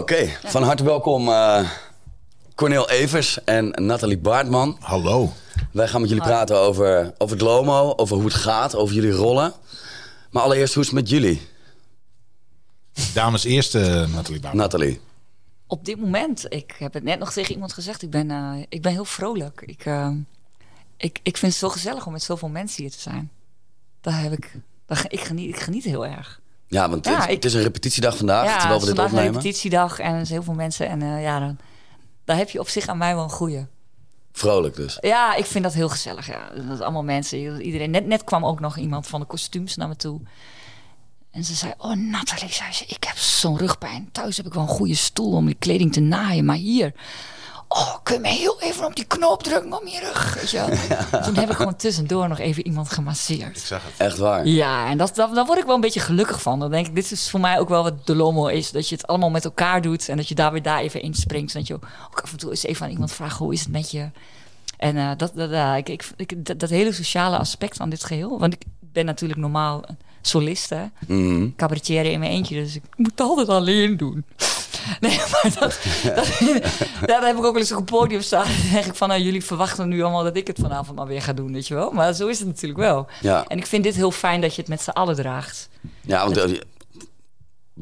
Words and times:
Oké, 0.00 0.26
van 0.44 0.62
harte 0.62 0.84
welkom 0.84 1.28
uh, 1.28 1.70
Cornel 2.54 2.90
Evers 2.90 3.44
en 3.44 3.68
Nathalie 3.68 4.18
Baartman. 4.18 4.76
Hallo. 4.80 5.32
Wij 5.72 5.88
gaan 5.88 6.00
met 6.00 6.10
jullie 6.10 6.24
praten 6.24 6.56
over, 6.58 7.14
over 7.18 7.36
het 7.36 7.44
Lomo, 7.44 7.92
over 7.96 8.16
hoe 8.16 8.24
het 8.24 8.34
gaat, 8.34 8.76
over 8.76 8.94
jullie 8.94 9.10
rollen. 9.10 9.52
Maar 10.30 10.42
allereerst, 10.42 10.74
hoe 10.74 10.82
is 10.82 10.88
het 10.88 10.98
met 10.98 11.08
jullie? 11.08 11.40
Dames 13.14 13.44
eerst, 13.44 13.74
uh, 13.74 13.82
Nathalie 13.82 14.40
Baartman. 14.40 14.56
Nathalie. 14.56 15.00
Op 15.66 15.84
dit 15.84 16.00
moment, 16.00 16.46
ik 16.48 16.74
heb 16.78 16.92
het 16.92 17.02
net 17.02 17.18
nog 17.18 17.32
tegen 17.32 17.52
iemand 17.52 17.72
gezegd, 17.72 18.02
ik 18.02 18.10
ben, 18.10 18.30
uh, 18.30 18.64
ik 18.68 18.82
ben 18.82 18.92
heel 18.92 19.04
vrolijk. 19.04 19.62
Ik, 19.66 19.84
ik, 20.96 21.20
ik 21.22 21.36
vind 21.36 21.52
het 21.52 21.60
zo 21.60 21.68
gezellig 21.68 22.06
om 22.06 22.12
met 22.12 22.22
zoveel 22.22 22.48
mensen 22.48 22.82
hier 22.82 22.92
te 22.92 23.00
zijn. 23.00 23.30
Daar 24.00 24.20
heb 24.20 24.32
ik, 24.32 24.52
daar, 24.86 25.04
ik, 25.08 25.20
geniet, 25.20 25.48
ik 25.48 25.60
geniet 25.60 25.84
heel 25.84 26.06
erg. 26.06 26.40
Ja, 26.70 26.90
want 26.90 27.04
het, 27.04 27.26
het, 27.26 27.44
is 27.44 27.54
een 27.54 27.62
repetitiedag 27.62 28.16
vandaag, 28.16 28.44
ja, 28.44 28.58
terwijl 28.58 28.80
we 28.80 28.86
dit 28.86 28.98
opnemen. 28.98 29.26
een 29.26 29.32
repetitiedag 29.32 29.98
en 29.98 30.14
er 30.14 30.26
zijn 30.26 30.38
heel 30.38 30.42
veel 30.42 30.54
mensen. 30.54 30.88
En 30.88 31.00
uh, 31.00 31.22
ja, 31.22 31.38
dan, 31.38 31.58
daar 32.24 32.36
heb 32.36 32.50
je 32.50 32.60
op 32.60 32.68
zich 32.68 32.86
aan 32.86 32.98
mij 32.98 33.14
wel 33.14 33.24
een 33.24 33.30
goeie. 33.30 33.66
Vrolijk 34.32 34.76
dus. 34.76 34.98
Ja, 35.00 35.34
ik 35.34 35.46
vind 35.46 35.64
dat 35.64 35.74
heel 35.74 35.88
gezellig. 35.88 36.26
Ja. 36.26 36.50
Dat 36.54 36.76
is 36.76 36.80
allemaal 36.80 37.02
mensen. 37.02 37.60
Iedereen. 37.62 37.90
Net, 37.90 38.06
net 38.06 38.24
kwam 38.24 38.44
ook 38.44 38.60
nog 38.60 38.76
iemand 38.76 39.06
van 39.06 39.20
de 39.20 39.26
kostuums 39.26 39.76
naar 39.76 39.88
me 39.88 39.96
toe. 39.96 40.20
En 41.30 41.44
ze 41.44 41.54
zei, 41.54 41.72
oh 41.78 41.96
Nathalie, 41.96 42.52
zei 42.52 42.72
ze, 42.72 42.84
ik 42.86 43.04
heb 43.04 43.16
zo'n 43.16 43.58
rugpijn. 43.58 44.08
Thuis 44.12 44.36
heb 44.36 44.46
ik 44.46 44.54
wel 44.54 44.62
een 44.62 44.68
goede 44.68 44.94
stoel 44.94 45.32
om 45.32 45.46
die 45.46 45.54
kleding 45.54 45.92
te 45.92 46.00
naaien. 46.00 46.44
Maar 46.44 46.56
hier, 46.56 46.92
Oh, 47.72 47.94
kun 48.02 48.14
je 48.14 48.20
me 48.20 48.28
heel 48.28 48.60
even 48.60 48.86
op 48.86 48.96
die 48.96 49.04
knop 49.04 49.42
drukken 49.42 49.80
om 49.80 49.88
je 49.88 50.00
rug? 50.00 50.34
Weet 50.34 50.50
je 50.50 50.88
Toen 51.24 51.34
heb 51.34 51.50
ik 51.50 51.56
gewoon 51.56 51.76
tussendoor 51.76 52.28
nog 52.28 52.38
even 52.38 52.66
iemand 52.66 52.90
gemasseerd. 52.92 53.56
Ik 53.56 53.66
zag 53.66 53.82
het. 53.82 53.92
Echt 53.96 54.18
waar? 54.18 54.46
Ja, 54.46 54.88
en 54.88 54.98
dat, 54.98 55.14
dat, 55.14 55.34
daar 55.34 55.46
word 55.46 55.58
ik 55.58 55.64
wel 55.64 55.74
een 55.74 55.80
beetje 55.80 56.00
gelukkig 56.00 56.42
van. 56.42 56.60
Dan 56.60 56.70
denk 56.70 56.86
ik, 56.86 56.94
dit 56.94 57.10
is 57.10 57.30
voor 57.30 57.40
mij 57.40 57.58
ook 57.58 57.68
wel 57.68 57.82
wat 57.82 58.06
de 58.06 58.14
lomo 58.16 58.46
is. 58.46 58.70
Dat 58.70 58.88
je 58.88 58.94
het 58.94 59.06
allemaal 59.06 59.30
met 59.30 59.44
elkaar 59.44 59.82
doet 59.82 60.08
en 60.08 60.16
dat 60.16 60.28
je 60.28 60.34
daar 60.34 60.52
weer 60.52 60.62
daar 60.62 60.80
even 60.80 61.02
inspringt. 61.02 61.52
En 61.54 61.58
dat 61.58 61.68
je 61.68 61.74
ook 61.74 62.20
af 62.22 62.32
en 62.32 62.38
toe 62.38 62.50
eens 62.50 62.64
even 62.64 62.86
aan 62.86 62.92
iemand 62.92 63.12
vraagt, 63.12 63.38
hoe 63.38 63.52
is 63.52 63.60
het 63.60 63.72
met 63.72 63.90
je? 63.90 64.10
En 64.76 64.96
uh, 64.96 65.10
dat, 65.16 65.32
dat, 65.34 65.50
uh, 65.50 65.76
ik, 65.76 65.88
ik, 65.88 66.10
ik, 66.16 66.44
dat, 66.44 66.58
dat, 66.58 66.70
hele 66.70 66.92
sociale 66.92 67.38
aspect 67.38 67.76
van 67.76 67.90
dit 67.90 68.04
geheel. 68.04 68.38
Want 68.38 68.52
ik 68.52 68.62
ben 68.80 69.04
natuurlijk 69.04 69.40
normaal 69.40 69.84
soliste, 70.22 70.90
mm 71.06 71.54
in 71.86 72.18
mijn 72.18 72.30
eentje. 72.30 72.54
Dus 72.54 72.76
ik 72.76 72.82
moet 72.96 73.10
het 73.10 73.20
altijd 73.20 73.48
alleen 73.48 73.96
doen. 73.96 74.24
Nee, 75.00 75.16
maar 75.16 75.52
dat, 75.58 75.78
dat, 77.06 77.22
heb 77.22 77.36
ik 77.36 77.44
ook 77.44 77.52
wel 77.52 77.56
eens 77.56 77.72
op 77.72 77.78
een 77.78 77.84
podium 77.84 78.20
staan. 78.20 78.44
Dan 78.44 78.70
denk 78.72 78.84
ik 78.84 78.94
van, 78.94 79.08
nou, 79.08 79.20
jullie 79.20 79.44
verwachten 79.44 79.88
nu 79.88 80.02
allemaal 80.02 80.24
dat 80.24 80.36
ik 80.36 80.46
het 80.46 80.58
vanavond 80.60 80.96
maar 80.96 81.06
weer 81.06 81.22
ga 81.22 81.32
doen, 81.32 81.52
weet 81.52 81.68
je 81.68 81.74
wel. 81.74 81.90
Maar 81.90 82.14
zo 82.14 82.26
is 82.26 82.38
het 82.38 82.48
natuurlijk 82.48 82.80
wel. 82.80 83.06
Ja. 83.20 83.44
En 83.48 83.58
ik 83.58 83.66
vind 83.66 83.84
dit 83.84 83.94
heel 83.94 84.10
fijn 84.10 84.40
dat 84.40 84.54
je 84.54 84.60
het 84.60 84.70
met 84.70 84.82
z'n 84.82 84.90
allen 84.90 85.14
draagt. 85.14 85.68
Ja, 86.00 86.24
want 86.24 86.50
uh, 86.50 86.60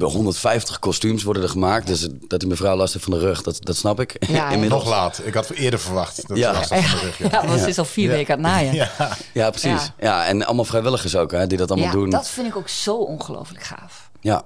150 0.07 0.79
kostuums 0.79 1.23
worden 1.23 1.43
er 1.43 1.49
gemaakt. 1.49 1.87
Dus 1.87 2.07
dat 2.27 2.39
die 2.39 2.49
mevrouw 2.49 2.75
last 2.75 2.93
heeft 2.93 3.05
van 3.05 3.13
de 3.13 3.19
rug, 3.19 3.41
dat, 3.41 3.65
dat 3.65 3.75
snap 3.75 3.99
ik. 3.99 4.15
Ja, 4.27 4.49
Inmiddels. 4.53 4.83
Nog 4.83 4.91
laat. 4.91 5.21
Ik 5.23 5.33
had 5.33 5.49
eerder 5.49 5.79
verwacht. 5.79 6.27
Dat 6.27 6.37
ja. 6.37 6.51
Last 6.51 6.67
van 6.67 6.77
de 6.77 6.99
rug, 7.01 7.17
ja. 7.17 7.27
ja, 7.31 7.47
want 7.47 7.67
is 7.67 7.77
al 7.77 7.85
vier 7.85 8.09
weken 8.09 8.33
aan 8.33 8.43
het 8.43 8.51
naaien. 8.51 8.73
Ja, 8.73 9.17
ja 9.33 9.49
precies. 9.49 9.91
Ja. 9.99 10.25
en 10.25 10.45
allemaal 10.45 10.65
vrijwilligers 10.65 11.15
ook, 11.15 11.31
hè, 11.31 11.47
die 11.47 11.57
dat 11.57 11.71
allemaal 11.71 11.91
doen. 11.91 12.09
dat 12.09 12.29
vind 12.29 12.47
ik 12.47 12.55
ook 12.55 12.69
zo 12.69 12.95
ongelooflijk 12.95 13.63
gaaf. 13.63 14.09
Ja. 14.21 14.43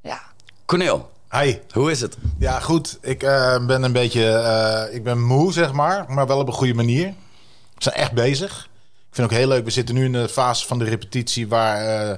Ja. 0.00 0.20
Corneel, 0.64 1.10
Hi. 1.30 1.56
Hoe 1.70 1.90
is 1.90 2.00
het? 2.00 2.16
Ja, 2.38 2.60
goed. 2.60 2.98
Ik 3.00 3.22
uh, 3.22 3.66
ben 3.66 3.82
een 3.82 3.92
beetje... 3.92 4.22
Uh, 4.88 4.94
ik 4.94 5.04
ben 5.04 5.22
moe, 5.22 5.52
zeg 5.52 5.72
maar. 5.72 6.04
Maar 6.08 6.26
wel 6.26 6.38
op 6.38 6.46
een 6.46 6.52
goede 6.52 6.74
manier. 6.74 7.06
We 7.74 7.82
zijn 7.82 7.94
echt 7.94 8.12
bezig. 8.12 8.68
Ik 9.08 9.14
vind 9.14 9.30
het 9.30 9.38
ook 9.38 9.44
heel 9.44 9.48
leuk. 9.48 9.64
We 9.64 9.70
zitten 9.70 9.94
nu 9.94 10.04
in 10.04 10.12
de 10.12 10.28
fase 10.28 10.66
van 10.66 10.78
de 10.78 10.84
repetitie... 10.84 11.48
waar 11.48 12.08
uh, 12.08 12.16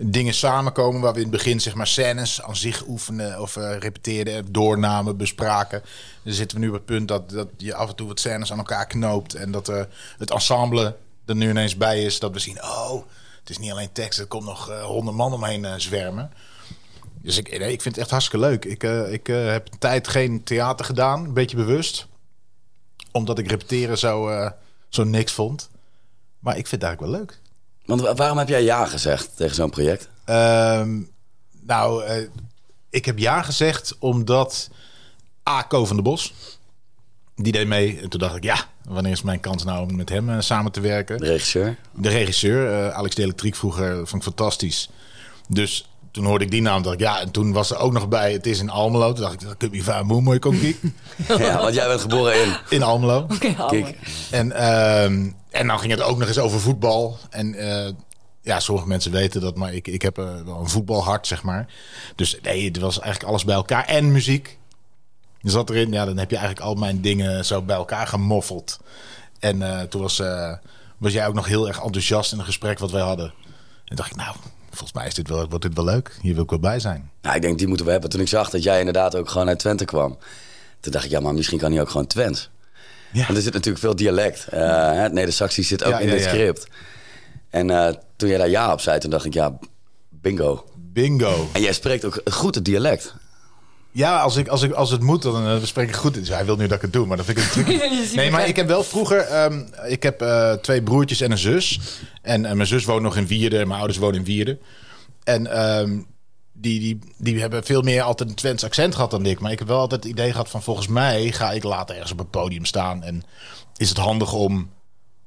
dingen 0.00 0.34
samenkomen. 0.34 1.00
Waar 1.00 1.12
we 1.12 1.18
in 1.20 1.26
het 1.26 1.36
begin 1.36 1.60
zeg 1.60 1.74
maar 1.74 1.86
scènes 1.86 2.42
aan 2.42 2.56
zich 2.56 2.86
oefenen... 2.86 3.40
of 3.40 3.54
repeteerden, 3.56 4.52
doornamen, 4.52 5.16
bespraken. 5.16 5.82
Dan 6.22 6.32
zitten 6.32 6.58
we 6.58 6.62
nu 6.64 6.68
op 6.68 6.74
het 6.76 6.84
punt 6.84 7.08
dat, 7.08 7.30
dat 7.30 7.48
je 7.56 7.74
af 7.74 7.88
en 7.88 7.96
toe 7.96 8.08
wat 8.08 8.20
scènes 8.20 8.52
aan 8.52 8.58
elkaar 8.58 8.86
knoopt... 8.86 9.34
en 9.34 9.50
dat 9.50 9.66
het 10.18 10.30
ensemble 10.30 10.96
er 11.26 11.36
nu 11.36 11.48
ineens 11.50 11.76
bij 11.76 12.04
is. 12.04 12.18
Dat 12.18 12.32
we 12.32 12.38
zien, 12.38 12.62
oh, 12.62 13.02
het 13.40 13.50
is 13.50 13.58
niet 13.58 13.70
alleen 13.70 13.92
tekst. 13.92 14.18
Er 14.18 14.26
komt 14.26 14.44
nog 14.44 14.82
honderd 14.82 15.16
man 15.16 15.32
omheen 15.32 15.80
zwermen... 15.80 16.30
Dus 17.22 17.36
ik, 17.36 17.58
nee, 17.58 17.72
ik 17.72 17.82
vind 17.82 17.94
het 17.94 17.98
echt 17.98 18.10
hartstikke 18.10 18.46
leuk. 18.46 18.64
Ik, 18.64 18.84
uh, 18.84 19.12
ik 19.12 19.28
uh, 19.28 19.50
heb 19.50 19.72
een 19.72 19.78
tijd 19.78 20.08
geen 20.08 20.42
theater 20.42 20.84
gedaan, 20.84 21.24
een 21.24 21.32
beetje 21.32 21.56
bewust. 21.56 22.06
Omdat 23.12 23.38
ik 23.38 23.50
repeteren 23.50 23.98
zo, 23.98 24.30
uh, 24.30 24.50
zo 24.88 25.04
niks 25.04 25.32
vond. 25.32 25.70
Maar 26.38 26.56
ik 26.56 26.66
vind 26.66 26.82
het 26.82 26.90
eigenlijk 26.90 27.12
wel 27.12 27.20
leuk. 27.20 27.38
Want 27.98 28.18
waarom 28.18 28.38
heb 28.38 28.48
jij 28.48 28.62
ja 28.62 28.86
gezegd 28.86 29.36
tegen 29.36 29.54
zo'n 29.54 29.70
project? 29.70 30.08
Um, 30.26 31.10
nou, 31.60 32.04
ik 32.90 33.04
heb 33.04 33.18
ja 33.18 33.42
gezegd 33.42 33.96
omdat 33.98 34.70
A. 35.48 35.62
Ko 35.62 35.86
van 35.86 35.96
de 35.96 36.02
Bos... 36.02 36.34
Die 37.34 37.52
deed 37.52 37.66
mee. 37.66 38.00
En 38.00 38.08
toen 38.08 38.20
dacht 38.20 38.36
ik, 38.36 38.42
ja, 38.42 38.64
wanneer 38.84 39.12
is 39.12 39.22
mijn 39.22 39.40
kans 39.40 39.64
nou 39.64 39.88
om 39.90 39.96
met 39.96 40.08
hem 40.08 40.40
samen 40.42 40.72
te 40.72 40.80
werken? 40.80 41.18
De 41.18 41.26
regisseur? 41.26 41.76
De 41.92 42.08
regisseur, 42.08 42.92
Alex 42.92 43.14
de 43.14 43.22
Elektriek 43.22 43.56
vroeger, 43.56 43.94
vond 43.96 44.14
ik 44.14 44.22
fantastisch. 44.22 44.90
Dus 45.48 45.89
toen 46.10 46.24
hoorde 46.24 46.44
ik 46.44 46.50
die 46.50 46.62
naam, 46.62 46.82
dacht 46.82 46.94
ik, 46.94 47.00
ja, 47.00 47.20
en 47.20 47.30
toen 47.30 47.52
was 47.52 47.70
er 47.70 47.78
ook 47.78 47.92
nog 47.92 48.08
bij, 48.08 48.32
het 48.32 48.46
is 48.46 48.60
in 48.60 48.70
Almelo. 48.70 49.12
Toen 49.12 49.22
dacht 49.22 49.34
ik, 49.34 49.40
dat 49.40 49.56
kun 49.56 49.72
je 49.72 49.82
van 49.82 50.06
moe 50.06 50.20
mooi 50.22 50.38
kom 50.38 50.56
Ja, 51.38 51.60
want 51.60 51.74
jij 51.74 51.86
bent 51.86 52.00
geboren 52.00 52.44
in? 52.44 52.56
In 52.68 52.82
Almelo. 52.82 53.26
Kijk. 53.68 53.96
En, 54.30 54.46
uh, 54.46 55.04
en 55.50 55.66
dan 55.66 55.78
ging 55.78 55.92
het 55.92 56.02
ook 56.02 56.18
nog 56.18 56.28
eens 56.28 56.38
over 56.38 56.60
voetbal. 56.60 57.18
En 57.30 57.54
uh, 57.54 57.88
ja, 58.42 58.60
sommige 58.60 58.88
mensen 58.88 59.12
weten 59.12 59.40
dat, 59.40 59.56
maar 59.56 59.74
ik, 59.74 59.88
ik 59.88 60.02
heb 60.02 60.18
uh, 60.18 60.24
wel 60.44 60.60
een 60.60 60.68
voetbalhart, 60.68 61.26
zeg 61.26 61.42
maar. 61.42 61.66
Dus 62.14 62.38
nee, 62.42 62.64
het 62.64 62.78
was 62.78 63.00
eigenlijk 63.00 63.30
alles 63.30 63.44
bij 63.44 63.54
elkaar. 63.54 63.84
En 63.84 64.12
muziek. 64.12 64.58
Je 65.40 65.50
zat 65.50 65.70
erin, 65.70 65.92
ja, 65.92 66.04
dan 66.04 66.18
heb 66.18 66.30
je 66.30 66.36
eigenlijk 66.36 66.66
al 66.66 66.74
mijn 66.74 67.00
dingen 67.00 67.44
zo 67.44 67.62
bij 67.62 67.76
elkaar 67.76 68.06
gemoffeld. 68.06 68.80
En 69.38 69.56
uh, 69.56 69.80
toen 69.80 70.00
was, 70.00 70.22
was 70.98 71.12
jij 71.12 71.26
ook 71.26 71.34
nog 71.34 71.46
heel 71.46 71.68
erg 71.68 71.82
enthousiast 71.82 72.32
in 72.32 72.38
een 72.38 72.44
gesprek 72.44 72.78
wat 72.78 72.90
wij 72.90 73.02
hadden. 73.02 73.32
En 73.84 73.96
dacht 73.96 74.10
ik, 74.10 74.16
nou, 74.16 74.36
volgens 74.70 74.92
mij 74.92 75.06
is 75.06 75.14
dit 75.14 75.28
wel, 75.28 75.48
wordt 75.48 75.64
dit 75.64 75.74
wel 75.74 75.84
leuk. 75.84 76.18
Hier 76.20 76.34
wil 76.34 76.42
ik 76.42 76.50
wel 76.50 76.58
bij 76.58 76.80
zijn. 76.80 77.10
Nou, 77.22 77.36
ik 77.36 77.42
denk, 77.42 77.58
die 77.58 77.66
moeten 77.66 77.86
we 77.86 77.92
hebben. 77.92 78.10
Toen 78.10 78.20
ik 78.20 78.28
zag 78.28 78.50
dat 78.50 78.62
jij 78.62 78.78
inderdaad 78.78 79.16
ook 79.16 79.28
gewoon 79.28 79.48
uit 79.48 79.58
Twente 79.58 79.84
kwam. 79.84 80.18
Toen 80.80 80.92
dacht 80.92 81.04
ik, 81.04 81.10
ja, 81.10 81.20
maar 81.20 81.34
misschien 81.34 81.58
kan 81.58 81.72
hij 81.72 81.80
ook 81.80 81.90
gewoon 81.90 82.06
Twents. 82.06 82.50
Ja. 83.12 83.24
Want 83.24 83.36
er 83.36 83.42
zit 83.42 83.52
natuurlijk 83.52 83.84
veel 83.84 83.96
dialect. 83.96 84.46
Uh, 84.54 84.92
het 84.92 85.12
Neder-Saxisch 85.12 85.68
zit 85.68 85.84
ook 85.84 86.00
in 86.00 86.10
dit 86.10 86.22
script. 86.22 86.66
En 87.50 87.68
uh, 87.68 87.88
toen 88.16 88.28
jij 88.28 88.38
daar 88.38 88.48
ja 88.48 88.72
op 88.72 88.80
zei, 88.80 88.98
toen 88.98 89.10
dacht 89.10 89.24
ik, 89.24 89.34
ja, 89.34 89.58
bingo. 90.08 90.64
Bingo. 90.76 91.48
En 91.52 91.60
jij 91.60 91.72
spreekt 91.72 92.04
ook 92.04 92.20
goed 92.24 92.54
het 92.54 92.64
dialect. 92.64 93.14
Ja, 93.92 94.20
als, 94.20 94.36
ik, 94.36 94.48
als, 94.48 94.62
ik, 94.62 94.72
als 94.72 94.90
het 94.90 95.02
moet, 95.02 95.22
dan 95.22 95.46
uh, 95.46 95.62
spreek 95.62 95.88
ik 95.88 95.94
goed. 95.94 96.14
Dus 96.14 96.28
hij 96.28 96.44
wil 96.44 96.56
nu 96.56 96.66
dat 96.66 96.76
ik 96.76 96.82
het 96.82 96.92
doe, 96.92 97.06
maar 97.06 97.16
dat 97.16 97.26
vind 97.26 97.38
ik 97.38 97.44
natuurlijk 97.44 98.12
Nee, 98.14 98.30
maar 98.30 98.48
ik 98.48 98.56
heb 98.56 98.66
wel 98.66 98.84
vroeger... 98.84 99.44
Um, 99.44 99.68
ik 99.86 100.02
heb 100.02 100.22
uh, 100.22 100.52
twee 100.52 100.82
broertjes 100.82 101.20
en 101.20 101.30
een 101.30 101.38
zus. 101.38 101.80
En 102.22 102.44
uh, 102.44 102.52
mijn 102.52 102.66
zus 102.66 102.84
woont 102.84 103.02
nog 103.02 103.16
in 103.16 103.26
Wierde. 103.26 103.66
Mijn 103.66 103.78
ouders 103.78 103.98
wonen 103.98 104.18
in 104.18 104.24
Wierde. 104.24 104.58
En 105.24 105.68
um, 105.78 106.06
die, 106.52 106.80
die, 106.80 106.98
die 107.18 107.40
hebben 107.40 107.64
veel 107.64 107.82
meer 107.82 108.02
altijd 108.02 108.28
een 108.28 108.34
Twents 108.34 108.64
accent 108.64 108.94
gehad 108.94 109.10
dan 109.10 109.26
ik. 109.26 109.40
Maar 109.40 109.52
ik 109.52 109.58
heb 109.58 109.68
wel 109.68 109.78
altijd 109.78 110.02
het 110.02 110.12
idee 110.12 110.30
gehad 110.30 110.48
van... 110.48 110.62
volgens 110.62 110.88
mij 110.88 111.32
ga 111.32 111.52
ik 111.52 111.62
later 111.62 111.94
ergens 111.94 112.12
op 112.12 112.18
het 112.18 112.30
podium 112.30 112.64
staan. 112.64 113.02
En 113.02 113.22
is 113.76 113.88
het 113.88 113.98
handig 113.98 114.32
om 114.32 114.70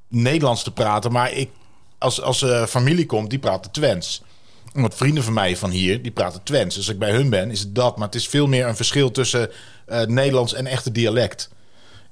Nederlands 0.07 0.63
te 0.63 0.71
praten. 0.71 1.11
Maar 1.11 1.31
ik, 1.31 1.49
als, 1.97 2.21
als 2.21 2.45
familie 2.67 3.05
komt, 3.05 3.29
die 3.29 3.39
praten 3.39 3.71
Twents. 3.71 4.23
Want 4.73 4.95
vrienden 4.95 5.23
van 5.23 5.33
mij 5.33 5.57
van 5.57 5.69
hier, 5.69 6.01
die 6.01 6.11
praten 6.11 6.43
Twents. 6.43 6.75
Dus 6.75 6.85
als 6.85 6.93
ik 6.93 6.99
bij 6.99 7.11
hun 7.11 7.29
ben, 7.29 7.51
is 7.51 7.59
het 7.59 7.75
dat. 7.75 7.97
Maar 7.97 8.05
het 8.05 8.15
is 8.15 8.27
veel 8.27 8.47
meer 8.47 8.67
een 8.67 8.75
verschil 8.75 9.11
tussen 9.11 9.49
uh, 9.87 10.01
Nederlands 10.01 10.53
en 10.53 10.65
echte 10.65 10.91
dialect. 10.91 11.49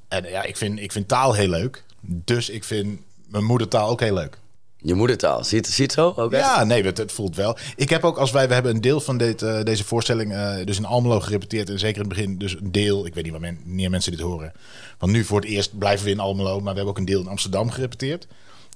En 0.08 0.30
ja, 0.30 0.44
ik 0.44 0.58
vind, 0.58 0.80
ik 0.80 0.92
vind 0.92 1.08
taal 1.08 1.34
heel 1.34 1.48
leuk. 1.48 1.84
Dus 2.02 2.50
ik 2.50 2.64
vind 2.64 3.00
mijn 3.28 3.44
moedertaal 3.44 3.90
ook 3.90 4.00
heel 4.00 4.14
leuk. 4.14 4.38
Je 4.84 4.94
moedertaal, 4.94 5.44
ziet 5.44 5.66
het, 5.66 5.76
ziet 5.76 5.92
zo 5.92 6.14
ook 6.16 6.32
Ja, 6.32 6.64
nee, 6.64 6.84
het, 6.84 6.98
het, 6.98 7.12
voelt 7.12 7.36
wel. 7.36 7.58
Ik 7.76 7.90
heb 7.90 8.04
ook, 8.04 8.18
als 8.18 8.32
wij, 8.32 8.48
we 8.48 8.54
hebben 8.54 8.76
een 8.76 8.82
deel 8.82 9.00
van 9.00 9.18
dit, 9.18 9.42
uh, 9.42 9.64
deze 9.64 9.84
voorstelling 9.84 10.32
uh, 10.32 10.56
dus 10.66 10.78
in 10.78 10.86
Almelo 10.86 11.20
gerepeteerd. 11.20 11.70
En 11.70 11.80
zeker 11.80 12.02
in 12.02 12.10
het 12.10 12.18
begin, 12.18 12.38
dus 12.38 12.56
een 12.56 12.72
deel, 12.72 13.06
ik 13.06 13.14
weet 13.14 13.24
niet 13.24 13.34
wanneer 13.34 13.90
mensen 13.90 14.12
dit 14.12 14.22
horen. 14.22 14.52
Want 14.98 15.12
nu 15.12 15.24
voor 15.24 15.40
het 15.40 15.50
eerst 15.50 15.78
blijven 15.78 16.06
we 16.06 16.12
in 16.12 16.20
Almelo, 16.20 16.54
maar 16.54 16.60
we 16.60 16.68
hebben 16.68 16.86
ook 16.86 16.98
een 16.98 17.06
deel 17.06 17.22
in 17.22 17.28
Amsterdam 17.28 17.72
gerepeteerd. 17.72 18.28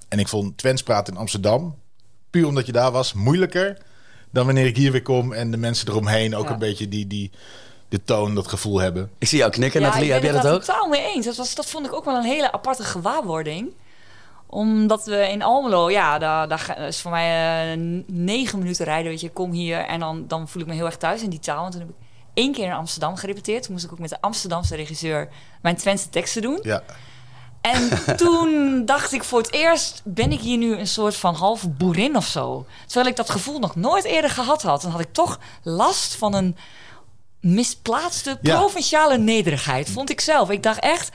En 0.08 0.18
ik 0.18 0.28
vond 0.28 0.58
Twents 0.58 0.82
praten 0.82 1.12
in 1.12 1.18
Amsterdam 1.20 1.74
puur 2.36 2.46
omdat 2.46 2.66
je 2.66 2.72
daar 2.72 2.92
was, 2.92 3.12
moeilijker 3.12 3.78
dan 4.30 4.46
wanneer 4.46 4.66
ik 4.66 4.76
hier 4.76 4.92
weer 4.92 5.02
kom 5.02 5.32
en 5.32 5.50
de 5.50 5.56
mensen 5.56 5.88
eromheen 5.88 6.36
ook 6.36 6.50
een 6.50 6.58
beetje 6.58 6.88
die, 6.88 7.06
die, 7.06 7.30
de 7.88 8.04
toon, 8.04 8.34
dat 8.34 8.48
gevoel 8.48 8.80
hebben. 8.80 9.10
Ik 9.18 9.28
zie 9.28 9.38
jou 9.38 9.50
knikken, 9.50 9.80
ja, 9.80 9.86
Nathalie. 9.86 10.12
Heb 10.12 10.22
jij 10.22 10.32
dat 10.32 10.46
ook? 10.46 10.60
Ik 10.60 10.66
ben 10.66 10.66
totaal 10.66 10.88
mee 10.88 11.14
eens. 11.14 11.26
Dat, 11.26 11.36
was, 11.36 11.54
dat 11.54 11.66
vond 11.66 11.86
ik 11.86 11.92
ook 11.92 12.04
wel 12.04 12.16
een 12.16 12.22
hele 12.22 12.52
aparte 12.52 12.84
gewaarwording 12.84 13.72
omdat 14.46 15.04
we 15.04 15.28
in 15.28 15.42
Almelo, 15.42 15.90
ja, 15.90 16.18
daar, 16.18 16.48
daar 16.48 16.78
is 16.78 17.00
voor 17.00 17.10
mij 17.10 17.76
uh, 17.76 18.02
negen 18.06 18.58
minuten 18.58 18.84
rijden. 18.84 19.10
Weet 19.10 19.20
je, 19.20 19.30
kom 19.30 19.52
hier 19.52 19.78
en 19.78 20.00
dan, 20.00 20.24
dan 20.28 20.48
voel 20.48 20.62
ik 20.62 20.68
me 20.68 20.74
heel 20.74 20.84
erg 20.84 20.96
thuis 20.96 21.22
in 21.22 21.30
die 21.30 21.38
taal. 21.38 21.60
Want 21.60 21.72
toen 21.72 21.80
heb 21.80 21.90
ik 21.90 21.96
één 22.34 22.52
keer 22.52 22.64
in 22.64 22.72
Amsterdam 22.72 23.16
gerepeteerd. 23.16 23.62
Toen 23.62 23.72
moest 23.72 23.84
ik 23.84 23.92
ook 23.92 23.98
met 23.98 24.10
de 24.10 24.20
Amsterdamse 24.20 24.76
regisseur 24.76 25.28
mijn 25.62 25.76
Twentse 25.76 26.08
teksten 26.08 26.42
doen. 26.42 26.58
Ja. 26.62 26.82
En 27.72 27.90
toen 28.16 28.82
dacht 28.84 29.12
ik 29.12 29.24
voor 29.24 29.38
het 29.38 29.52
eerst, 29.52 30.00
ben 30.04 30.32
ik 30.32 30.40
hier 30.40 30.58
nu 30.58 30.76
een 30.76 30.86
soort 30.86 31.16
van 31.16 31.34
halve 31.34 31.68
boerin 31.68 32.16
of 32.16 32.26
zo. 32.26 32.66
Terwijl 32.86 33.06
ik 33.06 33.16
dat 33.16 33.30
gevoel 33.30 33.58
nog 33.58 33.76
nooit 33.76 34.04
eerder 34.04 34.30
gehad 34.30 34.62
had. 34.62 34.82
Dan 34.82 34.90
had 34.90 35.00
ik 35.00 35.12
toch 35.12 35.38
last 35.62 36.14
van 36.14 36.34
een 36.34 36.56
misplaatste 37.40 38.38
provinciale 38.42 39.18
nederigheid, 39.18 39.90
vond 39.90 40.10
ik 40.10 40.20
zelf. 40.20 40.50
Ik 40.50 40.62
dacht 40.62 40.80
echt, 40.80 41.10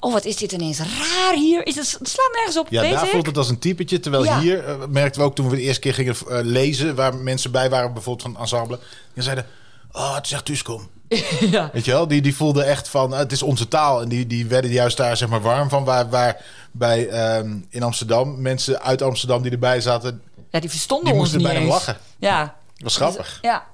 oh, 0.00 0.12
wat 0.12 0.24
is 0.24 0.36
dit 0.36 0.52
ineens 0.52 0.78
raar 0.78 1.34
hier? 1.34 1.66
Is 1.66 1.76
het, 1.76 1.96
het 1.98 2.08
slaat 2.08 2.30
nergens 2.34 2.56
op, 2.56 2.66
Ja, 2.70 2.82
daar 2.82 3.06
voelt 3.06 3.26
het 3.26 3.36
als 3.36 3.48
een 3.48 3.58
typetje. 3.58 4.00
Terwijl 4.00 4.38
hier 4.38 4.68
uh, 4.68 4.86
merkten 4.88 5.20
we 5.20 5.26
ook 5.26 5.34
toen 5.34 5.48
we 5.48 5.56
de 5.56 5.62
eerste 5.62 5.80
keer 5.80 5.94
gingen 5.94 6.16
uh, 6.28 6.38
lezen... 6.42 6.94
waar 6.94 7.14
mensen 7.14 7.50
bij 7.50 7.70
waren, 7.70 7.92
bijvoorbeeld 7.92 8.32
van 8.32 8.42
ensemble... 8.42 8.78
die 9.14 9.22
zeiden, 9.22 9.46
oh, 9.92 10.14
het 10.14 10.26
is 10.26 10.32
echt 10.32 10.44
Tuskom. 10.44 10.88
ja. 11.50 11.70
Weet 11.72 11.84
je 11.84 11.90
wel, 11.90 12.08
die, 12.08 12.22
die 12.22 12.36
voelden 12.36 12.66
echt 12.66 12.88
van, 12.88 13.12
het 13.12 13.32
is 13.32 13.42
onze 13.42 13.68
taal. 13.68 14.02
En 14.02 14.08
die, 14.08 14.26
die 14.26 14.46
werden 14.46 14.70
juist 14.70 14.96
daar 14.96 15.16
zeg 15.16 15.28
maar 15.28 15.40
warm 15.40 15.68
van. 15.68 15.84
Waar, 15.84 16.08
waar 16.08 16.44
bij 16.72 17.36
um, 17.38 17.66
in 17.70 17.82
Amsterdam, 17.82 18.40
mensen 18.40 18.82
uit 18.82 19.02
Amsterdam 19.02 19.42
die 19.42 19.52
erbij 19.52 19.80
zaten... 19.80 20.22
Ja, 20.50 20.60
die 20.60 20.70
verstonden 20.70 21.06
die 21.06 21.14
moesten 21.14 21.42
bijna 21.42 21.66
lachen. 21.66 21.96
Ja. 22.18 22.40
Dat 22.40 22.82
was 22.82 22.96
grappig. 22.96 23.38
Ja. 23.42 23.64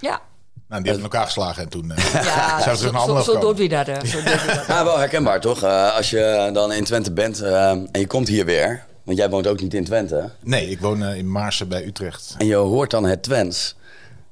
Ja. 0.00 0.20
Nou, 0.68 0.82
die 0.82 0.92
hebben 0.92 1.10
elkaar 1.10 1.26
geslagen 1.26 1.62
en 1.62 1.68
toen 1.68 1.90
uh, 1.90 2.12
ja, 2.12 2.60
zouden 2.60 2.76
ze 2.76 2.88
een 2.88 2.94
ander 2.94 3.22
Zo, 3.22 3.32
zo 3.32 3.38
doet 3.38 3.56
wie 3.56 3.68
dat. 3.68 3.86
Ja, 4.66 4.84
wel 4.84 4.98
herkenbaar 4.98 5.40
toch? 5.40 5.64
Uh, 5.64 5.96
als 5.96 6.10
je 6.10 6.50
dan 6.52 6.72
in 6.72 6.84
Twente 6.84 7.12
bent 7.12 7.42
uh, 7.42 7.70
en 7.70 7.88
je 7.92 8.06
komt 8.06 8.28
hier 8.28 8.44
weer... 8.44 8.84
Want 9.04 9.18
jij 9.18 9.30
woont 9.30 9.46
ook 9.46 9.60
niet 9.60 9.74
in 9.74 9.84
Twente. 9.84 10.30
Nee, 10.40 10.70
ik 10.70 10.80
woon 10.80 11.04
in 11.04 11.30
Maarsen 11.30 11.68
bij 11.68 11.84
Utrecht. 11.84 12.34
En 12.38 12.46
je 12.46 12.54
hoort 12.54 12.90
dan 12.90 13.04
het 13.04 13.22
Twents. 13.22 13.74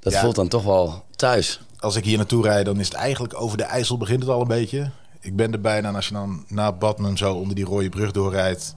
Dat 0.00 0.16
voelt 0.16 0.34
dan 0.34 0.48
toch 0.48 0.64
wel 0.64 1.04
thuis. 1.16 1.60
Als 1.82 1.96
ik 1.96 2.04
hier 2.04 2.16
naartoe 2.16 2.42
rijd, 2.42 2.64
dan 2.64 2.80
is 2.80 2.86
het 2.86 2.96
eigenlijk 2.96 3.40
over 3.40 3.56
de 3.56 3.64
IJssel 3.64 3.98
begint 3.98 4.20
het 4.20 4.30
al 4.30 4.40
een 4.40 4.48
beetje. 4.48 4.90
Ik 5.20 5.36
ben 5.36 5.52
er 5.52 5.60
bijna 5.60 5.88
en 5.88 5.94
als 5.94 6.08
je 6.08 6.14
dan 6.14 6.44
naar 6.48 6.76
Badmen 6.76 7.16
zo 7.16 7.34
onder 7.34 7.54
die 7.54 7.64
rode 7.64 7.88
brug 7.88 8.10
doorrijdt 8.10 8.74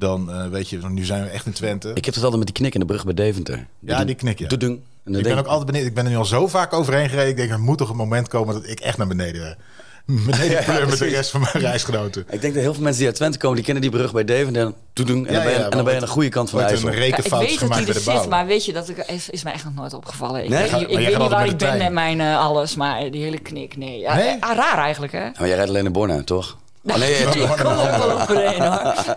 dan 0.00 0.30
uh, 0.30 0.46
weet 0.46 0.68
je, 0.68 0.78
nu 0.88 1.04
zijn 1.04 1.22
we 1.22 1.28
echt 1.28 1.46
in 1.46 1.52
Twente. 1.52 1.88
Ik 1.88 2.04
heb 2.04 2.14
het 2.14 2.22
altijd 2.24 2.36
met 2.36 2.46
die 2.46 2.56
knik 2.56 2.74
in 2.74 2.80
de 2.80 2.86
brug 2.86 3.04
bij 3.04 3.14
Deventer. 3.14 3.66
Ja, 3.78 4.04
die 4.04 4.14
knik, 4.14 4.38
ja. 4.38 4.48
Doedung. 4.48 4.80
Ik 5.04 5.22
ben 5.22 5.38
ook 5.38 5.46
altijd 5.46 5.66
beneden. 5.66 5.88
Ik 5.88 5.94
ben 5.94 6.04
er 6.04 6.10
nu 6.10 6.16
al 6.16 6.24
zo 6.24 6.46
vaak 6.46 6.72
overheen 6.72 7.08
gereden. 7.08 7.30
Ik 7.30 7.36
denk, 7.36 7.50
er 7.50 7.60
moet 7.60 7.78
toch 7.78 7.90
een 7.90 7.96
moment 7.96 8.28
komen 8.28 8.54
dat 8.54 8.68
ik 8.68 8.80
echt 8.80 8.98
naar 8.98 9.06
beneden 9.06 9.56
beneden 10.26 10.50
ja, 10.74 10.86
met 10.86 10.98
de 10.98 11.06
rest 11.06 11.30
van 11.30 11.40
mijn 11.40 11.64
reisgenoten. 11.64 12.24
Ik 12.30 12.40
denk 12.40 12.54
dat 12.54 12.62
heel 12.62 12.74
veel 12.74 12.82
mensen 12.82 12.98
die 12.98 13.08
uit 13.08 13.16
Twente 13.16 13.38
komen, 13.38 13.56
die 13.56 13.64
kennen 13.64 13.82
die 13.82 13.92
brug 13.92 14.12
bij 14.12 14.24
Deventer. 14.24 14.72
En, 15.00 15.06
doen, 15.06 15.26
en, 15.26 15.34
dan, 15.34 15.42
ben 15.42 15.52
je, 15.52 15.58
en 15.58 15.70
dan 15.70 15.84
ben 15.84 15.94
je 15.94 16.00
aan 16.00 16.06
de 16.06 16.12
goede 16.12 16.28
kant 16.28 16.50
van 16.50 16.58
de 16.58 16.64
IJssel. 16.64 16.88
een 16.88 16.94
rekenfout 16.94 17.42
ja, 17.42 17.48
ik 17.48 17.58
weet 17.58 17.68
dat 17.68 17.78
hij 17.78 17.86
er 17.86 18.00
zit, 18.00 18.28
maar 18.28 18.46
weet 18.46 18.64
je, 18.64 18.72
dat 18.72 18.88
ik, 18.88 18.96
is, 18.96 19.30
is 19.30 19.42
mij 19.42 19.52
echt 19.52 19.64
nog 19.64 19.74
nooit 19.74 19.94
opgevallen. 19.94 20.44
Ik, 20.44 20.48
nee? 20.48 20.64
ik, 20.64 20.72
ik, 20.72 20.88
ik 20.88 20.96
weet 20.96 21.18
niet 21.18 21.28
waar 21.28 21.46
ik 21.46 21.56
ben 21.56 21.78
met 21.78 21.92
mijn 21.92 22.20
uh, 22.20 22.38
alles, 22.38 22.74
maar 22.74 23.10
die 23.10 23.22
hele 23.22 23.38
knik, 23.38 23.76
nee. 23.76 23.98
Ja, 23.98 24.14
nee? 24.14 24.36
Ah, 24.40 24.56
raar 24.56 24.78
eigenlijk, 24.78 25.12
hè? 25.12 25.20
maar 25.20 25.46
jij 25.46 25.54
rijdt 25.54 25.68
alleen 25.68 25.82
naar 25.82 25.92
Borne, 25.92 26.24
toch? 26.24 26.58
Oh, 26.82 26.96
nee, 26.96 27.14
ik 27.14 27.26
kom 27.30 27.72
ook 27.72 27.96
wel 27.96 28.10
overheen 28.10 28.62
hoor. 28.62 29.16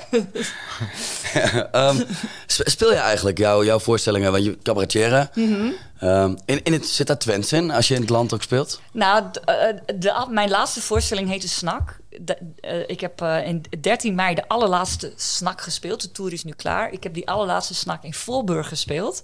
um, 1.82 2.06
speel 2.48 2.92
je 2.92 2.98
eigenlijk 2.98 3.38
jouw, 3.38 3.64
jouw 3.64 3.80
voorstellingen, 3.80 4.32
want 4.32 4.44
je 4.44 4.58
cabaretière, 4.64 5.30
mm 5.34 5.54
-hmm. 5.54 6.10
um, 6.10 6.38
in, 6.46 6.64
in 6.64 6.74
het, 6.74 6.88
zit 6.88 7.08
daar 7.08 7.18
Twents 7.18 7.52
in 7.52 7.72
als 7.72 7.88
je 7.88 7.96
in 7.96 8.02
het 8.02 8.10
land 8.10 8.34
ook 8.34 8.42
speelt? 8.42 8.82
Nou, 8.92 9.24
de, 9.32 9.82
de, 9.96 10.26
mijn 10.30 10.50
laatste 10.50 10.82
voorstelling 10.82 11.30
heette 11.30 11.48
Snak. 11.48 11.98
De, 12.22 12.38
uh, 12.62 12.90
ik 12.90 13.00
heb 13.00 13.22
uh, 13.22 13.48
in 13.48 13.64
13 13.82 14.16
mei 14.16 14.36
de 14.36 14.48
allerlaatste 14.48 15.14
Snak 15.16 15.62
gespeeld. 15.62 16.02
De 16.02 16.12
tour 16.12 16.34
is 16.34 16.44
nu 16.44 16.52
klaar. 16.52 16.92
Ik 16.92 17.04
heb 17.04 17.14
die 17.14 17.28
allerlaatste 17.28 17.74
Snak 17.74 18.04
in 18.04 18.14
Voorburg 18.14 18.68
gespeeld. 18.68 19.24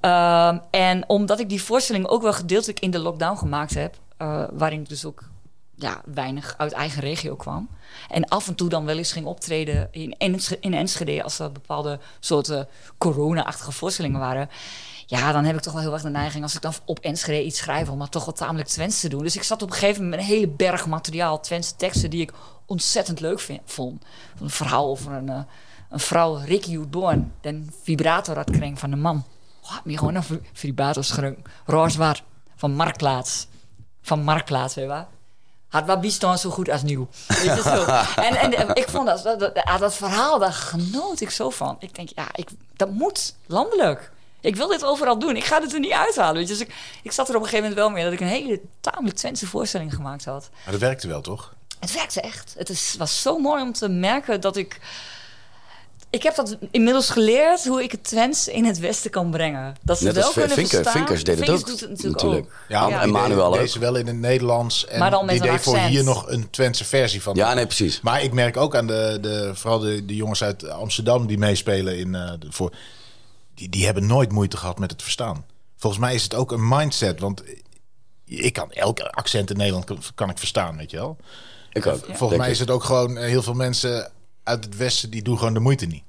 Um, 0.00 0.60
en 0.70 1.04
omdat 1.06 1.40
ik 1.40 1.48
die 1.48 1.62
voorstelling 1.62 2.06
ook 2.06 2.22
wel 2.22 2.32
gedeeltelijk 2.32 2.80
in 2.80 2.90
de 2.90 2.98
lockdown 2.98 3.36
gemaakt 3.36 3.74
heb, 3.74 3.96
uh, 4.18 4.44
waarin 4.52 4.80
ik 4.80 4.88
dus 4.88 5.04
ook 5.04 5.22
ja, 5.74 6.00
weinig 6.04 6.54
uit 6.58 6.72
eigen 6.72 7.00
regio 7.00 7.36
kwam. 7.36 7.68
En 8.08 8.28
af 8.28 8.48
en 8.48 8.54
toe 8.54 8.68
dan 8.68 8.84
wel 8.84 8.96
eens 8.96 9.12
ging 9.12 9.26
optreden 9.26 9.88
in, 9.90 10.16
in 10.60 10.74
Enschede... 10.74 11.22
als 11.22 11.38
er 11.38 11.52
bepaalde 11.52 11.98
soorten 12.20 12.68
corona-achtige 12.98 13.72
voorstellingen 13.72 14.20
waren. 14.20 14.48
Ja, 15.12 15.32
dan 15.32 15.44
heb 15.44 15.56
ik 15.56 15.62
toch 15.62 15.72
wel 15.72 15.82
heel 15.82 15.92
erg 15.92 16.02
de 16.02 16.08
neiging... 16.08 16.42
als 16.42 16.54
ik 16.54 16.60
dan 16.60 16.74
op 16.84 16.98
Enschede 16.98 17.44
iets 17.44 17.58
schrijf... 17.58 17.88
om 17.88 17.98
maar 17.98 18.08
toch 18.08 18.24
wat 18.24 18.36
tamelijk 18.36 18.68
Twents 18.68 19.00
te 19.00 19.08
doen. 19.08 19.22
Dus 19.22 19.36
ik 19.36 19.42
zat 19.42 19.62
op 19.62 19.70
een 19.70 19.74
gegeven 19.74 20.02
moment 20.02 20.20
met 20.20 20.30
een 20.30 20.34
hele 20.34 20.48
berg 20.48 20.86
materiaal... 20.86 21.40
Twentse 21.40 21.76
teksten 21.76 22.10
die 22.10 22.20
ik 22.20 22.32
ontzettend 22.66 23.20
leuk 23.20 23.40
vind, 23.40 23.60
vond. 23.64 24.04
Een 24.40 24.50
verhaal 24.50 24.86
over 24.86 25.12
een, 25.12 25.26
uh, 25.26 25.40
een 25.90 26.00
vrouw, 26.00 26.36
Ricky 26.36 26.78
Born... 26.78 27.32
den 27.40 27.72
vibrator 27.82 28.36
had 28.36 28.50
van 28.74 28.90
de 28.90 28.96
man. 28.96 29.24
Oh, 29.62 29.76
meer 29.84 29.98
gewoon 29.98 30.14
een 30.14 30.42
vibrator 30.52 31.04
schreeuwen. 31.04 31.42
Rooswaard 31.66 32.22
van 32.56 32.74
Marktplaats. 32.74 33.46
Van 34.02 34.22
Marktplaats, 34.22 34.74
weet 34.74 34.84
je 34.84 34.90
waar? 34.90 35.08
had 35.68 35.86
wat 35.86 36.00
bestaan 36.00 36.38
zo 36.38 36.50
goed 36.50 36.70
als 36.70 36.82
nieuw. 36.82 37.08
Weet 37.26 37.42
je, 37.42 37.62
zo. 37.62 37.84
en, 38.28 38.52
en 38.52 38.74
ik 38.74 38.88
vond 38.88 39.06
dat, 39.06 39.22
dat, 39.22 39.62
dat, 39.78 39.94
verhaal, 39.94 40.38
daar 40.38 40.52
genoot 40.52 41.20
ik 41.20 41.30
zo 41.30 41.50
van. 41.50 41.76
Ik 41.78 41.94
denk, 41.94 42.08
ja, 42.14 42.26
ik, 42.34 42.48
dat 42.76 42.90
moet 42.90 43.34
landelijk. 43.46 44.10
Ik 44.42 44.56
wil 44.56 44.68
dit 44.68 44.84
overal 44.84 45.18
doen. 45.18 45.36
Ik 45.36 45.44
ga 45.44 45.60
het 45.60 45.72
er 45.72 45.80
niet 45.80 45.92
uithalen. 45.92 46.34
Weet 46.34 46.48
je. 46.48 46.54
Dus 46.54 46.62
ik, 46.62 46.74
ik 47.02 47.12
zat 47.12 47.28
er 47.28 47.34
op 47.36 47.42
een 47.42 47.48
gegeven 47.48 47.68
moment 47.68 47.86
wel 47.86 47.90
mee 47.90 48.04
dat 48.04 48.12
ik 48.12 48.20
een 48.20 48.26
hele 48.26 48.60
tamelijk 48.80 49.16
Twentse 49.16 49.46
voorstelling 49.46 49.94
gemaakt 49.94 50.24
had. 50.24 50.48
Maar 50.64 50.72
dat 50.72 50.80
werkte 50.80 51.08
wel, 51.08 51.20
toch? 51.20 51.54
Het 51.78 51.92
werkte 51.92 52.20
echt. 52.20 52.54
Het 52.58 52.68
is, 52.68 52.94
was 52.98 53.22
zo 53.22 53.38
mooi 53.38 53.62
om 53.62 53.72
te 53.72 53.88
merken 53.88 54.40
dat 54.40 54.56
ik 54.56 54.80
ik 56.12 56.22
heb 56.22 56.34
dat 56.34 56.56
inmiddels 56.70 57.10
geleerd 57.10 57.64
hoe 57.64 57.82
ik 57.82 57.90
het 57.90 58.04
Twents 58.04 58.48
in 58.48 58.64
het 58.64 58.78
Westen 58.78 59.10
kan 59.10 59.30
brengen. 59.30 59.76
Dat 59.82 59.98
ze 59.98 60.04
Net 60.04 60.14
wel 60.14 60.30
kunnen 60.30 60.50
Vinker. 60.50 60.74
verstaan. 60.74 60.92
Vinkers 60.92 61.24
deed 61.24 61.38
het 61.38 61.50
ook. 61.50 61.66
doet 61.66 61.80
het 61.80 62.02
natuurlijk, 62.02 62.44
ook. 62.44 62.52
Ja, 62.68 62.88
ja. 62.88 63.02
en 63.02 63.10
Manuel 63.10 63.46
ook. 63.46 63.58
Deze 63.58 63.78
wel 63.78 63.96
in 63.96 64.06
het 64.06 64.16
Nederlands. 64.16 64.86
En 64.86 64.98
maar 64.98 65.10
dan 65.10 65.26
met 65.26 65.34
die 65.34 65.44
een 65.48 65.54
deed 65.54 65.64
voor 65.64 65.78
hier 65.78 66.04
nog 66.04 66.28
een 66.28 66.50
Twentse 66.50 66.84
versie 66.84 67.22
van. 67.22 67.34
Ja, 67.34 67.54
nee, 67.54 67.66
precies. 67.66 68.00
Maar 68.00 68.22
ik 68.22 68.32
merk 68.32 68.56
ook 68.56 68.76
aan 68.76 68.86
de, 68.86 69.18
de 69.20 69.50
vooral 69.54 69.78
de, 69.78 70.04
de 70.04 70.16
jongens 70.16 70.42
uit 70.42 70.68
Amsterdam 70.68 71.26
die 71.26 71.38
meespelen 71.38 71.98
in 71.98 72.08
uh, 72.14 72.32
voor, 72.48 72.72
die, 73.54 73.68
die 73.68 73.84
hebben 73.84 74.06
nooit 74.06 74.32
moeite 74.32 74.56
gehad 74.56 74.78
met 74.78 74.90
het 74.90 75.02
verstaan. 75.02 75.44
Volgens 75.76 76.02
mij 76.02 76.14
is 76.14 76.22
het 76.22 76.34
ook 76.34 76.52
een 76.52 76.68
mindset, 76.68 77.20
want 77.20 77.42
ik 78.24 78.52
kan 78.52 78.72
elke 78.72 79.10
accent 79.10 79.50
in 79.50 79.56
Nederland 79.56 79.84
kan, 79.84 79.98
kan 80.14 80.30
ik 80.30 80.38
verstaan, 80.38 80.76
weet 80.76 80.90
je 80.90 80.96
wel. 80.96 81.16
Ik 81.72 81.86
ook. 81.86 82.04
Volgens 82.12 82.38
mij 82.38 82.50
is 82.50 82.58
het 82.58 82.70
ook 82.70 82.84
gewoon 82.84 83.16
eh, 83.16 83.24
heel 83.24 83.42
veel 83.42 83.54
mensen 83.54 84.10
uit 84.42 84.64
het 84.64 84.76
Westen 84.76 85.10
die 85.10 85.22
doen 85.22 85.38
gewoon 85.38 85.54
de 85.54 85.60
moeite 85.60 85.86
niet. 85.86 86.02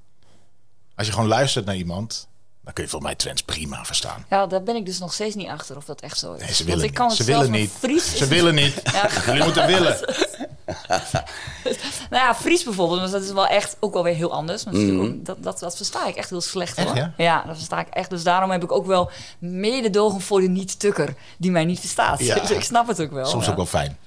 Als 0.95 1.07
je 1.07 1.13
gewoon 1.13 1.27
luistert 1.27 1.65
naar 1.65 1.75
iemand, 1.75 2.27
dan 2.63 2.73
kun 2.73 2.83
je 2.83 2.89
volgens 2.89 3.11
mij 3.11 3.19
Twents 3.19 3.41
prima 3.41 3.85
verstaan. 3.85 4.25
Ja, 4.29 4.47
daar 4.47 4.63
ben 4.63 4.75
ik 4.75 4.85
dus 4.85 4.99
nog 4.99 5.13
steeds 5.13 5.35
niet 5.35 5.47
achter 5.47 5.75
of 5.77 5.85
dat 5.85 6.01
echt 6.01 6.17
zo 6.17 6.33
is. 6.33 6.41
Nee, 6.41 6.53
ze 6.53 6.63
willen 6.63 6.85
ik 6.85 6.93
kan 6.93 7.07
niet. 7.07 7.15
Ze 7.15 7.23
willen 7.23 7.51
niet. 7.51 7.71
Fries 7.71 8.17
ze 8.17 8.27
willen 8.27 8.55
niet. 8.55 8.81
Ja. 8.93 9.09
Jullie 9.25 9.43
moeten 9.43 9.67
willen. 9.67 9.97
nou 12.09 12.23
ja, 12.23 12.35
Fries 12.35 12.63
bijvoorbeeld, 12.63 13.01
dus 13.01 13.11
dat 13.11 13.23
is 13.23 13.31
wel 13.31 13.47
echt 13.47 13.77
ook 13.79 13.93
wel 13.93 14.03
weer 14.03 14.15
heel 14.15 14.31
anders. 14.31 14.63
Mm. 14.63 15.23
Dat, 15.23 15.37
dat, 15.43 15.59
dat 15.59 15.75
versta 15.75 16.07
ik 16.07 16.15
echt 16.15 16.29
heel 16.29 16.41
slecht 16.41 16.77
echt, 16.77 16.87
hoor. 16.87 16.95
Ja? 16.97 17.13
ja? 17.17 17.43
dat 17.47 17.55
versta 17.55 17.79
ik 17.79 17.87
echt. 17.87 18.09
Dus 18.09 18.23
daarom 18.23 18.51
heb 18.51 18.63
ik 18.63 18.71
ook 18.71 18.85
wel 18.85 19.11
mededogen 19.39 20.21
voor 20.21 20.41
de 20.41 20.47
niet-tukker 20.47 21.13
die 21.37 21.51
mij 21.51 21.65
niet 21.65 21.79
verstaat. 21.79 22.19
Ja. 22.19 22.39
Dus 22.43 22.51
ik 22.51 22.61
snap 22.61 22.87
het 22.87 23.01
ook 23.01 23.11
wel. 23.11 23.25
Soms 23.25 23.45
ja. 23.45 23.51
ook 23.51 23.57
wel 23.57 23.65
fijn. 23.65 23.97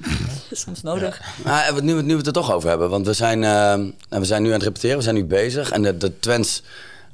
Soms 0.50 0.82
nodig. 0.82 1.20
Nou, 1.44 1.82
nu, 1.82 2.02
nu 2.02 2.12
we 2.12 2.16
het 2.16 2.26
er 2.26 2.32
toch 2.32 2.52
over 2.52 2.68
hebben, 2.68 2.90
want 2.90 3.06
we 3.06 3.12
zijn, 3.12 3.42
uh, 3.42 4.18
we 4.18 4.24
zijn 4.24 4.42
nu 4.42 4.48
aan 4.48 4.54
het 4.54 4.62
repeteren, 4.62 4.96
we 4.96 5.02
zijn 5.02 5.14
nu 5.14 5.24
bezig. 5.24 5.70
En 5.70 5.82
de, 5.82 5.96
de 5.96 6.18
Twents, 6.18 6.62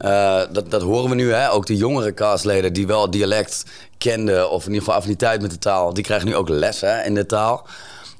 uh, 0.01 0.43
dat, 0.53 0.71
dat 0.71 0.83
horen 0.83 1.09
we 1.09 1.15
nu, 1.15 1.33
hè? 1.33 1.51
ook 1.51 1.67
de 1.67 1.77
jongere 1.77 2.15
castleden 2.15 2.73
die 2.73 2.87
wel 2.87 3.11
dialect 3.11 3.65
kenden, 3.99 4.51
of 4.51 4.61
in 4.63 4.69
ieder 4.69 4.83
geval 4.83 4.99
affiniteit 4.99 5.41
met 5.41 5.51
de 5.51 5.59
taal, 5.59 5.95
die 5.95 6.05
krijgen 6.05 6.29
nu 6.29 6.35
ook 6.35 6.49
les 6.49 6.81
hè, 6.81 7.03
in 7.03 7.15
de 7.15 7.27
taal. 7.27 7.67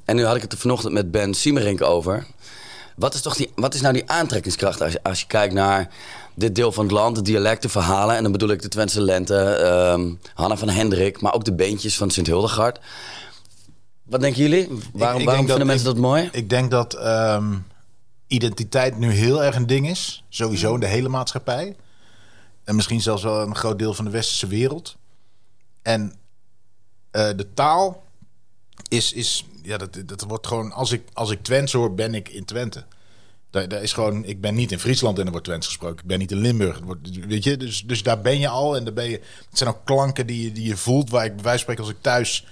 En 0.05 0.17
nu 0.17 0.25
had 0.25 0.37
ik 0.37 0.43
het 0.43 0.53
er 0.53 0.59
vanochtend 0.59 0.93
met 0.93 1.11
Ben 1.11 1.35
Siemerink 1.35 1.83
over. 1.83 2.27
Wat 2.97 3.15
is, 3.15 3.21
toch 3.21 3.37
die, 3.37 3.53
wat 3.55 3.75
is 3.75 3.81
nou 3.81 3.95
die 3.95 4.11
aantrekkingskracht 4.11 4.83
als 4.83 4.93
je, 4.93 5.03
als 5.03 5.21
je 5.21 5.27
kijkt 5.27 5.55
naar 5.55 5.91
dit 6.35 6.55
deel 6.55 6.73
van 6.73 6.85
het 6.85 6.93
land, 6.93 7.17
de 7.17 7.23
dialecten, 7.23 7.71
verhalen. 7.71 8.17
En 8.17 8.23
dan 8.23 8.33
bedoel 8.33 8.49
ik 8.49 8.63
de 8.63 8.69
Twentse 8.69 9.01
Lente, 9.01 9.35
um, 9.95 10.21
Hanna 10.35 10.57
van 10.57 10.69
Hendrik, 10.69 11.21
maar 11.21 11.35
ook 11.35 11.45
de 11.45 11.55
beentjes 11.55 11.97
van 11.97 12.11
Sint-Hildegard. 12.11 12.81
Wat 14.03 14.21
denken 14.21 14.43
jullie? 14.43 14.69
Waarom, 14.93 15.15
ik, 15.15 15.21
ik 15.21 15.29
waarom 15.29 15.47
vinden 15.47 15.67
mensen 15.67 15.87
dat 15.87 15.97
mooi? 15.97 16.29
Ik 16.33 16.51
denk 16.51 16.71
dat 16.71 17.07
um, 17.07 17.67
identiteit 18.27 18.99
nu 18.99 19.11
heel 19.11 19.45
erg 19.45 19.57
een 19.57 19.67
ding 19.67 19.89
is. 19.89 20.25
Sowieso 20.29 20.75
in 20.75 20.81
de 20.81 20.87
hele 20.87 21.09
maatschappij. 21.09 21.77
En 22.65 22.77
misschien 22.77 23.01
zelfs 23.01 23.23
wel 23.23 23.41
een 23.41 23.57
groot 23.57 23.79
deel 23.79 23.95
van 23.95 24.05
de 24.05 24.11
westerse 24.11 24.47
wereld. 24.47 24.97
En 25.83 26.13
uh, 27.13 27.29
de 27.37 27.47
taal 27.55 28.04
is, 28.89 29.13
is 29.13 29.47
ja, 29.63 29.77
dat, 29.77 30.03
dat 30.07 30.23
wordt 30.23 30.47
gewoon, 30.47 30.73
als 30.73 30.93
ik, 30.93 31.03
als 31.13 31.31
ik 31.31 31.43
Twents 31.43 31.73
hoor, 31.73 31.95
ben 31.95 32.15
ik 32.15 32.29
in 32.29 32.45
Twente. 32.45 32.85
Daar, 33.51 33.69
daar 33.69 33.83
is 33.83 33.93
gewoon, 33.93 34.25
ik 34.25 34.41
ben 34.41 34.55
niet 34.55 34.73
in 34.73 34.79
Friesland 34.79 35.19
en 35.19 35.25
er 35.25 35.31
wordt 35.31 35.47
Twents 35.47 35.67
gesproken. 35.67 35.99
Ik 35.99 36.07
ben 36.07 36.19
niet 36.19 36.31
in 36.31 36.39
Limburg. 36.39 36.79
Wordt, 36.79 37.27
weet 37.27 37.45
je, 37.45 37.57
dus, 37.57 37.83
dus 37.87 38.03
daar 38.03 38.21
ben 38.21 38.39
je 38.39 38.49
al. 38.49 38.77
En 38.77 38.85
daar 38.85 38.93
ben 38.93 39.11
je, 39.11 39.21
het 39.49 39.59
zijn 39.59 39.71
ook 39.71 39.85
klanken 39.85 40.27
die, 40.27 40.53
die 40.53 40.67
je 40.67 40.77
voelt. 40.77 41.11
Waar 41.11 41.25
ik 41.25 41.35
bij 41.35 41.45
wijze 41.45 41.77
als 41.77 41.89
ik 41.89 42.01
thuis 42.01 42.47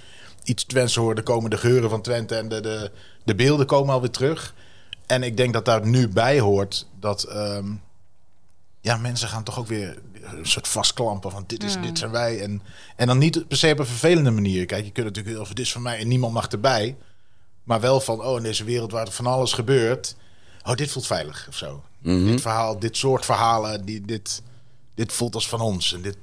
iets 0.45 0.65
Twents 0.65 0.95
hoor, 0.95 1.15
dan 1.15 1.25
komen 1.25 1.51
de 1.51 1.59
geuren 1.59 1.91
van 1.91 2.03
Twente 2.03 2.35
en 2.35 2.49
de, 2.49 2.61
de, 2.61 2.91
de 3.25 3.35
beelden 3.35 3.67
komen 3.67 3.95
alweer 3.95 4.11
terug. 4.11 4.55
En 5.07 5.23
ik 5.23 5.37
denk 5.37 5.53
dat 5.53 5.65
daar 5.65 5.87
nu 5.87 6.09
bij 6.09 6.41
hoort 6.41 6.87
dat 7.01 7.37
um, 7.37 7.81
ja, 8.81 8.97
mensen 8.97 9.29
gaan 9.29 9.45
toch 9.45 9.59
ook 9.59 9.67
weer 9.67 9.99
een 10.25 10.47
soort 10.47 10.69
vastklampen 10.69 11.31
van 11.31 11.45
dit 11.47 11.65
is, 11.65 11.77
mm. 11.77 11.83
dit 11.83 11.99
zijn 11.99 12.11
wij. 12.11 12.41
En, 12.41 12.63
en 12.97 13.07
dan 13.07 13.19
niet 13.19 13.49
per 13.49 13.57
se 13.57 13.71
op 13.71 13.79
een 13.79 13.87
vervelende 13.87 14.31
manier. 14.31 14.67
Kijk, 14.67 14.85
je 14.85 14.91
kunt 14.91 15.07
natuurlijk 15.07 15.39
over 15.39 15.55
dit 15.55 15.65
is 15.65 15.73
van 15.73 15.83
mij 15.83 15.99
en 15.99 16.09
niemand 16.09 16.33
mag 16.33 16.49
erbij. 16.49 16.97
Maar 17.65 17.81
wel 17.81 18.01
van, 18.01 18.23
oh, 18.23 18.37
in 18.37 18.43
deze 18.43 18.65
wereld 18.65 18.93
waar 18.93 19.07
er 19.07 19.13
van 19.13 19.27
alles 19.27 19.53
gebeurt. 19.53 20.17
Oh, 20.65 20.75
dit 20.75 20.91
voelt 20.91 21.07
veilig 21.07 21.47
of 21.49 21.57
zo. 21.57 21.83
Mm 21.99 22.17
-hmm. 22.17 22.27
Dit 22.27 22.41
verhaal, 22.41 22.79
dit 22.79 22.97
soort 22.97 23.25
verhalen, 23.25 23.85
die, 23.85 24.01
dit, 24.01 24.43
dit 24.95 25.13
voelt 25.13 25.35
als 25.35 25.49
van 25.49 25.61
ons. 25.61 25.95
En 25.95 26.03
dit, 26.03 26.17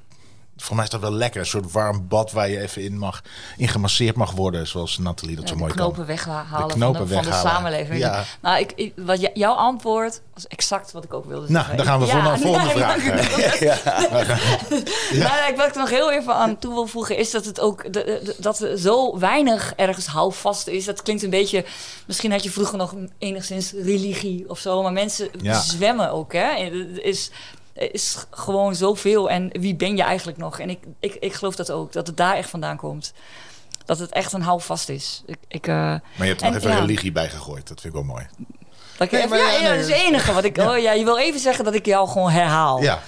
voor 0.61 0.75
mij 0.75 0.85
is 0.85 0.91
dat 0.91 1.01
wel 1.01 1.13
lekker. 1.13 1.39
Een 1.39 1.47
soort 1.47 1.71
warm 1.71 2.07
bad 2.07 2.31
waar 2.31 2.49
je 2.49 2.59
even 2.59 2.83
in 2.83 2.97
mag, 2.97 3.21
in 3.57 3.67
gemasseerd 3.67 4.15
mag 4.15 4.31
worden. 4.31 4.67
Zoals 4.67 4.97
Nathalie 4.97 5.35
dat 5.35 5.47
zo 5.47 5.55
mooi 5.55 5.73
knopen 5.73 5.95
kan. 5.95 6.05
Weghalen 6.05 6.67
de 6.67 6.73
knopen 6.73 7.07
van, 7.07 7.07
de, 7.07 7.13
van 7.13 7.23
de 7.23 7.49
samenleving. 7.49 7.99
Ja. 7.99 8.23
Nou, 8.41 8.65
ik, 8.65 8.91
wat 8.95 9.29
jouw 9.33 9.53
antwoord 9.53 10.21
was 10.33 10.47
exact 10.47 10.91
wat 10.91 11.03
ik 11.03 11.13
ook 11.13 11.25
wilde 11.25 11.47
zeggen. 11.47 11.65
Nou, 11.65 11.77
dan 11.77 11.85
gaan 11.85 11.99
we 11.99 12.07
voor 12.07 12.23
naar 12.23 12.35
de 12.37 12.41
volgende 12.41 12.69
vraag. 12.69 12.97
Ja. 13.59 13.77
Nou, 15.13 15.55
wat 15.55 15.67
ik 15.67 15.75
nog 15.75 15.89
heel 15.89 16.11
even 16.11 16.33
aan 16.35 16.57
toe 16.57 16.73
wil 16.73 16.87
voegen 16.87 17.17
is 17.17 17.31
dat 17.31 17.45
het 17.45 17.59
ook 17.59 17.93
dat 18.37 18.59
er 18.59 18.77
zo 18.77 19.19
weinig 19.19 19.73
ergens 19.75 20.05
houvast 20.05 20.67
is. 20.67 20.85
Dat 20.85 21.01
klinkt 21.01 21.23
een 21.23 21.29
beetje. 21.29 21.65
Misschien 22.05 22.31
had 22.31 22.43
je 22.43 22.51
vroeger 22.51 22.77
nog 22.77 22.95
enigszins 23.17 23.71
religie 23.71 24.49
of 24.49 24.59
zo, 24.59 24.81
maar 24.81 24.93
mensen 24.93 25.29
zwemmen 25.51 26.11
ook. 26.11 26.33
Hè? 26.33 26.53
Is 27.01 27.31
is 27.79 28.25
gewoon 28.29 28.75
zoveel. 28.75 29.29
En 29.29 29.49
wie 29.51 29.75
ben 29.75 29.97
je 29.97 30.03
eigenlijk 30.03 30.37
nog? 30.37 30.59
En 30.59 30.69
ik, 30.69 30.79
ik, 30.99 31.15
ik 31.15 31.33
geloof 31.33 31.55
dat 31.55 31.71
ook, 31.71 31.91
dat 31.93 32.07
het 32.07 32.17
daar 32.17 32.35
echt 32.35 32.49
vandaan 32.49 32.77
komt. 32.77 33.13
Dat 33.85 33.99
het 33.99 34.11
echt 34.11 34.33
een 34.33 34.41
houvast 34.41 34.89
is. 34.89 35.23
Ik, 35.25 35.37
ik, 35.47 35.67
uh, 35.67 35.75
maar 35.75 36.01
je 36.17 36.23
hebt 36.23 36.41
er 36.41 36.51
nog 36.51 36.63
even 36.63 36.79
religie 36.79 37.11
bij 37.11 37.29
gegooid. 37.29 37.67
Dat 37.67 37.81
vind 37.81 37.93
ik 37.93 37.99
wel 37.99 38.09
mooi. 38.09 38.27
Dat, 38.97 39.11
nee, 39.11 39.27
ja, 39.27 39.51
ja, 39.51 39.69
dat 39.69 39.79
is 39.79 39.87
het 39.87 39.95
enige 39.95 40.33
wat 40.33 40.43
ik... 40.43 40.57
Oh, 40.57 40.77
ja, 40.77 40.91
je 40.91 41.03
wil 41.03 41.17
even 41.17 41.39
zeggen 41.39 41.63
dat 41.65 41.73
ik 41.73 41.85
jou 41.85 42.07
gewoon 42.07 42.29
herhaal. 42.29 42.81
Ja. 42.81 43.01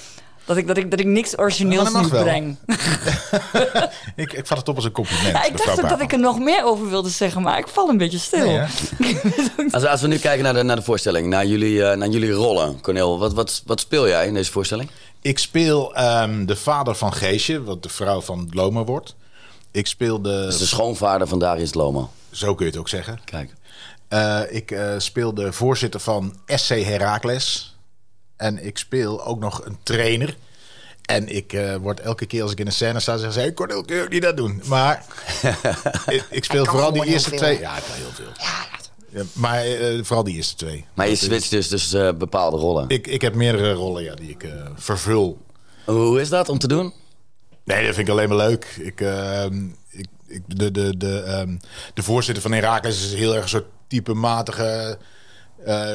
Dat 0.46 0.58
ik, 0.58 0.68
dat 0.68 0.78
ik, 0.78 0.92
dat 0.92 1.00
ik 1.00 1.06
niks 1.06 1.38
origineels 1.38 1.94
niet 1.94 2.10
breng. 2.10 2.58
ik, 4.16 4.34
ik 4.34 4.48
vat 4.48 4.58
het 4.58 4.68
op 4.68 4.76
als 4.76 4.86
een 4.86 4.92
compliment. 4.92 5.36
Ja, 5.36 5.46
ik 5.46 5.66
dacht 5.66 5.90
dat 5.90 6.02
ik 6.02 6.12
er 6.12 6.20
nog 6.20 6.40
meer 6.40 6.66
over 6.66 6.90
wilde 6.90 7.10
zeggen, 7.10 7.42
maar 7.42 7.58
ik 7.58 7.68
val 7.68 7.90
een 7.90 7.98
beetje 7.98 8.18
stil. 8.18 8.60
als, 9.72 9.86
als 9.86 10.02
we 10.02 10.08
nu 10.08 10.18
kijken 10.18 10.44
naar 10.44 10.54
de, 10.54 10.64
naar 10.64 10.76
de 10.76 10.82
voorstelling, 10.82 11.28
naar 11.28 11.46
jullie, 11.46 11.74
uh, 11.74 11.94
naar 11.94 12.08
jullie 12.08 12.32
rollen. 12.32 12.82
Cornel, 12.82 13.20
wat, 13.20 13.34
wat, 13.34 13.62
wat 13.66 13.80
speel 13.80 14.08
jij 14.08 14.28
in 14.28 14.34
deze 14.34 14.52
voorstelling? 14.52 14.90
Ik 15.22 15.40
speel 15.40 16.00
um, 16.00 16.46
de 16.46 16.56
vader 16.56 16.96
van 16.96 17.14
Geesje, 17.14 17.64
wat 17.64 17.84
de 17.84 17.90
vrouw 17.90 18.22
van 18.22 18.48
Lomo 18.52 18.86
wordt. 18.86 19.16
Ik 19.72 19.88
speel 19.88 20.22
de... 20.22 20.44
Dus 20.46 20.58
de 20.58 20.66
schoonvader 20.66 21.28
van 21.28 21.40
Darius 21.40 21.74
Lomo. 21.74 22.10
Zo 22.32 22.56
kun 22.56 22.66
je 22.66 22.72
het 22.72 22.80
ook 22.80 22.90
zeggen. 22.90 23.20
Kijk. 23.26 23.54
Uh, 24.10 24.42
ik 24.50 24.72
uh, 24.72 24.94
speel 24.98 25.34
de 25.34 25.54
voorzitter 25.54 26.00
van 26.00 26.36
SC 26.46 26.70
Herakles. 26.70 27.71
En 28.42 28.66
ik 28.66 28.78
speel 28.78 29.26
ook 29.26 29.40
nog 29.40 29.66
een 29.66 29.78
trainer. 29.84 30.36
En 31.02 31.36
ik 31.36 31.54
uh, 31.54 31.76
word 31.76 32.00
elke 32.00 32.26
keer 32.26 32.42
als 32.42 32.52
ik 32.52 32.60
in 32.60 32.66
een 32.66 32.72
scène 32.72 33.00
sta, 33.00 33.14
zeggen 33.14 33.34
ze: 33.34 33.40
hey, 33.40 33.54
Cornel, 33.54 33.84
kun 33.84 33.96
je 33.96 34.06
niet 34.10 34.22
dat 34.22 34.38
doen? 34.38 34.62
Maar 34.66 35.06
ik, 36.08 36.26
ik, 36.30 36.44
speel 36.44 36.66
vooral 36.66 36.92
die 36.92 37.06
eerste 37.06 37.32
twee. 37.32 37.60
Ja, 37.60 37.78
ik 37.78 37.84
kan 37.84 37.96
heel 37.96 38.12
veel. 38.12 38.32
Ja, 39.10 39.24
maar 39.34 39.68
uh, 39.68 40.04
vooral 40.04 40.24
die 40.24 40.36
eerste 40.36 40.56
twee. 40.56 40.86
Maar 40.94 41.08
je 41.08 41.16
switcht 41.16 41.50
dus, 41.50 41.68
dus 41.68 41.94
uh, 41.94 42.14
bepaalde 42.14 42.58
rollen? 42.58 42.90
Ik, 42.90 43.08
ik 43.08 43.22
heb 43.22 43.36
meerdere 43.36 43.74
rollen 43.74 44.04
ja, 44.04 44.16
die 44.16 44.30
ik 44.30 44.46
vervul. 44.76 45.42
Hoe 45.86 46.22
is 46.22 46.30
dat 46.30 46.50
om 46.50 46.58
te 46.58 46.68
doen? 46.68 46.94
Nee, 47.64 47.86
dat 47.86 47.96
vind 47.96 48.08
ik 48.08 48.14
alleen 48.14 48.30
maar 48.30 48.38
leuk. 48.38 48.66
Ik, 48.80 49.02
ehm, 49.02 49.66
ik, 49.90 50.08
ik, 50.28 50.42
de, 50.48 50.72
de, 50.72 50.98
de, 50.98 51.40
um, 51.40 51.60
de 51.94 52.04
voorzitter 52.04 52.44
van 52.44 52.52
Herakles 52.52 53.06
is 53.06 53.14
heel 53.14 53.34
erg 53.34 53.44
een 53.44 53.50
soort 53.50 53.70
typematige 53.88 54.98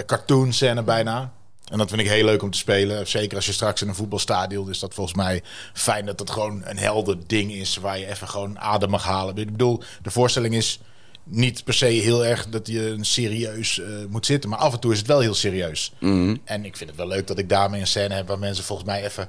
cartoon 0.07 0.53
scène 0.53 0.83
bijna. 0.83 1.35
En 1.71 1.79
dat 1.79 1.89
vind 1.89 2.01
ik 2.01 2.09
heel 2.09 2.25
leuk 2.25 2.43
om 2.43 2.51
te 2.51 2.59
spelen. 2.59 3.09
Zeker 3.09 3.37
als 3.37 3.47
je 3.47 3.53
straks 3.53 3.83
in 3.83 3.89
een 3.89 3.95
voetbalstadion 3.95 4.71
is 4.71 4.79
dat 4.79 4.95
volgens 4.95 5.17
mij 5.17 5.43
fijn 5.73 6.07
dat 6.07 6.19
het 6.19 6.31
gewoon 6.31 6.63
een 6.65 6.79
helder 6.79 7.17
ding 7.27 7.53
is 7.53 7.77
waar 7.77 7.99
je 7.99 8.07
even 8.07 8.29
gewoon 8.29 8.59
adem 8.59 8.91
mag 8.91 9.05
halen. 9.05 9.37
Ik 9.37 9.51
bedoel, 9.51 9.83
de 10.03 10.11
voorstelling 10.11 10.55
is 10.55 10.81
niet 11.25 11.65
per 11.65 11.75
se 11.75 11.87
heel 11.87 12.25
erg 12.25 12.49
dat 12.49 12.67
je 12.67 12.97
serieus 13.01 13.79
uh, 13.79 13.87
moet 14.09 14.27
zitten, 14.27 14.51
maar 14.51 14.59
af 14.59 14.73
en 14.73 14.81
toe 14.81 14.93
is 14.93 14.99
het 14.99 15.07
wel 15.07 15.21
heel 15.21 15.35
serieus. 15.35 15.93
Mhm. 15.99 16.37
En 16.45 16.65
ik 16.65 16.77
vind 16.77 16.91
het 16.91 16.99
wel 16.99 17.09
leuk 17.09 17.27
dat 17.27 17.39
ik 17.39 17.49
daarmee 17.49 17.81
een 17.81 17.87
scène 17.87 18.15
heb 18.15 18.29
waar 18.29 18.39
mensen 18.39 18.65
volgens 18.65 18.89
mij 18.89 19.05
even 19.05 19.29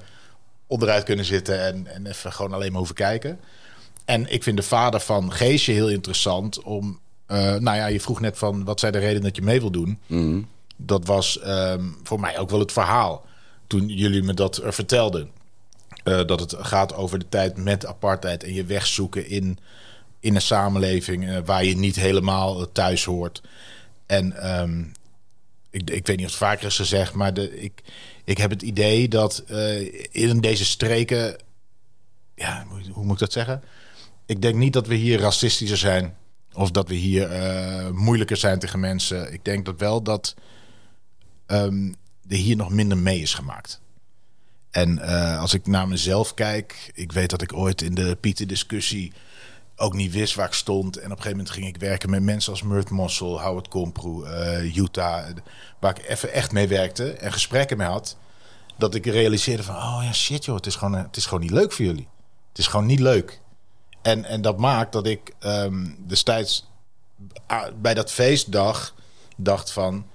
onderuit 0.68 1.04
kunnen 1.04 1.26
zitten 1.26 1.66
en, 1.66 1.88
en 1.88 2.06
even 2.06 2.34
gewoon 2.34 2.54
alleen 2.54 2.72
maar 2.72 2.82
over 2.82 2.96
kijken. 2.96 3.40
En 4.06 4.32
ik 4.32 4.44
vind 4.44 4.58
de 4.58 4.64
vader 4.64 5.00
van 5.00 5.32
Geesje 5.32 5.72
heel 5.72 5.90
interessant 5.90 6.64
om. 6.64 7.00
Uh, 7.32 7.38
nou 7.38 7.78
ja, 7.78 7.86
je 7.86 8.00
vroeg 8.00 8.20
net 8.20 8.38
van 8.38 8.64
wat 8.64 8.80
zijn 8.80 8.92
de 8.92 9.00
redenen 9.00 9.24
dat 9.24 9.36
je 9.36 9.42
mee 9.42 9.60
wil 9.60 9.72
doen. 9.72 10.00
Mhm 10.06 10.40
dat 10.78 11.06
was 11.06 11.40
ehm, 11.40 11.84
voor 12.04 12.20
mij 12.20 12.38
ook 12.38 12.50
wel 12.50 12.60
het 12.60 12.72
verhaal. 12.72 13.26
Toen 13.68 13.88
jullie 13.88 14.24
me 14.24 14.34
dat 14.34 14.62
vertelden. 14.64 15.30
Uh, 16.04 16.26
dat 16.26 16.40
het 16.40 16.56
gaat 16.58 16.94
over 16.96 17.20
de 17.20 17.30
tijd 17.30 17.58
met 17.58 17.86
apartheid 17.86 18.44
en 18.44 18.54
je 18.54 18.66
wegzoeken 18.66 19.30
in, 19.30 19.60
in 20.20 20.36
een 20.36 20.42
samenleving 20.42 21.24
uh, 21.24 21.38
waar 21.46 21.66
je 21.66 21.78
niet 21.78 21.96
helemaal 21.96 22.72
thuis 22.72 23.06
hoort. 23.06 23.42
En 24.06 24.60
um, 24.60 24.92
ik, 25.70 25.90
ik 25.90 26.08
weet 26.08 26.18
niet 26.18 26.26
of 26.26 26.32
het 26.32 26.42
vaker 26.42 26.66
is 26.66 26.76
gezegd, 26.76 27.14
maar 27.14 27.34
de, 27.34 27.60
ik, 27.60 27.82
ik 28.24 28.38
heb 28.38 28.50
het 28.50 28.62
idee 28.62 29.08
dat 29.08 29.44
in 30.12 30.42
deze 30.42 30.66
streken. 30.66 31.36
Ja, 32.36 32.66
hoe 32.92 33.04
moet 33.04 33.14
ik 33.14 33.20
dat 33.20 33.32
zeggen? 33.32 33.64
Ik 34.26 34.42
denk 34.42 34.56
niet 34.56 34.74
dat 34.74 34.88
we 34.88 34.96
hier 34.96 35.20
racistischer 35.20 35.78
zijn. 35.78 36.18
Of 36.54 36.72
dat 36.72 36.88
we 36.88 36.96
hier 36.96 37.30
moeilijker 37.94 38.38
zijn 38.38 38.60
tegen 38.60 38.80
mensen. 38.80 39.34
Ik 39.34 39.46
denk 39.46 39.66
dat 39.66 39.80
wel 39.80 40.02
dat 40.02 40.36
um, 41.48 41.96
er 42.28 42.38
hier 42.38 42.56
nog 42.56 42.70
minder 42.70 42.98
mee 42.98 43.22
is 43.22 43.34
gemaakt. 43.34 43.82
En 44.72 44.98
uh, 44.98 45.40
als 45.40 45.54
ik 45.54 45.68
naar 45.68 45.88
mezelf 45.88 46.34
kijk, 46.34 46.92
ik 46.94 47.12
weet 47.12 47.30
dat 47.30 47.42
ik 47.42 47.54
ooit 47.54 47.82
in 47.82 47.96
de 47.96 48.16
Pieter-discussie 48.16 49.14
ook 49.76 49.94
niet 49.94 50.12
wist 50.12 50.36
waar 50.36 50.48
ik 50.48 50.54
stond. 50.54 50.98
En 50.98 51.04
op 51.04 51.10
een 51.10 51.18
gegeven 51.18 51.38
moment 51.38 51.50
ging 51.50 51.68
ik 51.68 51.78
werken 51.78 52.10
met 52.10 52.22
mensen 52.22 52.52
als 52.52 52.62
Murt 52.62 52.90
Mossel, 52.90 53.42
Howard 53.42 53.68
Komproe, 53.68 54.26
uh, 54.26 54.76
Utah, 54.76 55.26
waar 55.80 56.00
ik 56.00 56.08
even 56.08 56.34
echt 56.34 56.52
mee 56.52 56.68
werkte 56.68 57.12
en 57.12 57.32
gesprekken 57.32 57.78
mee 57.78 57.88
had. 57.88 58.18
Dat 58.78 58.96
ik 58.96 59.06
realiseerde 59.06 59.64
van, 59.64 59.76
oh 59.76 60.00
ja, 60.04 60.14
shit 60.14 60.46
joh, 60.46 60.56
het 60.56 60.66
is 60.66 60.76
gewoon, 60.76 60.94
het 60.94 61.18
is 61.18 61.26
gewoon 61.26 61.44
niet 61.44 61.52
leuk 61.52 61.72
voor 61.72 61.86
jullie. 61.86 62.08
Het 62.50 62.58
is 62.58 62.68
gewoon 62.68 62.86
niet 62.86 63.00
leuk. 63.00 63.42
En, 64.02 64.26
en 64.26 64.42
dat 64.42 64.58
maakt 64.58 64.92
dat 64.92 65.08
ik 65.08 65.34
um, 65.40 65.98
destijds 66.08 66.70
bij 67.82 67.94
dat 67.94 68.12
feestdag 68.12 68.96
dacht 69.38 69.72
van 69.72 70.06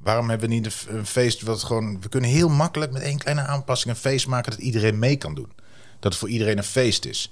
Waarom 0.00 0.28
hebben 0.28 0.48
we 0.48 0.54
niet 0.54 0.86
een 0.88 1.06
feest 1.06 1.42
wat 1.42 1.62
gewoon... 1.62 2.00
We 2.00 2.08
kunnen 2.08 2.30
heel 2.30 2.48
makkelijk 2.48 2.92
met 2.92 3.02
één 3.02 3.18
kleine 3.18 3.42
aanpassing 3.42 3.94
een 3.94 4.00
feest 4.00 4.26
maken... 4.26 4.50
dat 4.50 4.60
iedereen 4.60 4.98
mee 4.98 5.16
kan 5.16 5.34
doen. 5.34 5.52
Dat 5.98 6.12
het 6.12 6.16
voor 6.20 6.28
iedereen 6.28 6.58
een 6.58 6.64
feest 6.64 7.04
is. 7.04 7.30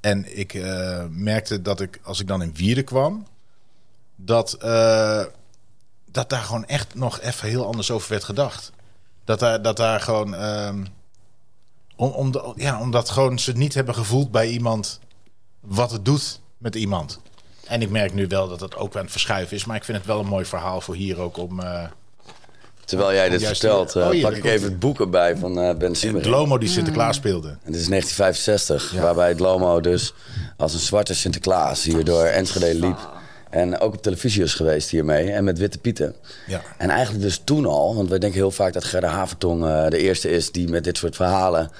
En 0.00 0.38
ik 0.38 0.54
uh, 0.54 1.04
merkte 1.10 1.62
dat 1.62 1.80
ik, 1.80 2.00
als 2.02 2.20
ik 2.20 2.26
dan 2.26 2.42
in 2.42 2.54
Wierde 2.54 2.82
kwam... 2.82 3.26
dat, 4.16 4.58
uh, 4.64 5.24
dat 6.10 6.30
daar 6.30 6.42
gewoon 6.42 6.66
echt 6.66 6.94
nog 6.94 7.20
even 7.20 7.48
heel 7.48 7.66
anders 7.66 7.90
over 7.90 8.10
werd 8.10 8.24
gedacht. 8.24 8.72
Dat 9.24 9.38
daar, 9.38 9.62
dat 9.62 9.76
daar 9.76 10.00
gewoon... 10.00 10.34
Uh, 10.34 10.74
om, 11.96 12.10
om 12.10 12.52
ja, 12.56 12.80
omdat 12.80 13.10
gewoon 13.10 13.38
ze 13.38 13.52
niet 13.52 13.74
hebben 13.74 13.94
gevoeld 13.94 14.30
bij 14.30 14.48
iemand... 14.48 15.00
wat 15.60 15.90
het 15.90 16.04
doet 16.04 16.40
met 16.58 16.74
iemand. 16.74 17.20
En 17.66 17.82
ik 17.82 17.90
merk 17.90 18.14
nu 18.14 18.26
wel 18.26 18.48
dat 18.48 18.60
het 18.60 18.76
ook 18.76 18.96
aan 18.96 19.02
het 19.02 19.10
verschuiven 19.10 19.56
is. 19.56 19.64
Maar 19.64 19.76
ik 19.76 19.84
vind 19.84 19.98
het 19.98 20.06
wel 20.06 20.20
een 20.20 20.26
mooi 20.26 20.44
verhaal 20.44 20.80
voor 20.80 20.94
hier 20.94 21.18
ook 21.18 21.36
om... 21.36 21.60
Uh, 21.60 21.84
Terwijl 22.84 23.12
jij 23.12 23.28
dit 23.28 23.44
vertelt, 23.44 23.96
uh, 23.96 24.22
pak 24.22 24.32
ik 24.32 24.44
even 24.44 24.68
het 24.68 24.78
boek 24.78 25.00
erbij 25.00 25.36
van 25.36 25.58
uh, 25.58 25.74
Ben 25.74 25.94
Simmer. 25.94 26.28
Lomo 26.28 26.58
die 26.58 26.68
Sinterklaas 26.68 27.16
speelde. 27.16 27.48
En 27.48 27.72
dit 27.72 27.80
is 27.80 27.88
1965, 27.88 28.92
ja. 28.94 29.02
waarbij 29.02 29.34
Lomo 29.36 29.80
dus 29.80 30.14
als 30.56 30.74
een 30.74 30.80
zwarte 30.80 31.14
Sinterklaas 31.14 31.84
hier 31.84 32.04
door 32.04 32.24
Enschede 32.24 32.74
liep. 32.74 33.10
En 33.50 33.80
ook 33.80 33.94
op 33.94 34.02
televisie 34.02 34.42
is 34.42 34.54
geweest 34.54 34.90
hiermee. 34.90 35.32
En 35.32 35.44
met 35.44 35.58
Witte 35.58 35.78
Pieten. 35.78 36.14
Ja. 36.46 36.62
En 36.78 36.90
eigenlijk 36.90 37.22
dus 37.22 37.40
toen 37.44 37.66
al, 37.66 37.94
want 37.94 38.08
wij 38.08 38.18
denken 38.18 38.38
heel 38.38 38.50
vaak 38.50 38.72
dat 38.72 38.84
Gerda 38.84 39.08
Havertong 39.08 39.64
uh, 39.64 39.88
de 39.88 39.98
eerste 39.98 40.30
is 40.30 40.52
die 40.52 40.68
met 40.68 40.84
dit 40.84 40.98
soort 40.98 41.16
verhalen 41.16 41.70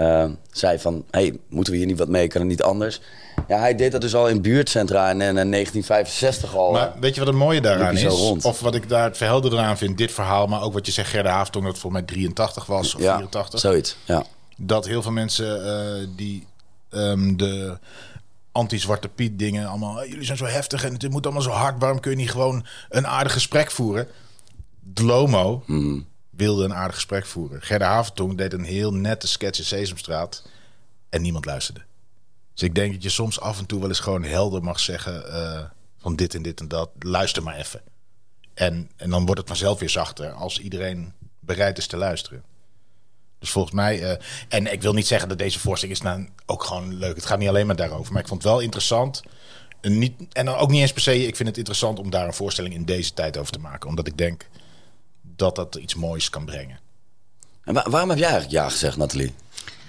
uh, 0.00 0.24
zei 0.52 0.78
van... 0.78 1.04
hey, 1.10 1.38
moeten 1.48 1.72
we 1.72 1.78
hier 1.78 1.88
niet 1.88 1.98
wat 1.98 2.08
mee? 2.08 2.28
Kan 2.28 2.40
het 2.40 2.50
niet 2.50 2.62
anders? 2.62 3.00
Ja, 3.48 3.58
hij 3.58 3.74
deed 3.74 3.92
dat 3.92 4.00
dus 4.00 4.14
al 4.14 4.28
in 4.28 4.42
buurtcentra 4.42 5.08
en 5.08 5.20
in 5.20 5.34
1965 5.34 6.56
al. 6.56 6.72
Maar 6.72 6.92
weet 7.00 7.14
je 7.14 7.20
wat 7.20 7.28
het 7.28 7.38
mooie 7.38 7.60
daaraan 7.60 7.96
is? 7.96 8.04
Of 8.42 8.60
wat 8.60 8.74
ik 8.74 8.88
daar 8.88 9.04
het 9.04 9.16
verhelderende 9.16 9.64
aan 9.64 9.78
vind, 9.78 9.98
dit 9.98 10.12
verhaal... 10.12 10.46
maar 10.46 10.62
ook 10.62 10.72
wat 10.72 10.86
je 10.86 10.92
zegt, 10.92 11.10
Gerda 11.10 11.30
Havertong, 11.30 11.64
dat 11.64 11.78
volgens 11.78 12.02
mij 12.02 12.10
83 12.10 12.66
was 12.66 12.94
of 12.94 13.00
ja, 13.00 13.14
84. 13.14 13.60
zoiets, 13.60 13.96
ja. 14.04 14.24
Dat 14.56 14.86
heel 14.86 15.02
veel 15.02 15.12
mensen 15.12 15.66
uh, 15.66 16.08
die 16.16 16.46
um, 16.90 17.36
de 17.36 17.78
anti-Zwarte 18.52 19.08
Piet 19.08 19.38
dingen 19.38 19.68
allemaal... 19.68 20.06
jullie 20.06 20.24
zijn 20.24 20.38
zo 20.38 20.44
heftig 20.44 20.84
en 20.84 20.92
het 20.92 21.10
moet 21.10 21.24
allemaal 21.24 21.42
zo 21.42 21.50
hard. 21.50 21.74
Waarom 21.78 22.00
kun 22.00 22.10
je 22.10 22.16
niet 22.16 22.30
gewoon 22.30 22.66
een 22.88 23.06
aardig 23.06 23.32
gesprek 23.32 23.70
voeren? 23.70 24.08
Dlomo... 24.94 25.62
Mm 25.66 26.06
wilde 26.38 26.64
een 26.64 26.74
aardig 26.74 26.94
gesprek 26.94 27.26
voeren. 27.26 27.62
Gerda 27.62 27.86
Havertong 27.86 28.36
deed 28.36 28.52
een 28.52 28.64
heel 28.64 28.92
nette 28.92 29.28
sketch 29.28 29.58
in 29.58 29.64
Sesamstraat 29.64 30.42
en 31.08 31.22
niemand 31.22 31.44
luisterde. 31.44 31.80
Dus 32.58 32.68
ik 32.68 32.74
denk 32.74 32.92
dat 32.92 33.02
je 33.02 33.08
soms 33.08 33.40
af 33.40 33.58
en 33.58 33.66
toe 33.66 33.80
wel 33.80 33.88
eens 33.88 34.00
gewoon 34.00 34.24
helder 34.24 34.62
mag 34.62 34.80
zeggen 34.80 35.24
uh, 35.26 35.64
van 35.98 36.16
dit 36.16 36.34
en 36.34 36.42
dit 36.42 36.60
en 36.60 36.68
dat. 36.68 36.90
Luister 36.98 37.42
maar 37.42 37.56
even. 37.56 37.80
En, 38.54 38.90
en 38.96 39.10
dan 39.10 39.24
wordt 39.24 39.40
het 39.40 39.48
vanzelf 39.48 39.78
weer 39.78 39.90
zachter 39.90 40.30
als 40.30 40.60
iedereen 40.60 41.12
bereid 41.40 41.78
is 41.78 41.86
te 41.86 41.96
luisteren. 41.96 42.42
Dus 43.38 43.50
volgens 43.50 43.74
mij, 43.74 44.00
uh, 44.00 44.16
en 44.48 44.72
ik 44.72 44.82
wil 44.82 44.92
niet 44.92 45.06
zeggen 45.06 45.28
dat 45.28 45.38
deze 45.38 45.58
voorstelling 45.58 45.98
is 45.98 46.04
nou 46.04 46.28
ook 46.46 46.64
gewoon 46.64 46.94
leuk. 46.94 47.16
Het 47.16 47.26
gaat 47.26 47.38
niet 47.38 47.48
alleen 47.48 47.66
maar 47.66 47.76
daarover, 47.76 48.12
maar 48.12 48.22
ik 48.22 48.28
vond 48.28 48.42
het 48.42 48.52
wel 48.52 48.60
interessant. 48.60 49.22
En, 49.80 49.98
niet, 49.98 50.14
en 50.32 50.44
dan 50.44 50.56
ook 50.56 50.70
niet 50.70 50.80
eens 50.80 50.92
per 50.92 51.02
se, 51.02 51.26
ik 51.26 51.36
vind 51.36 51.48
het 51.48 51.58
interessant 51.58 51.98
om 51.98 52.10
daar 52.10 52.26
een 52.26 52.34
voorstelling 52.34 52.74
in 52.74 52.84
deze 52.84 53.14
tijd 53.14 53.36
over 53.36 53.52
te 53.52 53.58
maken. 53.58 53.88
Omdat 53.88 54.06
ik 54.06 54.18
denk, 54.18 54.48
dat 55.22 55.56
dat 55.56 55.74
iets 55.74 55.94
moois 55.94 56.30
kan 56.30 56.44
brengen. 56.44 56.78
En 57.64 57.74
waarom 57.74 58.08
heb 58.08 58.18
jij 58.18 58.28
eigenlijk 58.28 58.62
ja 58.62 58.68
gezegd, 58.68 58.96
Nathalie? 58.96 59.34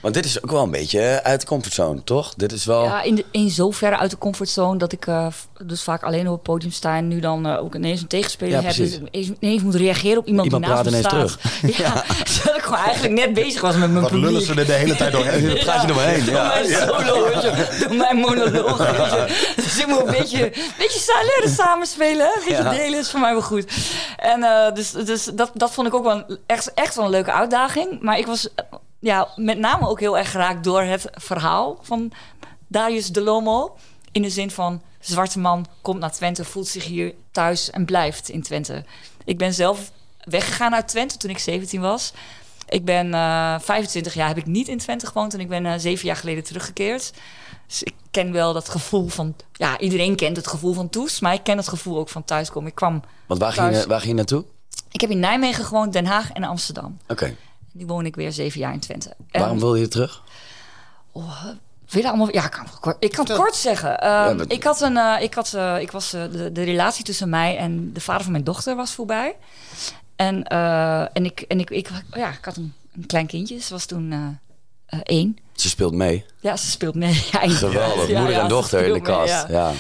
Want 0.02 0.14
dit 0.14 0.26
is 0.26 0.44
ook 0.44 0.52
wel 0.52 0.64
een 0.64 0.72
beetje 0.72 1.24
uit 1.24 1.42
de 1.42 1.48
comfortzone, 1.48 2.04
toch? 2.04 2.34
Dit 2.36 2.52
is 2.52 2.66
wel... 2.66 2.84
Ja, 2.84 3.02
in, 3.02 3.16
de, 3.16 3.26
in 3.32 3.50
zoverre 3.50 3.98
uit 3.98 4.12
de 4.12 4.18
comfortzone 4.18 4.78
dat 4.78 4.92
ik 4.92 5.06
uh, 5.06 5.28
dus 5.64 5.84
vaak 5.84 6.04
alleen 6.04 6.28
op 6.28 6.34
het 6.34 6.44
podium 6.44 6.72
sta... 6.72 6.98
en 6.98 7.08
nu 7.08 7.20
dan 7.20 7.48
uh, 7.48 7.64
ook 7.64 7.76
ineens 7.76 8.02
een 8.02 8.08
tegenspeler 8.08 8.62
ja, 8.62 8.68
heb. 8.68 8.76
Dus 8.76 9.00
ineens 9.40 9.62
moet 9.62 9.76
reageren 9.76 10.18
op 10.18 10.28
iemand, 10.28 10.46
iemand 10.46 10.66
die 10.66 10.74
naast 10.74 10.90
me 10.90 10.98
staat. 10.98 11.12
terug. 11.12 11.38
Ja, 11.78 11.86
ja. 11.86 12.04
terwijl 12.34 12.56
ik 12.56 12.64
gewoon 12.64 12.80
eigenlijk 12.80 13.14
net 13.14 13.34
bezig 13.34 13.62
was 13.62 13.76
met 13.76 13.92
mijn 13.92 14.04
Wat 14.04 14.12
lullen 14.12 14.42
ze 14.42 14.54
er 14.54 14.66
de 14.66 14.72
hele 14.72 14.96
tijd 14.96 15.12
doorheen? 15.12 15.46
Dan 15.48 15.58
praat 15.58 15.82
je 15.82 15.88
er 15.88 15.96
maar 15.96 16.08
heen. 16.08 16.26
Door 16.26 16.34
mijn 16.34 16.66
solo, 16.66 17.24
weet 17.24 17.42
je, 17.42 17.86
door 17.88 17.98
mijn 17.98 18.18
monoloog. 18.18 18.78
Dus 19.56 19.80
ik 19.80 19.88
moet 19.88 20.00
een 20.00 20.12
beetje, 20.18 20.46
een 20.46 20.72
beetje 20.78 21.34
leren 21.36 21.56
samenspelen. 21.56 22.26
Een 22.26 22.44
beetje 22.48 22.70
delen 22.70 23.00
is 23.00 23.10
voor 23.10 23.20
mij 23.20 23.32
wel 23.32 23.42
goed. 23.42 23.72
En 24.18 24.40
uh, 24.40 24.74
dus, 24.74 24.92
dus 24.92 25.30
dat, 25.34 25.52
dat 25.54 25.72
vond 25.72 25.88
ik 25.88 25.94
ook 25.94 26.04
wel 26.04 26.24
echt, 26.46 26.74
echt 26.74 26.96
wel 26.96 27.06
een 27.06 27.12
leuke 27.12 27.32
uitdaging. 27.32 28.02
Maar 28.02 28.18
ik 28.18 28.26
was 28.26 28.50
ja, 29.00 29.28
met 29.36 29.58
name 29.58 29.88
ook 29.88 30.00
heel 30.00 30.18
erg 30.18 30.32
geraakt 30.32 30.64
door 30.64 30.82
het 30.82 31.08
verhaal 31.12 31.80
van 31.82 32.12
Darius 32.68 33.08
de 33.08 33.22
Lomo. 33.22 33.78
In 34.12 34.22
de 34.22 34.30
zin 34.30 34.52
van, 34.52 34.82
zwarte 35.00 35.40
man 35.40 35.66
komt 35.82 36.00
naar 36.00 36.12
Twente, 36.12 36.46
voelt 36.46 36.68
zich 36.68 36.86
hier 36.86 37.14
thuis 37.32 37.70
en 37.70 37.86
blijft 37.86 38.30
in 38.30 38.42
Twente. 38.42 38.84
Ik 39.26 39.38
ben 39.38 39.54
zelf 39.54 39.92
weggegaan 40.24 40.76
uit 40.76 40.88
Twente 40.88 41.18
toen 41.18 41.30
ik 41.30 41.38
17 41.38 41.82
was. 41.82 42.14
Ik 42.70 42.86
ben 42.86 43.08
uh, 43.08 43.60
25 43.60 44.14
jaar 44.14 44.28
heb 44.28 44.38
ik 44.38 44.46
niet 44.46 44.68
in 44.68 44.78
Twente 44.78 45.06
gewoond 45.06 45.34
en 45.34 45.40
ik 45.40 45.48
ben 45.48 45.66
uh, 45.66 45.74
zeven 45.78 46.06
jaar 46.06 46.16
geleden 46.16 46.44
teruggekeerd. 46.44 47.14
Dus 47.68 47.84
ik 47.84 47.94
ken 48.12 48.32
wel 48.32 48.54
dat 48.54 48.70
gevoel 48.70 49.08
van... 49.08 49.36
Ja, 49.54 49.80
iedereen 49.80 50.16
kent 50.16 50.38
het 50.38 50.48
gevoel 50.48 50.74
van 50.74 50.90
Toes, 50.90 51.20
maar 51.20 51.34
ik 51.34 51.44
ken 51.44 51.58
het 51.58 51.68
gevoel 51.68 51.98
ook 51.98 52.10
van 52.10 52.24
thuiskomen. 52.24 52.70
Ik 52.70 52.76
kwam 52.76 53.02
Want 53.26 53.40
waar, 53.40 53.52
ging 53.52 53.76
je, 53.76 53.88
waar 53.88 54.00
ging 54.00 54.10
je 54.10 54.16
naartoe? 54.16 54.46
Ik 54.92 55.02
heb 55.02 55.10
in 55.10 55.20
Nijmegen 55.20 55.66
gewoond, 55.66 55.94
Den 55.94 56.06
Haag 56.06 56.32
en 56.32 56.44
Amsterdam. 56.44 56.98
Oké. 57.04 57.12
Okay. 57.12 57.36
Nu 57.80 57.86
woon 57.86 58.06
ik 58.06 58.16
weer 58.16 58.32
zeven 58.32 58.60
jaar 58.60 58.74
in 58.74 58.80
Twente. 58.80 59.16
Waarom 59.32 59.60
wil 59.60 59.76
je 59.76 59.88
terug? 59.88 60.24
Oh, 61.12 61.44
wil 61.90 62.02
je 62.02 62.08
allemaal? 62.08 62.34
Ja, 62.34 62.46
ik 62.46 62.52
kan, 62.52 62.96
ik 63.00 63.12
kan 63.12 63.26
het 63.26 63.38
kort 63.38 63.56
zeggen. 63.56 63.90
Ja, 63.90 64.34
met... 64.34 64.52
Ik 64.52 64.64
had 64.64 64.82
een, 64.82 64.96
uh, 64.96 65.18
ik 65.22 65.34
had, 65.34 65.54
uh, 65.56 65.82
ik 65.82 65.92
was 65.92 66.10
de, 66.10 66.50
de 66.54 66.64
relatie 66.64 67.04
tussen 67.04 67.30
mij 67.30 67.58
en 67.58 67.94
de 67.94 68.02
vader 68.02 68.24
van 68.24 68.32
mijn 68.32 68.44
dochter 68.44 68.76
was 68.76 68.92
voorbij. 68.92 69.36
En, 70.16 70.44
en 71.14 71.26
ik, 71.26 71.42
en 71.42 71.60
ik, 71.60 71.70
ik, 71.70 71.90
ja, 72.14 72.30
ik 72.30 72.46
had 72.46 72.58
een, 72.58 72.74
een 72.96 73.06
klein 73.06 73.28
kindje. 73.28 73.60
Ze 73.60 73.74
was 73.74 73.86
toen 73.86 74.40
één. 75.04 75.38
Ze 75.54 75.70
speelt 75.70 75.94
mee. 75.94 76.26
Ja, 76.40 76.58
ze 76.58 76.70
speelt 76.70 76.96
mee. 76.96 77.24
Ja, 77.32 77.50
Geweldig, 77.50 78.08
ja, 78.08 78.20
moeder 78.20 78.38
en 78.38 78.48
dochter 78.48 78.86
in 78.86 78.94
de 78.94 79.02
kast. 79.02 79.48
Mee, 79.48 79.58
ja. 79.58 79.72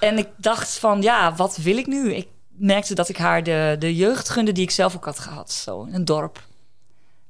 En 0.00 0.18
ik 0.18 0.28
dacht 0.36 0.78
van, 0.78 1.02
ja, 1.02 1.34
wat 1.34 1.56
wil 1.56 1.76
ik 1.76 1.86
nu? 1.86 2.14
Ik 2.14 2.26
merkte 2.48 2.94
dat 2.94 3.08
ik 3.08 3.16
haar 3.16 3.42
de, 3.42 3.76
de 3.78 3.96
jeugd 3.96 4.28
gunde 4.28 4.52
die 4.52 4.62
ik 4.62 4.70
zelf 4.70 4.96
ook 4.96 5.04
had 5.04 5.18
gehad. 5.18 5.52
Zo, 5.52 5.88
een 5.92 6.04
dorp 6.04 6.42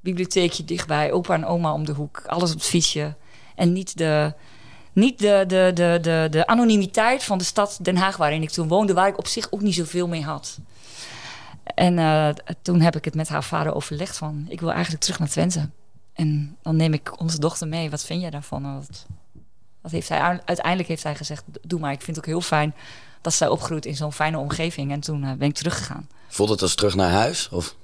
bibliotheekje 0.03 0.65
dichtbij, 0.65 1.13
opa 1.13 1.35
en 1.35 1.47
oma 1.47 1.73
om 1.73 1.85
de 1.85 1.93
hoek, 1.93 2.23
alles 2.27 2.51
op 2.51 2.57
het 2.57 2.67
fietsje. 2.67 3.15
En 3.55 3.73
niet 3.73 3.99
de, 3.99 4.35
niet 4.93 5.19
de, 5.19 5.45
de, 5.47 5.71
de, 5.75 5.99
de, 6.03 6.27
de 6.31 6.47
anonimiteit 6.47 7.25
van 7.25 7.39
de 7.39 7.45
stad 7.45 7.79
Den 7.83 7.97
Haag 7.97 8.17
waarin 8.17 8.43
ik 8.43 8.51
toen 8.51 8.69
woonde, 8.69 8.95
waar 8.95 9.09
ik 9.09 9.19
op 9.19 9.27
zich 9.27 9.47
ook 9.51 9.61
niet 9.61 9.75
zoveel 9.75 10.09
mee 10.09 10.23
had. 10.23 10.59
En 11.65 11.99
uh, 11.99 12.29
toen 12.63 12.81
heb 12.81 12.97
ik 12.97 13.05
het 13.05 13.15
met 13.15 13.29
haar 13.29 13.45
vader 13.45 13.75
overlegd 13.75 14.17
van, 14.17 14.47
ik 14.49 14.61
wil 14.61 14.71
eigenlijk 14.73 15.03
terug 15.03 15.19
naar 15.19 15.29
Twente. 15.29 15.69
En 16.13 16.57
dan 16.63 16.77
neem 16.77 16.93
ik 16.93 17.21
onze 17.21 17.39
dochter 17.39 17.69
mee. 17.69 17.91
Wat 17.91 18.05
vind 18.05 18.21
jij 18.21 18.31
daarvan? 18.31 18.75
Wat, 18.75 19.07
wat 19.81 19.93
heeft 19.93 20.09
hij, 20.09 20.21
uiteindelijk 20.21 20.89
heeft 20.89 21.03
hij 21.03 21.15
gezegd, 21.15 21.45
doe 21.63 21.81
maar. 21.81 21.93
Ik 21.93 22.03
vind 22.03 22.17
het 22.17 22.25
ook 22.25 22.33
heel 22.33 22.41
fijn 22.41 22.75
dat 23.21 23.35
zij 23.35 23.49
opgroeit 23.49 23.87
in 23.87 23.97
zo'n 23.97 24.13
fijne 24.13 24.39
omgeving. 24.39 24.93
En 24.93 25.01
toen 25.01 25.23
uh, 25.23 25.33
ben 25.33 25.49
ik 25.49 25.55
teruggegaan. 25.55 26.09
Voelt 26.29 26.51
het 26.51 26.63
als 26.63 26.75
terug 26.75 26.95
naar 26.95 27.11
huis? 27.11 27.49
Of? 27.49 27.77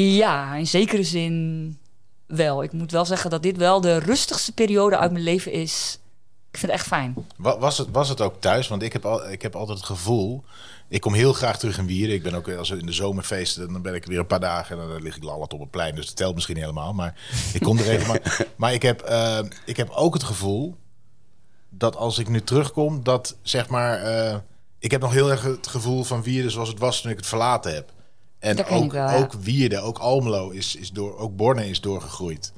Ja, 0.00 0.54
in 0.54 0.66
zekere 0.66 1.02
zin 1.02 1.78
wel. 2.26 2.62
Ik 2.62 2.72
moet 2.72 2.90
wel 2.90 3.04
zeggen 3.04 3.30
dat 3.30 3.42
dit 3.42 3.56
wel 3.56 3.80
de 3.80 3.98
rustigste 3.98 4.52
periode 4.52 4.98
uit 4.98 5.12
mijn 5.12 5.24
leven 5.24 5.52
is. 5.52 5.98
Ik 6.50 6.58
vind 6.58 6.72
het 6.72 6.80
echt 6.80 6.86
fijn. 6.86 7.14
Was 7.36 7.78
het, 7.78 7.88
was 7.90 8.08
het 8.08 8.20
ook 8.20 8.40
thuis? 8.40 8.68
Want 8.68 8.82
ik 8.82 8.92
heb, 8.92 9.04
al, 9.04 9.30
ik 9.30 9.42
heb 9.42 9.56
altijd 9.56 9.78
het 9.78 9.86
gevoel... 9.86 10.44
Ik 10.88 11.00
kom 11.00 11.14
heel 11.14 11.32
graag 11.32 11.58
terug 11.58 11.78
in 11.78 11.86
Wieren. 11.86 12.14
Ik 12.14 12.22
ben 12.22 12.34
ook 12.34 12.50
als 12.50 12.70
in 12.70 12.86
de 12.86 12.92
zomerfeesten, 12.92 13.72
dan 13.72 13.82
ben 13.82 13.94
ik 13.94 14.04
weer 14.04 14.18
een 14.18 14.26
paar 14.26 14.40
dagen 14.40 14.80
en 14.80 14.88
dan 14.88 15.02
lig 15.02 15.16
ik 15.16 15.22
lallend 15.22 15.52
op 15.52 15.60
het 15.60 15.70
plein. 15.70 15.94
Dus 15.94 16.06
dat 16.06 16.16
telt 16.16 16.34
misschien 16.34 16.54
niet 16.54 16.64
helemaal. 16.64 16.92
Maar 16.92 17.14
ik 17.52 17.60
kom 17.60 17.78
er 17.78 17.88
even. 17.88 18.06
Maar, 18.06 18.46
maar 18.56 18.72
ik, 18.72 18.82
heb, 18.82 19.08
uh, 19.10 19.38
ik 19.64 19.76
heb 19.76 19.90
ook 19.90 20.14
het 20.14 20.22
gevoel 20.22 20.76
dat 21.68 21.96
als 21.96 22.18
ik 22.18 22.28
nu 22.28 22.42
terugkom, 22.42 23.02
dat 23.02 23.36
zeg 23.42 23.68
maar. 23.68 24.04
Uh, 24.04 24.36
ik 24.78 24.90
heb 24.90 25.00
nog 25.00 25.12
heel 25.12 25.30
erg 25.30 25.42
het 25.42 25.66
gevoel 25.66 26.04
van 26.04 26.22
Wieren 26.22 26.50
zoals 26.50 26.68
het 26.68 26.78
was 26.78 27.00
toen 27.00 27.10
ik 27.10 27.16
het 27.16 27.26
verlaten 27.26 27.74
heb. 27.74 27.92
En 28.38 28.66
ook, 28.66 28.92
wel, 28.92 29.08
ook 29.08 29.32
Wierde, 29.32 29.80
ook 29.80 29.98
Almelo 29.98 30.50
is, 30.50 30.76
is 30.76 30.90
door, 30.90 31.18
ook 31.18 31.36
Borne 31.36 31.68
is 31.68 31.80
doorgegroeid. 31.80 32.52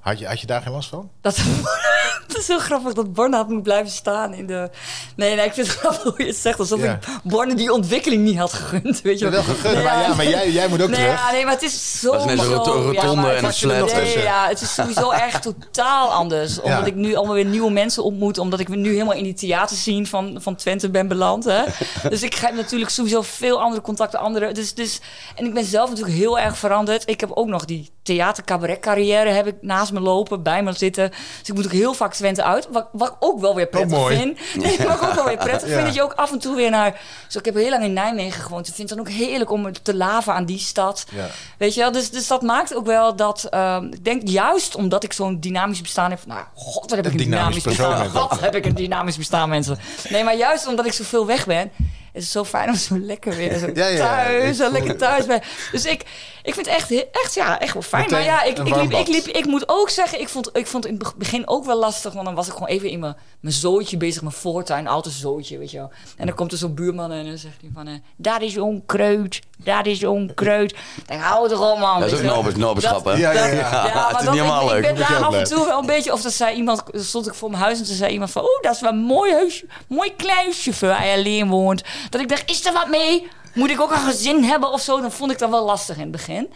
Had 0.00 0.18
je, 0.18 0.26
had 0.26 0.40
je 0.40 0.46
daar 0.46 0.62
geen 0.62 0.72
last 0.72 0.88
van? 0.88 1.10
Dat, 1.20 1.36
het 2.28 2.36
is 2.36 2.48
heel 2.48 2.58
grappig 2.58 2.92
dat 2.92 3.12
Borne 3.12 3.36
had 3.36 3.48
moet 3.48 3.62
blijven 3.62 3.92
staan 3.92 4.34
in 4.34 4.46
de... 4.46 4.70
Nee, 5.16 5.34
nee, 5.34 5.46
ik 5.46 5.52
vind 5.52 5.66
het 5.66 5.76
grappig 5.82 6.02
hoe 6.02 6.14
je 6.16 6.26
het 6.26 6.36
zegt. 6.36 6.58
Alsof 6.58 6.82
ik 6.82 6.98
Borne 7.22 7.54
die 7.54 7.72
ontwikkeling 7.72 8.22
niet 8.22 8.38
had 8.38 8.52
gegund, 8.52 9.02
weet 9.02 9.18
je 9.18 9.30
wel. 9.30 9.44
wel 9.44 9.54
gegund, 9.54 9.82
maar, 9.82 10.00
ja, 10.00 10.14
maar 10.14 10.28
jij, 10.28 10.50
jij 10.50 10.68
moet 10.68 10.82
ook 10.82 10.88
nee, 10.88 10.98
terug. 10.98 11.20
Ja, 11.20 11.30
nee, 11.30 11.44
maar 11.44 11.52
het 11.52 11.62
is 11.62 12.00
zo... 12.00 12.12
Dat 12.12 12.20
is 12.20 12.26
net 12.26 12.38
een 12.38 12.52
rotonde 12.52 13.28
en 13.28 13.44
een 13.44 13.52
slet. 13.52 13.94
Nee, 13.94 14.18
ja, 14.18 14.48
het 14.48 14.60
is 14.60 14.74
sowieso 14.74 15.10
echt 15.10 15.42
totaal 15.42 16.12
anders. 16.12 16.60
Omdat 16.60 16.86
ik 16.86 16.94
nu 16.94 17.14
allemaal 17.14 17.34
weer 17.34 17.44
nieuwe 17.44 17.70
mensen 17.70 18.04
ontmoet. 18.04 18.38
Omdat 18.38 18.60
ik 18.60 18.68
nu 18.68 18.92
helemaal 18.92 19.14
in 19.14 19.24
die 19.24 19.34
theater 19.34 19.76
zien 19.76 20.06
van, 20.06 20.38
van 20.40 20.56
Twente 20.56 20.90
ben 20.90 21.08
beland. 21.08 21.44
Hè. 21.44 21.62
dus 22.08 22.22
ik 22.22 22.34
heb 22.34 22.54
natuurlijk 22.54 22.90
sowieso 22.90 23.22
veel 23.22 23.60
andere 23.60 23.82
contacten. 23.82 24.18
Andere, 24.18 24.52
dus, 24.52 24.74
dus, 24.74 25.00
en 25.34 25.44
ik 25.44 25.54
ben 25.54 25.64
zelf 25.64 25.88
natuurlijk 25.88 26.16
heel 26.16 26.38
erg 26.38 26.58
veranderd. 26.58 27.02
Ik 27.08 27.20
heb 27.20 27.30
ook 27.32 27.48
nog 27.48 27.64
die 27.64 27.90
theater-cabaret 28.02 28.80
carrière 28.80 29.30
heb 29.30 29.46
ik 29.46 29.54
naast 29.60 29.92
me 29.92 30.00
lopen, 30.00 30.42
bij 30.42 30.62
me 30.62 30.72
zitten. 30.72 31.10
Dus 31.10 31.48
ik 31.48 31.54
moet 31.54 31.64
ook 31.64 31.72
heel 31.72 31.94
vaak 31.94 32.13
Twente 32.14 32.42
uit. 32.42 32.68
Wat, 32.70 32.86
wat 32.92 33.08
ik 33.08 33.14
ook 33.18 33.40
wel 33.40 33.54
weer 33.54 33.66
prettig 33.66 33.98
oh, 33.98 34.06
vind. 34.06 34.38
Nee, 34.54 34.78
wat 34.78 34.96
ik 34.96 35.02
ook 35.02 35.14
wel 35.14 35.24
weer 35.24 35.36
prettig 35.36 35.68
vind. 35.68 35.84
Dat 35.84 35.94
je 35.94 36.02
ook 36.02 36.12
af 36.12 36.32
en 36.32 36.38
toe 36.38 36.56
weer 36.56 36.70
naar... 36.70 37.00
Dus 37.26 37.36
ik 37.36 37.44
heb 37.44 37.54
heel 37.54 37.70
lang 37.70 37.84
in 37.84 37.92
Nijmegen 37.92 38.42
gewoond. 38.42 38.68
Ik 38.68 38.74
vind 38.74 38.88
het 38.88 38.98
dan 38.98 39.06
ook 39.06 39.12
heerlijk 39.12 39.50
om 39.50 39.72
te 39.82 39.94
laven 39.94 40.34
aan 40.34 40.44
die 40.44 40.58
stad. 40.58 41.04
Ja. 41.10 41.26
Weet 41.58 41.74
je 41.74 41.80
wel? 41.80 41.92
Dus, 41.92 42.10
dus 42.10 42.26
dat 42.26 42.42
maakt 42.42 42.74
ook 42.74 42.86
wel 42.86 43.16
dat... 43.16 43.48
Um, 43.54 43.92
ik 43.92 44.04
denk 44.04 44.28
juist 44.28 44.74
omdat 44.74 45.04
ik 45.04 45.12
zo'n 45.12 45.40
dynamisch 45.40 45.80
bestaan 45.80 46.10
heb... 46.10 46.20
Nou, 46.26 46.44
god, 46.54 46.90
wat 46.90 46.90
heb 46.90 47.06
ik 47.06 47.12
een 47.12 47.16
dynamisch, 47.16 47.62
dynamisch 47.62 48.02
bestaan. 48.02 48.28
God, 48.28 48.40
heb 48.40 48.54
ik 48.54 48.66
een 48.66 48.74
dynamisch 48.74 49.16
bestaan, 49.16 49.48
mensen. 49.48 49.78
Nee, 50.08 50.24
maar 50.24 50.36
juist 50.36 50.66
omdat 50.66 50.86
ik 50.86 50.92
zoveel 50.92 51.26
weg 51.26 51.46
ben 51.46 51.70
het 52.14 52.22
is 52.22 52.30
zo 52.30 52.44
fijn 52.44 52.68
om 52.68 52.74
zo 52.74 52.98
lekker 52.98 53.36
weer 53.36 53.58
zo 53.58 53.70
ja, 53.74 53.86
ja, 53.86 53.96
thuis, 53.96 54.56
zo 54.56 54.70
lekker 54.70 54.96
thuis 54.96 55.26
ben. 55.26 55.42
Dus 55.72 55.84
ik, 55.84 56.02
ik 56.42 56.54
vind 56.54 56.66
het 56.66 56.74
echt, 56.74 57.08
echt, 57.10 57.34
ja, 57.34 57.60
echt 57.60 57.72
wel 57.72 57.82
fijn. 57.82 58.10
maar 58.10 58.22
ja, 58.22 58.42
ik, 58.42 58.58
ik, 58.58 58.76
liep, 58.76 58.92
ik, 58.92 59.08
liep, 59.08 59.26
ik 59.26 59.46
moet 59.46 59.68
ook 59.68 59.90
zeggen, 59.90 60.20
ik 60.20 60.28
vond, 60.28 60.50
ik 60.52 60.66
vond 60.66 60.84
het 60.84 60.92
in 60.92 60.98
het 60.98 61.14
begin 61.16 61.48
ook 61.48 61.64
wel 61.64 61.78
lastig. 61.78 62.12
Want 62.12 62.24
dan 62.24 62.34
was 62.34 62.46
ik 62.46 62.52
gewoon 62.52 62.68
even 62.68 62.88
in 62.88 63.00
mijn, 63.00 63.16
mijn 63.40 63.54
zootje 63.54 63.96
bezig, 63.96 64.22
mijn 64.22 64.34
voortuin, 64.34 64.86
altijd 64.86 65.14
zootje, 65.14 65.58
weet 65.58 65.70
je 65.70 65.76
wel. 65.76 65.90
En 66.16 66.26
dan 66.26 66.34
komt 66.34 66.52
er 66.52 66.58
zo'n 66.58 66.74
buurman 66.74 67.12
en 67.12 67.26
dan 67.26 67.38
zegt 67.38 67.60
hij 67.60 67.70
van, 67.74 67.88
uh, 67.88 67.94
daar 68.16 68.42
is 68.42 68.58
onkruid, 68.58 69.40
daar 69.56 69.86
is 69.86 70.04
onkruid. 70.04 70.74
Dan 71.06 71.18
hou 71.18 71.50
er 71.50 71.60
op, 71.60 71.78
man. 71.78 72.00
Dat 72.00 72.12
is 72.12 72.30
ook 72.30 72.46
een 72.46 72.58
noberschap, 72.58 73.04
hè? 73.04 73.12
Ja, 73.12 73.32
ja, 73.32 73.46
ja. 73.46 73.86
ja 73.86 74.08
het 74.08 74.20
is 74.20 74.28
niet 74.28 74.40
helemaal 74.40 74.66
leuk. 74.66 74.84
Ik 74.84 74.94
ben 74.94 75.08
daar 75.08 75.24
af 75.24 75.34
en 75.34 75.44
toe 75.44 75.66
wel 75.66 75.78
een 75.78 75.86
beetje, 75.86 76.12
of 76.12 76.22
dat 76.22 76.32
zei 76.32 76.56
iemand, 76.56 76.82
stond 76.92 77.26
ik 77.26 77.34
voor 77.34 77.50
mijn 77.50 77.62
huis 77.62 77.78
en 77.78 77.84
toen 77.84 77.94
zei 77.94 78.12
iemand 78.12 78.30
van, 78.30 78.42
oh, 78.42 78.62
dat 78.62 78.74
is 78.74 78.80
wel 78.80 78.92
een 78.92 78.98
mooi 78.98 79.32
huisje, 79.32 79.66
mooi 79.88 80.16
kluisje 80.16 80.72
voor 80.72 80.88
waar 80.88 81.06
je 81.06 81.12
alleen 81.12 81.48
woont. 81.48 81.82
Dat 82.10 82.20
ik 82.20 82.28
dacht, 82.28 82.50
is 82.50 82.66
er 82.66 82.72
wat 82.72 82.88
mee? 82.88 83.28
Moet 83.54 83.70
ik 83.70 83.80
ook 83.80 83.90
een 83.90 83.98
gezin 83.98 84.44
hebben 84.44 84.72
of 84.72 84.80
zo? 84.80 85.00
Dan 85.00 85.12
vond 85.12 85.30
ik 85.30 85.38
dat 85.38 85.50
wel 85.50 85.64
lastig 85.64 85.96
in 85.96 86.02
het 86.02 86.10
begin. 86.10 86.52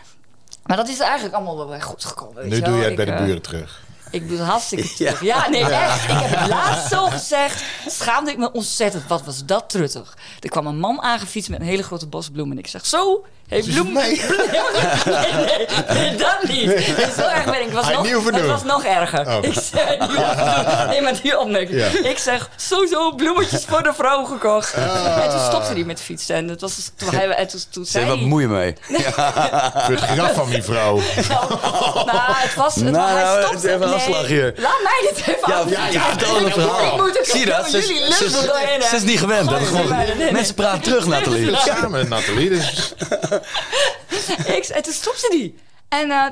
Maar 0.66 0.76
dat 0.76 0.88
is 0.88 0.98
eigenlijk 0.98 1.34
allemaal 1.34 1.56
wel 1.56 1.68
weer 1.68 1.82
goed 1.82 2.04
gekomen. 2.04 2.48
Nu 2.48 2.60
doe 2.60 2.76
je 2.76 2.84
het 2.84 2.94
bij 2.96 3.04
de 3.04 3.10
eh, 3.12 3.24
buren 3.24 3.42
terug. 3.42 3.82
Ik 4.10 4.28
doe 4.28 4.38
het 4.38 4.46
hartstikke 4.46 4.92
terug. 4.94 5.22
Ja, 5.22 5.48
nee, 5.48 5.64
echt. 5.64 6.04
Ik 6.04 6.10
heb 6.10 6.38
het 6.38 6.48
laatst 6.48 6.88
zo 6.88 7.06
gezegd. 7.06 7.62
Schaamde 7.86 8.30
ik 8.30 8.38
me 8.38 8.52
ontzettend. 8.52 9.06
Wat 9.06 9.22
was 9.24 9.44
dat 9.44 9.70
truttig. 9.70 10.16
Er 10.40 10.48
kwam 10.48 10.66
een 10.66 10.78
man 10.78 11.02
aangefietst 11.02 11.50
met 11.50 11.60
een 11.60 11.66
hele 11.66 11.82
grote 11.82 12.06
bos 12.06 12.30
bloemen. 12.30 12.56
En 12.56 12.62
ik 12.62 12.68
zeg, 12.70 12.86
zo, 12.86 13.24
Hey, 13.48 13.62
bloem... 13.62 13.92
Nee. 13.98 14.04
nee, 14.04 15.32
nee, 15.46 15.66
nee, 15.88 16.16
dat 16.16 16.38
niet. 16.42 16.94
Zo 17.16 17.22
erg 17.22 17.44
ben 17.44 17.62
ik. 17.62 17.72
Was 17.72 17.90
nog, 17.90 18.24
het 18.32 18.46
was 18.46 18.64
nog 18.64 18.84
erger. 18.84 19.26
Oh. 19.26 19.38
Ik 19.40 19.54
zei, 19.72 19.96
nee, 20.90 21.02
maar 21.02 21.20
die 21.22 21.38
opmerking. 21.38 21.80
Ja. 21.80 22.08
Ik 22.08 22.18
zeg, 22.18 22.48
sowieso 22.56 23.12
bloemetjes 23.12 23.64
voor 23.64 23.82
de 23.82 23.92
vrouw 23.94 24.24
gekocht. 24.24 24.74
Ah. 24.74 25.24
En 25.24 25.30
toen 25.30 25.40
stopte 25.40 25.72
hij 25.72 25.84
met 25.84 26.00
fietsen. 26.00 26.36
En, 26.36 26.48
het 26.48 26.60
was, 26.60 26.76
dus- 26.76 26.90
toen, 26.96 27.14
hij, 27.14 27.28
en 27.28 27.48
toen, 27.48 27.60
toen 27.70 27.84
zei 27.84 28.06
wat 28.06 28.20
moeie 28.20 28.48
mee. 28.48 28.74
Voor 29.84 29.94
het 29.94 30.00
graf 30.00 30.34
van 30.34 30.50
die 30.50 30.62
vrouw. 30.62 31.00
Nou, 31.28 32.04
nou 32.04 32.22
het 32.26 32.54
was... 32.54 32.74
Het, 32.74 32.84
nou, 32.84 33.10
hij 33.10 33.22
nou, 33.22 33.42
stopte. 33.46 33.74
Even 33.74 33.92
een 33.92 34.00
slag 34.00 34.26
hier. 34.26 34.54
Laat 34.56 34.82
mij 34.82 35.12
dit 35.14 35.26
even 35.26 35.50
ja, 35.50 35.62
Ja, 35.66 35.86
ja, 35.86 36.08
vertel 36.08 36.36
een 36.36 36.52
verhaal. 36.52 37.08
Zie 37.22 37.40
je 37.40 37.46
dat? 37.46 37.70
Ze 37.70 38.96
is 38.96 39.02
niet 39.02 39.18
gewend. 39.18 39.50
Mensen 40.32 40.54
praten 40.54 40.80
terug, 40.82 41.06
Nathalie. 41.06 41.56
Samen, 41.56 42.08
Nathalie. 42.08 42.60
Ik, 44.56 44.64
en 44.64 44.82
toen 44.82 44.92
stopte 44.92 45.28
die. 45.30 45.58
En 45.88 46.08
uh, 46.08 46.24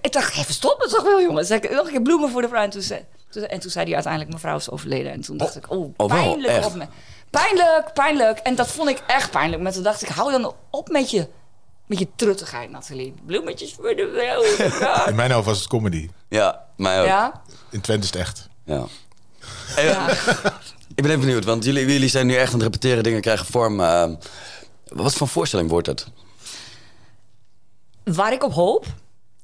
ik 0.00 0.12
dacht, 0.12 0.36
even 0.36 0.54
stoppen 0.54 0.88
toch 0.88 1.02
wel, 1.02 1.20
jongen. 1.20 1.44
Zeg 1.44 1.60
ik 1.60 1.70
nog 1.70 1.86
een 1.86 1.92
keer 1.92 2.02
bloemen 2.02 2.30
voor 2.30 2.42
de 2.42 2.48
vrouw. 2.48 2.62
En 2.62 2.70
toen, 2.70 2.82
zei, 2.82 3.04
en 3.30 3.60
toen 3.60 3.70
zei 3.70 3.84
hij 3.84 3.94
uiteindelijk, 3.94 4.32
mevrouw 4.32 4.56
is 4.56 4.70
overleden. 4.70 5.12
En 5.12 5.20
toen 5.20 5.36
dacht 5.36 5.56
ik, 5.56 5.70
oh, 5.70 5.94
oh 5.96 6.06
pijnlijk. 6.06 6.64
Oh, 6.64 6.66
op 6.66 6.88
pijnlijk, 7.30 7.92
pijnlijk. 7.92 8.38
En 8.38 8.54
dat 8.54 8.68
vond 8.68 8.88
ik 8.88 9.02
echt 9.06 9.30
pijnlijk. 9.30 9.62
Maar 9.62 9.72
toen 9.72 9.82
dacht 9.82 10.02
ik, 10.02 10.08
hou 10.08 10.30
dan 10.30 10.54
op 10.70 10.88
met 10.88 11.10
je, 11.10 11.28
met 11.86 11.98
je 11.98 12.08
truttigheid, 12.16 12.70
Nathalie. 12.70 13.14
Bloemetjes 13.26 13.74
voor 13.74 13.94
de 13.96 14.10
vrouw. 14.78 15.06
In 15.06 15.14
mijn 15.14 15.30
hoofd 15.30 15.46
was 15.46 15.58
het 15.58 15.68
comedy. 15.68 16.08
Ja. 16.28 16.64
Mij 16.76 17.00
ook. 17.00 17.06
Ja? 17.06 17.42
In 17.70 17.80
Twente 17.80 18.06
is 18.06 18.12
het 18.12 18.20
echt. 18.20 18.48
Ja. 18.64 18.84
Ja. 19.76 20.08
Ik 20.94 21.02
ben 21.02 21.10
even 21.10 21.20
benieuwd, 21.20 21.44
want 21.44 21.64
jullie, 21.64 21.86
jullie 21.86 22.08
zijn 22.08 22.26
nu 22.26 22.34
echt 22.34 22.52
aan 22.52 22.60
het 22.60 22.62
repeteren, 22.62 23.02
dingen 23.02 23.20
krijgen 23.20 23.46
vorm. 23.46 23.80
Uh, 23.80 24.04
wat 24.84 25.14
voor 25.14 25.28
voorstelling 25.28 25.70
wordt 25.70 25.86
het? 25.86 26.06
Waar 28.14 28.32
ik 28.32 28.42
op 28.44 28.52
hoop, 28.52 28.86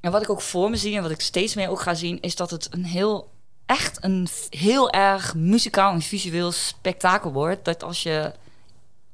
en 0.01 0.11
wat 0.13 0.23
ik 0.23 0.31
ook 0.31 0.41
voor 0.41 0.71
me 0.71 0.77
zie 0.77 0.97
en 0.97 1.03
wat 1.03 1.11
ik 1.11 1.21
steeds 1.21 1.55
meer 1.55 1.69
ook 1.69 1.81
ga 1.81 1.95
zien, 1.95 2.21
is 2.21 2.37
dat 2.37 2.51
het 2.51 2.69
een 2.71 2.85
heel, 2.85 3.29
echt 3.67 3.99
een 4.05 4.29
heel 4.51 4.91
erg 4.91 5.35
muzikaal 5.35 5.93
en 5.93 6.01
visueel 6.03 6.53
spektakel 6.53 7.33
wordt. 7.33 7.65
Dat 7.65 7.83
als 7.83 8.03
je 8.03 8.33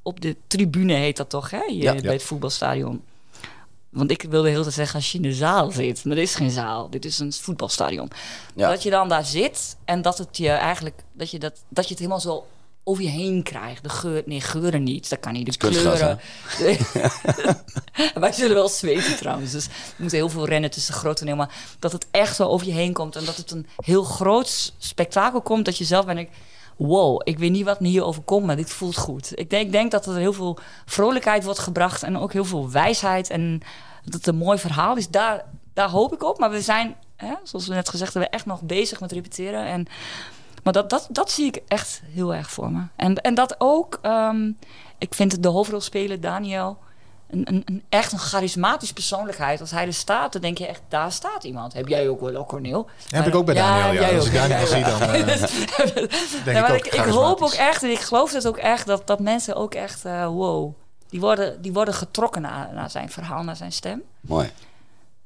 op 0.03 0.21
de 0.21 0.37
tribune 0.47 0.93
heet 0.95 1.17
dat 1.17 1.31
toch, 1.31 1.51
hè? 1.51 1.63
Je, 1.63 1.75
Ja. 1.83 1.93
bij 1.93 2.03
Ja. 2.03 2.11
het 2.11 2.23
voetbalstadion. 2.23 3.03
Want 3.89 4.11
ik 4.11 4.23
wilde 4.23 4.49
heel 4.49 4.63
te 4.63 4.71
zeggen 4.71 4.95
als 4.97 5.13
je 5.13 5.17
in 5.19 5.23
de 5.23 5.33
zaal 5.35 5.71
zit. 5.71 6.05
Maar 6.05 6.15
dit 6.15 6.25
is 6.25 6.35
geen 6.35 6.51
zaal. 6.51 6.91
Dit 6.91 7.05
is 7.05 7.19
een 7.19 7.33
voetbalstadion. 7.33 8.11
Ja. 8.55 8.69
Dat 8.71 8.83
je 8.83 8.91
dan 8.91 9.09
daar 9.09 9.25
zit 9.25 9.77
en 9.85 10.03
dat 10.03 10.19
het 10.19 10.37
je 10.37 10.49
eigenlijk 10.51 11.03
dat 11.13 11.31
je, 11.31 11.39
dat, 11.39 11.63
dat 11.69 11.85
je 11.85 11.91
het 11.91 11.99
helemaal 11.99 12.21
zo 12.21 12.47
over 12.89 13.03
je 13.03 13.09
heen 13.09 13.43
krijgt. 13.43 13.83
De 13.83 13.89
geur, 13.89 14.23
nee, 14.27 14.41
geuren 14.41 14.83
niet. 14.83 15.11
Dat 15.11 15.21
kan 15.21 15.33
niet. 15.33 15.53
De 15.53 15.57
kleuren. 15.57 16.21
Wij 18.15 18.33
zullen 18.33 18.55
wel 18.55 18.69
zweten 18.69 19.17
trouwens. 19.17 19.53
Dus 19.53 19.67
we 19.67 19.73
moeten 19.97 20.19
heel 20.19 20.29
veel 20.29 20.47
rennen 20.47 20.71
tussen 20.71 20.95
groot 20.95 21.17
toneel. 21.17 21.37
Maar 21.37 21.55
dat 21.79 21.93
het 21.93 22.07
echt 22.11 22.37
zo 22.37 22.45
over 22.45 22.67
je 22.67 22.73
heen 22.73 22.93
komt. 22.93 23.17
En 23.17 23.25
dat 23.25 23.37
het 23.37 23.51
een 23.51 23.67
heel 23.77 24.03
groot 24.03 24.75
spektakel 24.79 25.41
komt. 25.41 25.65
Dat 25.65 25.79
je 25.79 25.85
zelf 25.85 26.07
bent. 26.07 26.19
ik, 26.19 26.29
Wow, 26.77 27.21
ik 27.25 27.39
weet 27.39 27.51
niet 27.51 27.65
wat 27.65 27.81
me 27.81 27.89
hier 27.89 28.05
overkomt, 28.05 28.47
maar 28.47 28.57
dit 28.57 28.71
voelt 28.71 28.97
goed. 28.97 29.33
Ik 29.35 29.51
denk, 29.51 29.67
ik 29.67 29.73
denk 29.73 29.91
dat 29.91 30.07
er 30.07 30.17
heel 30.17 30.33
veel 30.33 30.59
vrolijkheid 30.87 31.45
wordt 31.45 31.59
gebracht. 31.59 32.03
En 32.03 32.17
ook 32.17 32.33
heel 32.33 32.45
veel 32.45 32.71
wijsheid. 32.71 33.31
En 33.31 33.61
dat 34.05 34.15
het 34.15 34.27
een 34.27 34.37
mooi 34.37 34.59
verhaal 34.59 34.97
is. 34.97 35.09
Daar, 35.09 35.45
daar 35.73 35.89
hoop 35.89 36.13
ik 36.13 36.23
op. 36.23 36.39
Maar 36.39 36.51
we 36.51 36.61
zijn, 36.61 36.97
hè, 37.17 37.35
zoals 37.43 37.67
we 37.67 37.75
net 37.75 37.89
gezegd 37.89 38.15
hebben, 38.15 38.33
echt 38.33 38.47
nog 38.47 38.63
bezig 38.63 39.01
met 39.01 39.13
repeteren. 39.13 39.65
En 39.67 39.87
maar 40.63 40.73
dat, 40.73 40.91
dat, 40.91 41.09
dat 41.11 41.31
zie 41.31 41.47
ik 41.47 41.63
echt 41.69 42.03
heel 42.05 42.35
erg 42.35 42.51
voor 42.51 42.71
me. 42.71 42.83
En, 42.97 43.17
en 43.17 43.35
dat 43.35 43.55
ook, 43.59 43.99
ehm, 44.03 44.51
ik 44.99 45.15
vind 45.15 45.43
de 45.43 45.49
hoofdrolspeler 45.49 46.21
Daniel 46.21 46.79
een, 47.31 47.43
een, 47.45 47.63
een 47.65 47.83
echt 47.89 48.13
een 48.13 48.19
charismatisch 48.19 48.93
persoonlijkheid. 48.93 49.61
Als 49.61 49.71
hij 49.71 49.87
er 49.87 49.95
staat, 49.95 50.33
dan 50.33 50.43
denk 50.43 50.59
je 50.59 50.67
echt, 50.67 50.81
daar 50.89 51.13
staat 51.13 51.45
iemand. 51.45 51.73
Heb 51.73 51.89
jij 51.89 52.09
ook 52.09 52.21
wel, 52.21 52.37
ook, 52.37 52.49
Corneel? 52.49 52.89
heb 53.09 53.27
ik 53.27 53.35
ook 53.35 53.45
bij 53.45 53.55
Daniel, 53.55 53.93
ja. 53.93 54.01
jij 54.01 54.17
Als 54.17 54.27
ook, 54.27 54.33
ik? 54.33 54.39
Daniel 54.39 54.67
zie, 54.67 54.85
dan, 54.85 55.01
eh, 55.01 56.45
denk 56.45 56.61
maar 56.61 56.75
ik 56.75 56.87
ook 56.87 56.93
ik 56.93 57.13
hoop 57.13 57.43
ook 57.43 57.53
echt, 57.53 57.83
en 57.83 57.91
ik 57.91 58.01
geloof 58.01 58.33
het 58.33 58.47
ook 58.47 58.57
echt, 58.57 58.87
dat, 58.87 59.07
dat 59.07 59.21
mensen 59.21 59.57
ook 59.57 59.75
echt, 59.75 60.05
eh, 60.05 60.27
wow, 60.27 60.73
die 61.09 61.21
worden, 61.21 61.63
die 61.63 61.73
worden 61.73 61.95
getrokken 61.95 62.43
naar, 62.43 62.71
naar 62.75 62.91
zijn 62.91 63.11
verhaal, 63.11 63.43
naar 63.43 63.57
zijn 63.57 63.73
stem. 63.73 64.03
Mooi. 64.21 64.51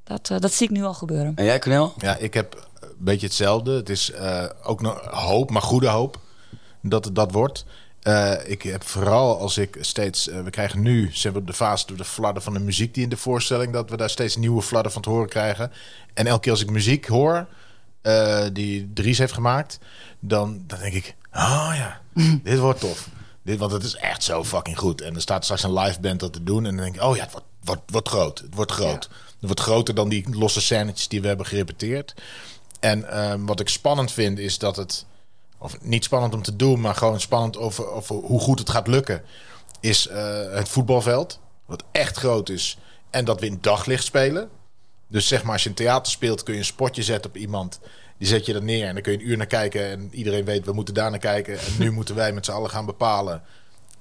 Dat, 0.04 0.30
eh, 0.30 0.38
dat 0.38 0.52
zie 0.52 0.66
ik 0.66 0.72
nu 0.72 0.84
al 0.84 0.94
gebeuren. 0.94 1.32
En 1.36 1.44
jij, 1.44 1.58
Cornel? 1.58 1.92
Ja, 1.98 2.16
ik 2.16 2.34
heb 2.34 2.70
beetje 3.04 3.26
hetzelfde. 3.26 3.72
Het 3.72 3.88
is 3.88 4.10
eh, 4.10 4.44
ook 4.62 4.80
nog 4.80 5.00
hoop, 5.10 5.50
maar 5.50 5.62
goede 5.62 5.88
hoop 5.88 6.18
dat 6.82 7.04
het 7.04 7.14
dat 7.14 7.32
wordt. 7.32 7.64
Eh, 8.02 8.34
ik 8.44 8.62
heb 8.62 8.84
vooral 8.84 9.38
als 9.38 9.58
ik 9.58 9.76
steeds... 9.80 10.28
eh, 10.28 10.42
we 10.42 10.50
krijgen 10.50 10.82
nu, 10.82 11.10
zijn 11.12 11.32
we 11.32 11.38
op 11.38 11.46
de 11.46 11.52
fase 11.52 11.86
door 11.86 11.96
de 11.96 12.04
fladder 12.04 12.42
van 12.42 12.52
de 12.52 12.60
muziek 12.60 12.94
die 12.94 13.02
in 13.02 13.08
de 13.08 13.16
voorstelling... 13.16 13.72
dat 13.72 13.90
we 13.90 13.96
daar 13.96 14.10
steeds 14.10 14.36
nieuwe 14.36 14.62
fladder 14.62 14.92
van 14.92 15.02
te 15.02 15.10
horen 15.10 15.28
krijgen. 15.28 15.72
En 16.14 16.26
elke 16.26 16.40
keer 16.40 16.52
als 16.52 16.60
ik 16.60 16.70
muziek 16.70 17.06
hoor, 17.06 17.46
die 18.52 18.90
Dries 18.94 19.18
heeft 19.18 19.32
gemaakt... 19.32 19.78
Dan, 20.24 20.64
dan 20.66 20.78
denk 20.78 20.94
ik, 20.94 21.14
oh 21.34 21.72
ja, 21.74 22.00
dit 22.42 22.58
wordt 22.58 22.80
tof. 22.80 23.08
Dit, 23.42 23.58
want 23.58 23.72
het 23.72 23.82
is 23.82 23.94
echt 23.94 24.22
zo 24.22 24.44
fucking 24.44 24.78
goed. 24.78 25.00
En 25.00 25.14
er 25.14 25.20
staat 25.20 25.44
straks 25.44 25.62
een 25.62 25.78
live 25.78 26.00
band 26.00 26.20
dat 26.20 26.32
te 26.32 26.42
doen. 26.42 26.66
En 26.66 26.76
dan 26.76 26.84
denk 26.84 26.96
ik, 26.96 27.02
oh 27.02 27.16
ja, 27.16 27.22
het 27.22 27.32
wordt, 27.32 27.46
wordt, 27.64 27.82
wordt 27.90 28.08
groot. 28.08 28.38
Het 28.38 28.54
wordt 28.54 28.72
groot. 28.72 29.02
Het 29.02 29.50
wordt 29.50 29.60
groter 29.60 29.94
dan 29.94 30.08
die 30.08 30.36
losse 30.36 30.60
scènetjes 30.60 31.08
die 31.08 31.20
we 31.20 31.26
hebben 31.26 31.46
gerepeteerd. 31.46 32.14
En 32.82 33.08
ehm, 33.10 33.44
wat 33.44 33.60
ik 33.60 33.68
spannend 33.68 34.12
vind 34.12 34.38
is 34.38 34.58
dat 34.58 34.76
het... 34.76 35.06
Of 35.58 35.76
niet 35.80 36.04
spannend 36.04 36.34
om 36.34 36.42
te 36.42 36.56
doen, 36.56 36.80
maar 36.80 36.94
gewoon 36.94 37.20
spannend 37.20 37.56
over, 37.56 37.84
hoe 38.08 38.40
goed 38.40 38.58
het 38.58 38.70
gaat 38.70 38.86
lukken. 38.86 39.22
Is 39.80 40.08
eh, 40.08 40.52
het 40.52 40.68
voetbalveld. 40.68 41.40
Wat 41.66 41.84
echt 41.92 42.16
groot 42.16 42.48
is. 42.48 42.78
En 43.10 43.24
dat 43.24 43.40
we 43.40 43.46
in 43.46 43.58
daglicht 43.60 44.04
spelen. 44.04 44.48
Dus 45.06 45.28
zeg 45.28 45.42
maar, 45.42 45.52
als 45.52 45.62
je 45.62 45.68
een 45.68 45.74
theater 45.74 46.12
speelt, 46.12 46.42
kun 46.42 46.52
je 46.52 46.58
een 46.58 46.64
spotje 46.64 47.02
zetten 47.02 47.30
op 47.30 47.36
iemand. 47.36 47.80
Die 48.18 48.28
zet 48.28 48.46
je 48.46 48.54
er 48.54 48.62
neer 48.62 48.86
en 48.86 48.94
dan 48.94 49.02
kun 49.02 49.12
je 49.12 49.18
een 49.18 49.28
uur 49.28 49.36
naar 49.36 49.46
kijken. 49.46 49.90
En 49.90 50.08
iedereen 50.12 50.44
weet, 50.44 50.64
we 50.64 50.72
moeten 50.72 50.94
daar 50.94 51.10
naar 51.10 51.18
kijken. 51.18 51.58
En 51.58 51.72
nu 51.78 51.90
moeten 51.98 52.14
wij 52.14 52.32
met 52.32 52.44
z'n 52.44 52.52
allen 52.52 52.70
gaan 52.70 52.86
bepalen 52.86 53.42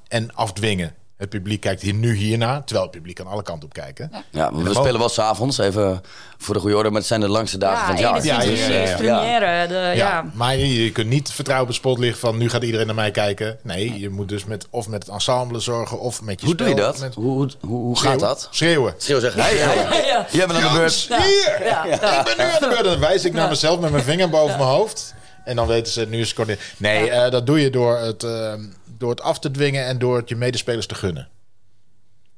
en 0.07 0.35
afdwingen. 0.35 0.95
Het 1.21 1.29
publiek 1.29 1.61
kijkt 1.61 1.81
hier 1.81 1.93
nu 1.93 2.15
hierna, 2.15 2.61
terwijl 2.61 2.81
het 2.87 2.95
publiek 2.95 3.19
aan 3.19 3.27
alle 3.27 3.43
kanten 3.43 3.65
op 3.65 3.73
kijken. 3.73 4.11
Ja, 4.31 4.53
we 4.53 4.69
En 4.69 4.75
spelen 4.75 4.99
wel 4.99 5.09
s'avonds, 5.09 5.57
even 5.57 6.01
voor 6.37 6.53
de 6.53 6.59
goede 6.59 6.75
orde, 6.77 6.89
maar 6.89 6.97
het 6.99 7.07
zijn 7.07 7.19
de 7.19 7.27
langste 7.27 7.57
dagen 7.57 7.85
van 7.85 7.95
het 7.95 7.99
jaar. 8.03 8.13
21 8.41 8.67
Ja, 8.67 8.73
ja, 8.73 8.77
ja, 8.77 8.83
is 8.83 8.89
ja. 8.89 8.95
première. 8.95 9.67
De, 9.67 9.73
ja. 9.73 9.91
Ja, 9.93 10.25
maar 10.33 10.55
je, 10.57 10.83
je 10.83 10.91
kunt 10.91 11.07
niet 11.07 11.31
vertrouwen 11.31 11.67
op 11.67 11.73
het 11.73 11.83
spotlicht 11.83 12.19
van 12.19 12.37
nu 12.37 12.49
gaat 12.49 12.63
iedereen 12.63 12.85
naar 12.85 12.95
mij 12.95 13.11
kijken. 13.11 13.57
Nee, 13.63 13.99
je 13.99 14.09
moet 14.09 14.29
dus 14.29 14.45
met, 14.45 14.67
of 14.69 14.87
met 14.87 15.03
het 15.05 15.11
ensemble 15.13 15.59
zorgen 15.59 15.99
of 15.99 16.21
met 16.21 16.39
je 16.39 16.45
Hoe 16.45 16.55
doe 16.55 16.67
je 16.67 16.75
dat? 16.75 16.99
Met 16.99 17.15
Hoe, 17.15 17.25
hoe, 17.25 17.49
hoe, 17.61 17.69
hoe 17.69 17.95
gaat 17.95 18.01
schreeuwen. 18.03 18.27
dat? 18.27 18.47
Schreeuwen. 18.51 18.93
Schreeuw 18.97 19.19
zeggen, 19.19 19.41
hey, 19.41 19.53
hey, 19.57 20.05
Ja. 20.07 20.25
jij 20.31 20.47
bent 20.47 20.59
aan 20.63 20.73
de 20.73 20.77
beurt. 20.79 21.07
Hier! 21.07 21.57
Ja, 21.67 21.85
ja. 21.85 22.19
Ik 22.19 22.35
ben 22.35 22.45
nu 22.45 22.51
aan 22.53 22.59
de 22.59 22.67
beurt. 22.67 22.83
Dan 22.83 22.99
wijs 22.99 23.25
ik 23.25 23.33
naar 23.33 23.49
mezelf 23.49 23.79
met 23.79 23.91
mijn 23.91 24.03
vinger 24.03 24.29
boven 24.29 24.57
mijn 24.57 24.69
hoofd. 24.69 25.13
En 25.45 25.55
dan 25.55 25.67
weten 25.67 25.93
ze, 25.93 26.05
nu 26.09 26.19
is 26.19 26.27
het 26.27 26.35
kort. 26.35 26.59
Nee, 26.77 27.09
eh, 27.09 27.31
dat 27.31 27.45
doe 27.45 27.61
je 27.61 27.69
door 27.69 27.97
het, 27.97 28.23
eh, 28.23 28.53
door 29.01 29.09
het 29.09 29.21
af 29.21 29.39
te 29.39 29.51
dwingen 29.51 29.85
en 29.85 29.99
door 29.99 30.17
het 30.17 30.29
je 30.29 30.35
medespelers 30.35 30.85
te 30.85 30.95
gunnen. 30.95 31.29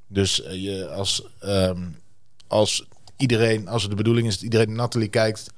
Dus 0.08 0.42
eh, 0.44 0.64
je, 0.64 0.90
als, 0.90 1.28
ehm, 1.40 1.90
als 2.48 2.88
iedereen, 3.18 3.68
als 3.68 3.82
het 3.82 3.92
de 3.92 3.98
bedoeling 3.98 4.28
is 4.28 4.34
dat 4.34 4.44
iedereen 4.44 4.68
naar 4.68 4.76
Nathalie 4.76 5.08
kijkt, 5.08 5.52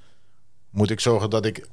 moet 0.69 0.89
ik 0.89 0.99
zorgen 0.99 1.29
dat 1.29 1.45
ik 1.45 1.67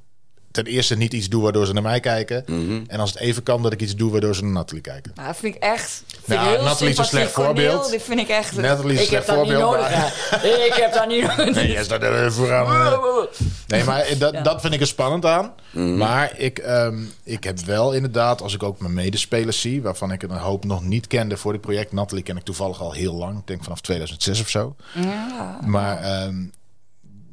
ten 0.53 0.65
eerste 0.67 0.97
niet 0.97 1.13
iets 1.13 1.29
doe 1.29 1.43
waardoor 1.43 1.67
ze 1.67 1.73
naar 1.73 1.83
mij 1.83 2.01
kijken. 2.01 2.43
Mhm. 2.47 2.83
En 2.87 3.01
als 3.01 3.11
het 3.13 3.19
even 3.21 3.43
kan, 3.43 3.63
dat 3.63 3.73
ik 3.73 3.81
iets 3.81 3.97
doe 3.97 4.11
waardoor 4.11 4.35
ze 4.35 4.43
naar 4.43 4.53
Nathalie 4.53 4.83
kijken. 4.83 5.13
Nou, 5.15 5.27
dat 5.27 5.37
vind 5.37 5.55
ik 5.55 5.63
echt. 5.63 6.03
Vind 6.25 6.41
Nou, 6.41 6.55
heel 6.55 6.65
Nathalie 6.65 6.93
is 6.93 6.99
een 6.99 7.05
slecht 7.05 7.31
voorbeeld. 7.31 7.91
Dit 7.91 8.03
vind 8.03 8.21
ik 8.21 8.29
echt. 8.29 8.57
Nathalie 8.57 8.93
is 8.93 8.99
een 8.99 9.05
ik 9.05 9.11
heb 9.11 9.25
slecht 9.25 9.39
dat 9.39 9.47
niet 9.49 9.55
voorbeeld. 9.57 10.67
Ik 10.67 10.73
heb 10.75 10.93
dat 10.93 11.09
niet 11.09 11.23
nodig. 11.37 11.55
Nee, 11.55 11.71
jij 11.71 11.85
staat 11.85 12.03
er 12.03 12.33
vooraan. 12.33 12.93
eh. 12.93 13.39
Nee, 13.67 13.85
maar 13.85 14.07
dat, 14.19 14.45
dat 14.45 14.61
vind 14.61 14.75
ik 14.75 14.81
er 14.81 14.87
spannend 14.87 15.25
aan. 15.25 15.53
Maar 15.97 16.39
ik, 16.39 16.59
ehm, 16.59 16.99
ik 17.25 17.45
heb 17.45 17.59
wel 17.59 17.93
inderdaad, 17.93 18.43
als 18.43 18.55
ik 18.55 18.63
ook 18.63 18.81
mijn 18.81 18.95
medespelers 18.95 19.61
zie, 19.61 19.83
waarvan 19.83 20.13
ik 20.13 20.23
een 20.23 20.31
hoop 20.31 20.65
nog 20.65 20.85
niet 20.85 21.07
kende 21.07 21.37
voor 21.37 21.53
dit 21.53 21.61
project. 21.61 21.93
Natalie 21.93 22.23
ken 22.23 22.37
ik 22.37 22.43
toevallig 22.43 22.81
al 22.81 22.93
heel 22.93 23.15
lang, 23.15 23.39
ik 23.39 23.47
denk 23.47 23.63
vanaf 23.63 23.81
2006 23.81 24.41
of 24.41 24.49
zo. 24.49 24.77
Ja. 24.95 25.59
Maar 25.65 25.99
ehm, 26.03 26.35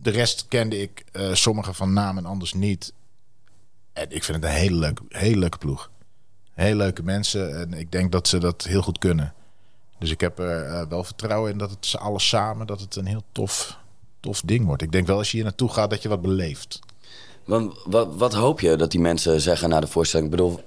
de 0.02 0.10
rest 0.10 0.46
kende 0.50 0.82
ik, 0.82 1.04
eh, 1.12 1.24
sommige 1.34 1.74
van 1.74 1.94
naam 1.94 2.18
en 2.18 2.26
anders 2.26 2.54
niet. 2.54 2.94
En 4.00 4.06
ik 4.10 4.24
vind 4.24 4.44
het 4.44 4.52
een 4.52 4.60
hele 4.60 4.76
leuke, 4.76 5.02
hele 5.10 5.38
leuke 5.38 5.58
ploeg. 5.58 5.90
Hele 6.54 6.76
leuke 6.76 7.04
mensen 7.04 7.60
en 7.60 7.74
ik 7.74 7.92
denk 7.92 8.12
dat 8.12 8.28
ze 8.28 8.38
dat 8.38 8.64
heel 8.64 8.82
goed 8.82 8.98
kunnen. 8.98 9.34
Dus 9.98 10.12
ik 10.12 10.22
heb 10.22 10.40
er 10.40 10.64
eh, 10.64 10.88
wel 10.90 11.04
vertrouwen 11.04 11.52
in 11.52 11.58
dat 11.58 11.70
het 11.70 11.96
alles 11.98 12.28
samen, 12.28 12.68
dat 12.68 12.80
het 12.80 12.96
een 12.96 13.06
heel 13.06 13.24
tof, 13.32 13.78
tof 14.20 14.42
ding 14.42 14.66
wordt. 14.66 14.82
Ik 14.82 14.92
denk 14.92 15.08
wel 15.08 15.18
als 15.18 15.32
je 15.32 15.36
hier 15.36 15.46
naartoe 15.46 15.70
gaat 15.70 15.90
dat 15.90 16.02
je 16.02 16.10
wat 16.10 16.22
beleeft. 16.22 16.80
Want, 17.46 17.74
wat, 17.86 18.16
wat 18.16 18.34
hoop 18.34 18.60
je 18.60 18.76
dat 18.76 18.92
die 18.92 19.00
mensen 19.00 19.42
zeggen 19.42 19.70
na 19.70 19.80
de 19.80 19.88
voorstelling? 19.88 20.30
Ik 20.30 20.36
bedoel, 20.38 20.64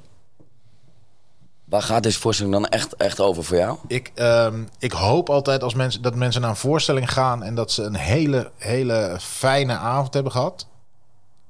waar 1.65 1.83
gaat 1.83 2.03
deze 2.03 2.19
voorstelling 2.19 2.55
dan 2.55 2.67
echt, 2.67 2.97
echt 2.97 3.21
over 3.21 3.45
voor 3.45 3.57
jou? 3.57 3.79
Ik, 3.87 4.11
ehm, 4.15 4.65
ik 4.79 4.93
hoop 4.93 5.31
altijd 5.31 5.63
als 5.63 5.75
mensen, 5.75 6.03
dat 6.03 6.15
mensen 6.15 6.41
naar 6.41 6.51
een 6.51 6.57
voorstelling 6.57 7.13
gaan 7.13 7.43
en 7.43 7.55
dat 7.55 7.73
ze 7.73 7.83
een 7.83 7.97
hele, 7.97 8.51
hele 8.57 9.17
fijne 9.21 9.77
avond 9.77 10.15
hebben 10.15 10.33
gehad. 10.33 10.67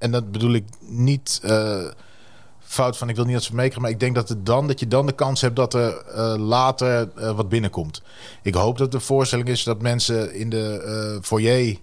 En 0.02 0.10
dat 0.10 0.32
bedoel 0.32 0.52
ik 0.52 0.64
niet 0.80 1.40
eh, 1.42 1.84
fout 2.58 2.96
van 2.96 3.08
ik 3.08 3.16
wil 3.16 3.24
niet 3.24 3.34
dat 3.34 3.42
ze 3.42 3.50
meekrijgen, 3.50 3.82
maar 3.82 3.90
ik 3.90 4.00
denk 4.00 4.14
dat, 4.14 4.28
het 4.28 4.46
dan, 4.46 4.66
dat 4.66 4.80
je 4.80 4.88
dan 4.88 5.06
de 5.06 5.12
kans 5.12 5.40
hebt 5.40 5.56
dat 5.56 5.74
er 5.74 5.96
eh, 5.96 6.34
later 6.38 7.10
eh, 7.16 7.36
wat 7.36 7.48
binnenkomt. 7.48 8.02
Ik 8.42 8.54
hoop 8.54 8.78
dat 8.78 8.92
de 8.92 9.00
voorstelling 9.00 9.48
is 9.48 9.62
dat 9.62 9.82
mensen 9.82 10.34
in 10.34 10.50
de 10.50 11.18
foyer, 11.22 11.76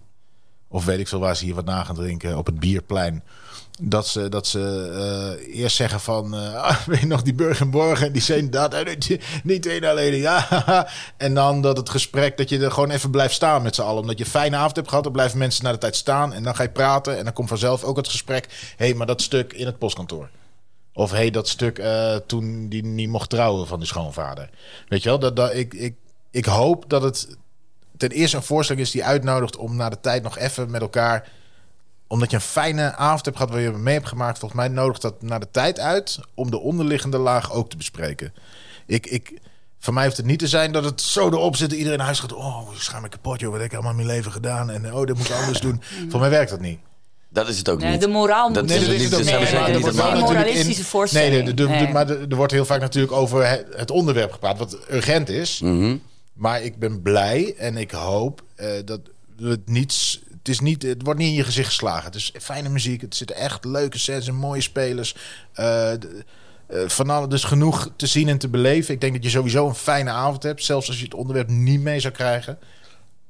of 0.67 0.85
weet 0.85 0.99
ik 0.99 1.07
veel 1.07 1.19
waar 1.19 1.35
ze 1.35 1.45
hier 1.45 1.55
wat 1.55 1.65
na 1.65 1.83
gaan 1.83 1.95
drinken, 1.95 2.37
op 2.37 2.45
het 2.45 2.59
bierplein. 2.59 3.23
Dat 3.81 4.07
ze, 4.07 4.29
dat 4.29 4.47
ze 4.47 4.91
eh, 5.39 5.61
eerst 5.61 5.75
zeggen 5.75 5.99
van, 5.99 6.33
ah, 6.55 6.85
weet 6.85 6.99
je 6.99 7.07
nog 7.07 7.21
die 7.21 7.33
Burgenborg 7.33 8.01
en 8.01 8.11
die 8.11 8.21
zijn 8.21 8.49
dat 8.49 8.75
niet, 9.43 9.65
één 9.65 9.83
alleen. 9.83 10.15
Ja, 10.15 10.87
en 11.17 11.33
dan 11.33 11.61
dat 11.61 11.77
het 11.77 11.89
gesprek, 11.89 12.37
dat 12.37 12.49
je 12.49 12.59
er 12.59 12.71
gewoon 12.71 12.89
even 12.89 13.11
blijft 13.11 13.33
staan 13.33 13.61
met 13.61 13.75
z'n 13.75 13.81
allen. 13.81 14.01
Omdat 14.01 14.17
je 14.17 14.23
een 14.23 14.29
fijne 14.29 14.55
avond 14.55 14.75
hebt 14.75 14.87
gehad, 14.87 15.03
dan 15.03 15.13
blijven 15.13 15.37
mensen 15.37 15.63
naar 15.63 15.73
de 15.73 15.79
tijd 15.79 15.95
staan. 15.95 16.33
En 16.33 16.43
dan 16.43 16.55
ga 16.55 16.63
je 16.63 16.69
praten 16.69 17.17
en 17.17 17.23
dan 17.23 17.33
komt 17.33 17.49
vanzelf 17.49 17.83
ook 17.83 17.97
het 17.97 18.07
gesprek. 18.07 18.45
Hé, 18.77 18.85
hey, 18.85 18.93
maar 18.93 19.07
dat 19.07 19.21
stuk 19.21 19.53
in 19.53 19.65
het 19.65 19.77
postkantoor. 19.77 20.29
Of 20.93 21.11
hé, 21.11 21.17
hey, 21.17 21.29
dat 21.29 21.47
stuk 21.47 21.79
eh, 21.79 22.15
toen 22.15 22.69
die 22.69 22.85
niet 22.85 23.09
mocht 23.09 23.29
trouwen 23.29 23.67
van 23.67 23.79
die 23.79 23.87
schoonvader. 23.87 24.49
Weet 24.87 25.03
je 25.03 25.09
wel, 25.09 25.19
dat, 25.19 25.35
dat, 25.35 25.53
ik, 25.53 25.73
ik, 25.73 25.95
ik 26.31 26.45
hoop 26.45 26.83
dat 26.87 27.01
het 27.01 27.37
ten 27.97 28.09
eerste 28.09 28.37
een 28.37 28.43
voorstelling 28.43 28.85
is 28.85 28.91
die 28.91 29.03
uitnodigt 29.03 29.57
om 29.57 29.75
na 29.75 29.89
de 29.89 29.99
tijd 29.99 30.23
nog 30.23 30.37
even 30.37 30.71
met 30.71 30.81
elkaar 30.81 31.27
omdat 32.09 32.29
je 32.29 32.35
een 32.35 32.41
fijne 32.41 32.95
avond 32.95 33.25
hebt 33.25 33.37
gehad 33.37 33.51
waar 33.53 33.61
je 33.61 33.71
mee 33.71 33.93
hebt 33.93 34.07
gemaakt, 34.07 34.39
volgens 34.39 34.59
mij 34.61 34.69
nodigt 34.69 35.01
dat 35.01 35.21
naar 35.21 35.39
de 35.39 35.47
tijd 35.51 35.79
uit 35.79 36.19
om 36.33 36.51
de 36.51 36.59
onderliggende 36.59 37.17
laag 37.17 37.51
ook 37.53 37.69
te 37.69 37.77
bespreken. 37.77 38.33
Ik, 38.85 39.05
ik, 39.07 39.33
voor 39.79 39.93
mij 39.93 40.05
hoeft 40.05 40.17
het 40.17 40.25
niet 40.25 40.39
te 40.39 40.47
zijn 40.47 40.71
dat 40.71 40.83
het 40.83 41.01
zo 41.01 41.27
erop 41.27 41.55
zit 41.55 41.69
dat 41.69 41.77
iedereen 41.77 41.97
naar 41.97 42.07
huis 42.07 42.19
gaat. 42.19 42.33
Oh, 42.33 42.69
ik 42.73 42.81
schaam 42.81 43.01
me 43.01 43.09
kapot, 43.09 43.39
joh. 43.39 43.51
Wat 43.51 43.59
heb 43.59 43.67
ik 43.69 43.73
allemaal 43.73 43.91
in 43.91 43.97
mijn 44.05 44.07
leven 44.17 44.31
gedaan? 44.31 44.69
En 44.69 44.93
oh, 44.93 45.05
dit 45.05 45.17
moet 45.17 45.29
ik 45.29 45.35
anders 45.35 45.59
doen. 45.61 45.81
Voor 46.09 46.19
mij 46.19 46.29
werkt 46.29 46.49
dat 46.49 46.59
niet. 46.59 46.79
Dat 47.31 47.47
is 47.47 47.57
het 47.57 47.69
ook 47.69 47.79
nee, 47.79 47.91
niet. 47.91 48.01
De 48.01 48.07
moraal 48.07 48.53
Dat 48.53 48.63
moet 48.63 48.71
is 48.71 48.77
Nee, 48.87 48.87
het 48.99 49.11
dat 49.11 49.19
is 49.19 49.25
niet. 49.25 49.35
het 49.35 49.35
ook 49.35 49.39
Dat 49.39 49.39
Nee, 49.39 49.45
zeker 49.45 49.59
maar 49.67 49.75
niet. 49.75 49.95
natuurlijk 49.95 50.37
moralistische 50.39 50.81
in- 50.81 50.87
voorstelling. 50.87 51.31
Nee, 51.33 51.43
de- 51.43 51.53
de- 51.53 51.63
de- 51.63 51.69
Nee. 51.69 51.87
maar 51.93 52.07
de- 52.07 52.25
er 52.29 52.35
wordt 52.35 52.51
heel 52.51 52.65
vaak 52.65 52.79
natuurlijk 52.81 53.13
over 53.13 53.47
het, 53.49 53.65
het 53.75 53.91
onderwerp 53.91 54.31
gepraat, 54.31 54.57
wat 54.57 54.77
urgent 54.91 55.29
is. 55.29 55.59
Mhm. 55.59 55.97
Maar 56.33 56.61
ik 56.61 56.79
ben 56.79 57.01
blij 57.01 57.55
en 57.57 57.77
ik 57.77 57.91
hoop 57.91 58.41
eh, 58.55 58.67
dat 58.85 58.99
het 59.37 59.69
niets. 59.69 60.21
Het, 60.49 60.57
is 60.57 60.63
niet, 60.63 60.81
het 60.83 61.01
wordt 61.03 61.19
niet 61.19 61.27
in 61.29 61.33
je 61.35 61.43
gezicht 61.43 61.67
geslagen. 61.67 62.03
Het 62.05 62.15
is 62.15 62.33
fijne 62.39 62.69
muziek. 62.69 63.01
Het 63.01 63.15
zitten 63.15 63.35
echt 63.35 63.65
leuke 63.65 63.97
sets 63.99 64.27
en 64.27 64.35
mooie 64.35 64.61
spelers. 64.61 65.15
Eh, 65.53 65.93
eh, 65.93 65.99
van 66.87 67.09
alles 67.09 67.29
dus 67.29 67.43
genoeg 67.43 67.89
te 67.95 68.07
zien 68.07 68.27
en 68.29 68.37
te 68.37 68.47
beleven. 68.47 68.93
Ik 68.93 69.01
denk 69.01 69.13
dat 69.13 69.23
je 69.23 69.29
sowieso 69.29 69.67
een 69.67 69.75
fijne 69.75 70.09
avond 70.11 70.43
hebt. 70.43 70.63
Zelfs 70.63 70.87
als 70.87 70.97
je 70.97 71.03
het 71.03 71.13
onderwerp 71.13 71.49
niet 71.49 71.79
mee 71.81 71.99
zou 71.99 72.13
krijgen. 72.13 72.59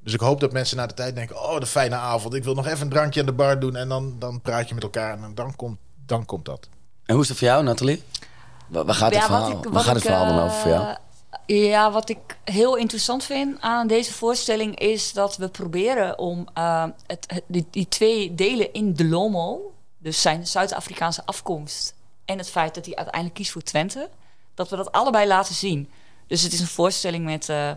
Dus 0.03 0.13
ik 0.13 0.19
hoop 0.19 0.39
dat 0.39 0.51
mensen 0.51 0.77
na 0.77 0.88
de 0.88 0.93
tijd 0.93 1.15
denken: 1.15 1.43
Oh, 1.49 1.60
de 1.60 1.65
fijne 1.65 1.95
avond. 1.95 2.34
Ik 2.34 2.43
wil 2.43 2.53
nog 2.55 2.67
even 2.67 2.82
een 2.82 2.89
drankje 2.89 3.19
aan 3.19 3.25
de 3.25 3.32
bar 3.34 3.60
doen. 3.60 3.75
En 3.75 3.89
dan, 3.89 4.15
dan 4.19 4.41
praat 4.41 4.67
je 4.67 4.73
met 4.73 4.84
elkaar. 4.84 5.23
En 5.23 5.32
dan 5.36 5.55
komt, 5.55 5.77
dan 6.05 6.25
komt 6.25 6.45
dat. 6.45 6.67
En 7.05 7.13
hoe 7.13 7.23
is 7.23 7.29
het 7.29 7.38
voor 7.38 7.47
jou, 7.47 7.63
Nathalie? 7.63 8.03
Waar, 8.67 8.86
gaat 8.93 9.12
het 9.12 9.19
Ja, 9.19 9.25
verhaal, 9.25 9.41
wat 9.41 9.58
ik- 9.58 9.63
waar 9.63 9.73
wat 9.73 9.84
gaat 9.84 9.95
het 9.95 10.03
ik, 10.03 10.10
verhaal 10.10 10.27
dan 10.27 10.38
eh, 10.38 10.43
over 10.43 10.58
voor 10.58 10.71
jou? 10.71 10.97
Ja, 11.45 11.91
wat 11.91 12.09
ik 12.09 12.37
heel 12.43 12.75
interessant 12.75 13.23
vind 13.23 13.61
aan 13.61 13.87
deze 13.87 14.13
voorstelling 14.13 14.79
is 14.79 15.13
dat 15.13 15.37
we 15.37 15.49
proberen 15.49 16.17
om 16.17 16.47
eh, 16.53 16.85
het, 17.07 17.41
die, 17.47 17.87
twee 17.87 18.35
delen 18.35 18.73
in 18.73 18.93
de 18.93 19.05
Lomo, 19.05 19.73
dus 19.97 20.21
zijn 20.21 20.47
Zuid-Afrikaanse 20.47 21.25
afkomst 21.25 21.95
en 22.25 22.37
het 22.37 22.49
feit 22.49 22.75
dat 22.75 22.85
hij 22.85 22.95
uiteindelijk 22.95 23.35
kiest 23.35 23.51
voor 23.51 23.61
Twente, 23.61 24.09
dat 24.53 24.69
we 24.69 24.75
dat 24.75 24.91
allebei 24.91 25.27
laten 25.27 25.55
zien. 25.55 25.89
Dus 26.27 26.41
het 26.41 26.53
is 26.53 26.59
een 26.59 26.67
voorstelling 26.67 27.25
met 27.25 27.49
eh, 27.49 27.71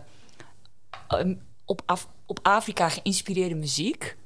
um, 1.08 1.42
op, 1.64 2.08
op 2.26 2.38
Afrika 2.42 2.88
geïnspireerde 2.88 3.54
muziek, 3.54 4.16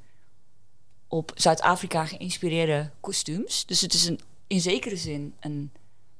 op 1.08 1.32
Zuid-Afrika 1.34 2.06
geïnspireerde 2.06 2.90
kostuums. 3.00 3.66
Dus 3.66 3.80
het 3.80 3.94
is 3.94 4.06
een, 4.06 4.20
in 4.46 4.60
zekere 4.60 4.96
zin 4.96 5.34
een, 5.40 5.72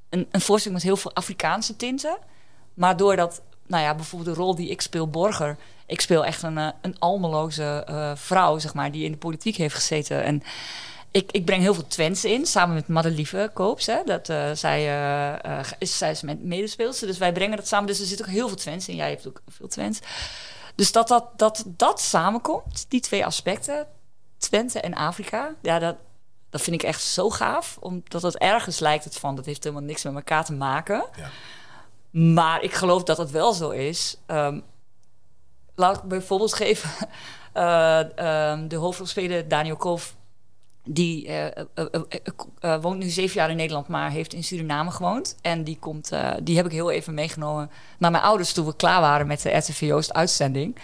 een, 0.09 0.29
een 0.31 0.41
voorstelling 0.41 0.81
met 0.81 0.89
heel 0.89 0.97
veel 0.97 1.15
Afrikaanse 1.15 1.77
tinten. 1.77 2.19
Maar 2.77 2.97
doordat, 2.97 3.43
nou 3.67 3.83
ja, 3.83 3.95
bijvoorbeeld 3.95 4.37
de 4.37 4.43
rol 4.43 4.55
die 4.55 4.71
ik 4.71 4.81
speel, 4.81 5.09
Borger. 5.09 5.57
Ik 5.87 6.01
speel 6.01 6.25
echt 6.25 6.43
een, 6.43 6.59
eh, 6.59 6.69
een 6.81 6.99
almeloze 6.99 7.85
eh, 7.87 8.13
vrouw, 8.15 8.59
zeg 8.59 8.75
maar, 8.75 8.93
die 8.93 9.05
in 9.05 9.13
de 9.13 9.19
politiek 9.19 9.57
heeft 9.57 9.75
gezeten. 9.75 10.23
En 10.23 10.43
ik, 11.11 11.33
ik 11.33 11.45
breng 11.45 11.63
heel 11.63 11.75
veel 11.75 11.87
Twents 11.87 12.25
in, 12.25 12.47
samen 12.47 12.75
met 12.75 12.89
Madelieve 12.89 13.51
Koops. 13.55 13.87
Hè, 13.87 14.03
dat, 14.05 14.29
eh, 14.29 14.51
zij, 14.53 14.81
is, 15.79 15.99
zij 15.99 16.11
is 16.11 16.23
medespeelster, 16.23 17.07
dus 17.07 17.19
wij 17.19 17.33
brengen 17.33 17.57
dat 17.57 17.69
samen. 17.69 17.87
Dus 17.87 18.01
er 18.01 18.07
zit 18.07 18.21
ook 18.21 18.29
heel 18.29 18.49
veel 18.49 18.57
Twents 18.57 18.89
in. 18.89 18.97
Jij 18.97 19.09
hebt 19.09 19.27
ook 19.27 19.43
veel 19.49 19.69
Twents. 19.69 20.01
Dus 20.75 20.93
dat 20.93 21.09
dat, 21.09 21.25
dat 21.37 21.65
dat 21.67 22.01
samenkomt, 22.01 22.87
die 22.89 23.01
twee 23.01 23.27
aspecten, 23.27 23.87
Twente 24.39 24.81
en 24.81 24.95
Afrika, 24.95 25.55
ja, 25.63 25.79
dat, 25.79 25.97
dat 26.51 26.61
vind 26.61 26.83
ik 26.83 26.89
echt 26.89 27.03
zo 27.03 27.31
gaaf. 27.31 27.77
Omdat 27.81 28.23
het 28.23 28.39
ergens 28.39 28.79
lijkt 28.79 29.05
het 29.05 29.17
van, 29.17 29.37
dat 29.37 29.47
heeft 29.47 29.65
helemaal 29.65 29.85
niks 29.85 30.03
met 30.03 30.15
elkaar 30.15 30.45
te 30.45 30.53
maken. 30.53 31.05
Ja. 31.17 31.31
Maar 32.17 32.63
ik 32.63 32.73
geloof 32.73 33.03
dat 33.03 33.19
het 33.19 33.31
wel 33.31 33.53
zo 33.53 33.71
is. 33.71 34.17
Ehm, 34.27 34.61
laat 35.75 35.97
ik 35.97 36.03
bijvoorbeeld 36.03 36.55
geven. 36.55 36.91
eh, 37.53 38.19
ehm, 38.19 38.69
de 38.69 38.77
hoofdrolspeler 38.77 39.49
Daniel 39.49 39.77
Koof. 39.77 40.17
Die 40.89 41.27
eh, 41.27 41.47
eh, 41.75 41.85
eh, 42.61 42.83
woont 42.83 42.99
nu 42.99 43.09
zeven 43.09 43.35
jaar 43.35 43.51
in 43.51 43.57
Nederland, 43.57 43.89
maar 43.89 44.11
heeft 44.11 44.33
in 44.33 44.45
Suriname 44.45 44.91
gewoond. 44.91 45.37
En 45.43 45.65
die, 45.65 45.77
komt, 45.81 46.11
die 46.43 46.57
heb 46.57 46.67
ik 46.67 46.73
heel 46.73 46.91
even 46.91 47.15
meegenomen 47.15 47.71
naar 47.99 48.11
mijn 48.11 48.23
ouders 48.23 48.53
toen 48.53 48.67
we 48.67 48.77
klaar 48.77 49.01
waren 49.01 49.27
met 49.27 49.43
de 49.43 49.57
RTV 49.57 49.81
Joost 49.81 50.13
uitzending. 50.13 50.77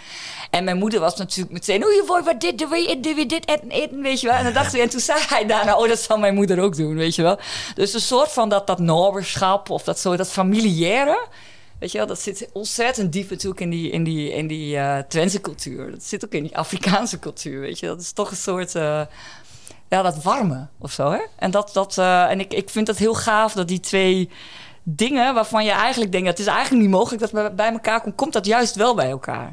En 0.51 0.65
mijn 0.65 0.77
moeder 0.77 1.01
was 1.01 1.17
natuurlijk 1.17 1.53
meteen, 1.53 1.85
oh 1.85 1.93
je 1.93 2.05
wordt 2.07 2.27
wat 2.27 2.41
dit, 2.41 2.59
doe 2.59 2.77
je 2.77 3.01
doe 3.01 3.15
je 3.15 3.27
dit 3.27 3.49
eten, 3.49 3.71
eten, 3.71 4.03
weet 4.03 4.21
je 4.21 4.27
wel. 4.27 4.37
En 4.37 4.45
dan 4.45 4.53
dacht 4.53 4.75
en 4.79 4.89
toen 4.89 5.01
zei 5.01 5.21
hij 5.29 5.47
daarna, 5.47 5.77
oh 5.77 5.89
dat 5.89 5.99
zal 5.99 6.19
mijn 6.19 6.35
moeder 6.35 6.61
ook 6.61 6.77
doen, 6.77 6.95
weet 6.95 7.15
je 7.15 7.23
wel. 7.23 7.39
Dus 7.75 7.95
een 7.95 8.01
soort 8.01 8.33
van 8.33 8.49
dat, 8.49 8.67
dat 8.67 8.79
noberschap 8.79 9.71
of 9.71 9.83
dat 9.83 9.99
soort, 9.99 10.19
dat 10.19 10.31
familiaire. 10.31 11.27
Weet 11.79 11.93
je 11.93 11.99
wel, 11.99 12.07
dat 12.07 12.21
zit 12.21 12.49
ontzettend 12.53 13.13
diep 13.13 13.31
natuurlijk 13.31 13.61
in 13.61 13.71
die, 13.71 13.91
in 13.91 14.05
die, 14.05 14.33
in 14.33 14.47
die 14.47 14.77
eh 14.77 14.99
Twentse 14.99 15.41
cultuur. 15.41 15.91
Dat 15.91 16.03
zit 16.03 16.25
ook 16.25 16.33
in 16.33 16.43
die 16.43 16.57
Afrikaanse 16.57 17.19
cultuur, 17.19 17.61
weet 17.61 17.79
je. 17.79 17.87
Dat 17.87 18.01
is 18.01 18.13
toch 18.13 18.31
een 18.31 18.37
soort, 18.37 18.75
ja, 19.93 20.03
dat 20.03 20.23
warme 20.23 20.67
of 20.79 20.93
zo, 20.93 21.11
hè. 21.11 21.21
En, 21.37 21.51
dat, 21.51 21.71
dat, 21.73 21.99
eh, 21.99 22.31
en 22.31 22.41
ik, 22.41 22.55
ik 22.55 22.71
vind 22.71 22.87
dat 22.87 22.97
heel 22.97 23.15
gaaf 23.15 23.53
dat 23.53 23.69
die 23.69 23.81
twee 23.81 24.31
dingen 24.83 25.35
waarvan 25.35 25.65
je 25.65 25.71
eigenlijk 25.71 26.13
denkt... 26.13 26.27
dat 26.27 26.39
is 26.39 26.47
eigenlijk 26.47 26.83
niet 26.83 26.91
mogelijk 26.91 27.23
dat 27.23 27.33
bij- 27.33 27.55
bij 27.55 27.73
elkaar 27.73 28.01
komt... 28.01 28.15
komt 28.15 28.33
dat 28.33 28.47
juist 28.47 28.75
wel 28.75 28.95
bij 28.95 29.11
elkaar. 29.11 29.53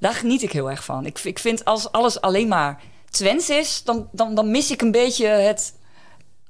Daar 0.00 0.14
geniet 0.14 0.42
ik 0.42 0.52
heel 0.52 0.70
erg 0.70 0.84
van. 0.84 1.06
Ik, 1.06 1.18
ik 1.18 1.38
vind 1.38 1.64
als 1.64 1.92
alles 1.92 2.20
alleen 2.20 2.48
maar 2.48 2.80
Twents 3.10 3.50
is... 3.50 3.82
Dan, 3.84 4.08
dan, 4.12 4.34
dan 4.34 4.50
mis 4.50 4.70
ik 4.70 4.82
een 4.82 4.90
beetje 4.90 5.26
het 5.26 5.74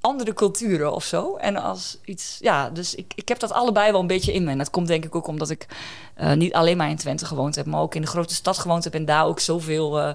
andere 0.00 0.34
culturen 0.34 0.92
of 0.92 1.04
zo. 1.04 1.36
En 1.36 1.56
als 1.56 1.98
iets, 2.04 2.36
ja, 2.40 2.70
dus 2.70 2.94
ik, 2.94 3.12
ik 3.14 3.28
heb 3.28 3.38
dat 3.38 3.52
allebei 3.52 3.92
wel 3.92 4.00
een 4.00 4.06
beetje 4.06 4.32
in 4.32 4.44
me. 4.44 4.50
En 4.50 4.58
dat 4.58 4.70
komt 4.70 4.86
denk 4.86 5.04
ik 5.04 5.14
ook 5.14 5.26
omdat 5.26 5.50
ik 5.50 5.66
eh, 6.14 6.32
niet 6.32 6.54
alleen 6.54 6.76
maar 6.76 6.90
in 6.90 6.96
Twente 6.96 7.26
gewoond 7.26 7.54
heb, 7.54 7.66
maar 7.66 7.80
ook 7.80 7.94
in 7.94 8.00
de 8.00 8.06
grote 8.06 8.34
stad 8.34 8.58
gewoond 8.58 8.84
heb 8.84 8.94
en 8.94 9.04
daar 9.04 9.26
ook 9.26 9.40
zoveel, 9.40 10.00
eh, 10.00 10.14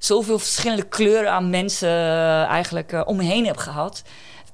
zoveel 0.00 0.38
verschillende 0.38 0.82
kleuren 0.82 1.32
aan 1.32 1.50
mensen 1.50 1.88
eh, 1.88 2.44
eigenlijk 2.44 2.92
eh, 2.92 3.02
om 3.04 3.16
me 3.16 3.22
heen 3.22 3.46
heb 3.46 3.56
gehad. 3.56 4.02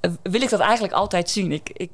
Eh, 0.01 0.11
wil 0.23 0.43
ik 0.43 0.51
dat 0.51 0.61
eigenlijk 0.61 0.93
altijd 0.93 1.31
zien. 1.31 1.53
Ik, 1.53 1.71
ik, 1.73 1.91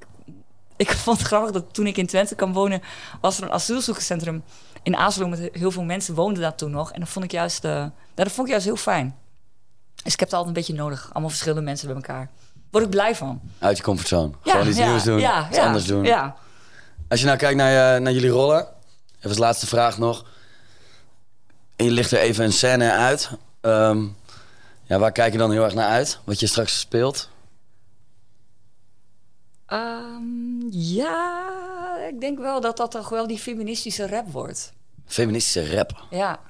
ik 0.77 0.91
vond 1.05 1.19
het 1.19 1.27
grappig 1.27 1.51
dat 1.51 1.75
toen 1.75 1.87
ik 1.87 1.97
in 1.97 2.07
Twente 2.07 2.35
kwam 2.35 2.53
wonen, 2.53 2.83
was 3.21 3.39
er 3.39 3.45
een 3.45 3.53
asielzoekerscentrum 3.53 4.43
in 4.83 4.97
Azelo 4.97 5.29
met 5.29 5.49
heel 5.53 5.71
veel 5.71 5.83
mensen 5.83 6.15
woonden 6.15 6.43
daar 6.43 6.55
toen 6.55 6.71
nog. 6.71 6.93
En 6.93 7.01
dat 7.01 7.09
vond 7.09 7.25
ik 7.25 7.31
juist, 7.31 7.65
eh, 7.65 7.71
nou, 7.71 7.91
dat 8.15 8.33
vond 8.33 8.47
ik 8.47 8.53
juist 8.53 8.67
heel 8.67 8.77
fijn. 8.77 9.17
Dus 10.03 10.13
ik 10.13 10.21
heb 10.21 10.29
het 10.29 10.39
altijd 10.39 10.57
een 10.57 10.63
beetje 10.63 10.83
nodig. 10.83 11.09
Allemaal 11.13 11.31
verschillende 11.31 11.63
mensen 11.63 11.87
bij 11.87 11.97
elkaar. 11.97 12.31
Word 12.71 12.85
ik 12.85 12.91
blij 12.91 13.17
van. 13.17 13.41
Uit 13.59 13.77
je 13.77 13.83
comfortzone. 13.83 14.31
Gewoon 14.41 14.69
iets 14.69 14.79
nieuws 14.79 15.05
doen. 15.05 15.19
Ja, 15.19 15.47
iets 15.49 15.57
ja, 15.57 15.67
anders 15.67 15.85
doen. 15.85 16.05
Ja. 16.05 16.37
Als 17.09 17.21
je 17.21 17.27
nou 17.27 17.39
kijkt 17.39 17.57
naar, 17.57 18.01
naar 18.01 18.13
jullie 18.13 18.31
rollen. 18.31 18.67
Even 19.17 19.29
als 19.29 19.39
laatste 19.39 19.67
vraag 19.67 19.99
nog. 19.99 20.25
Je 21.83 21.91
ligt 21.91 22.11
er 22.11 22.19
even 22.19 22.45
een 22.45 22.53
scène 22.53 22.91
uit. 22.91 23.31
Ehm, 23.61 24.07
ja, 24.83 24.99
waar 24.99 25.13
kijk 25.13 25.33
je 25.33 25.39
dan 25.39 25.51
heel 25.51 25.65
erg 25.65 25.75
naar 25.75 25.89
uit? 25.89 26.19
Wat 26.25 26.41
je 26.41 26.47
straks 26.47 26.81
speelt? 26.81 27.29
Ehm, 29.67 30.69
ja, 30.71 31.97
ik 32.09 32.21
denk 32.21 32.39
wel 32.39 32.61
dat 32.61 32.77
dat 32.77 32.91
toch 32.91 33.09
wel 33.09 33.27
die 33.27 33.39
feministische 33.39 34.07
rap 34.09 34.33
wordt. 34.33 34.73
Feministische 35.07 35.75
rap. 35.75 36.05
Ja, 36.11 36.41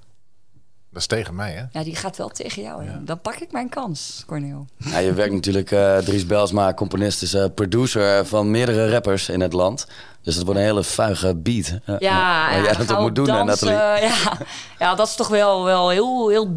Dat 0.92 1.00
is 1.00 1.07
tegen 1.07 1.35
mij, 1.35 1.52
hè? 1.52 1.64
ja 1.78 1.85
die 1.85 1.96
gaat 1.96 2.16
wel 2.16 2.28
tegen 2.28 2.62
jou 2.62 2.85
in. 2.85 3.05
Dan 3.05 3.20
pak 3.20 3.35
ik 3.35 3.52
mijn 3.52 3.68
kans, 3.68 4.22
Corneel. 4.26 4.66
Ja, 4.76 4.98
je 4.98 5.12
werkt 5.12 5.35
natuurlijk, 5.35 5.70
eh 5.70 5.96
Dries 5.98 6.26
Belsma, 6.26 6.74
componist, 6.74 7.22
is 7.22 7.35
eh, 7.35 7.44
producer 7.55 8.26
van 8.26 8.50
meerdere 8.50 8.90
rappers 8.90 9.28
in 9.28 9.40
het 9.40 9.52
land. 9.52 9.87
Dus 10.22 10.35
het 10.35 10.44
wordt 10.44 10.61
een 10.61 10.66
hele 10.66 10.83
vuige 10.85 11.35
beat. 11.37 11.66
eh, 11.85 11.94
Ja, 11.98 12.48
waar 12.50 12.57
ja, 12.57 12.62
jij 12.62 12.76
dat 12.76 12.90
op 12.90 12.98
moet 12.98 13.14
doen, 13.14 13.28
hè, 13.28 13.44
dansen, 13.44 13.66
Nathalie. 13.68 14.07
Ja. 14.09 14.38
ja, 14.78 14.94
dat 14.94 15.09
is 15.09 15.14
toch 15.14 15.28
wel, 15.28 15.64
wel 15.64 15.90
heel, 15.90 16.28
heel 16.28 16.55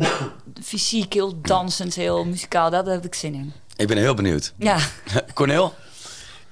fysiek, 0.63 1.13
heel 1.13 1.41
dansend, 1.41 1.95
heel 1.95 2.25
muzikaal. 2.25 2.69
Daar 2.69 2.85
heb 2.85 3.05
ik 3.05 3.15
zin 3.15 3.33
in. 3.33 3.53
Ik 3.75 3.87
ben 3.87 3.97
heel 3.97 4.13
benieuwd. 4.13 4.53
Ja, 4.57 4.77
Cornel? 5.33 5.73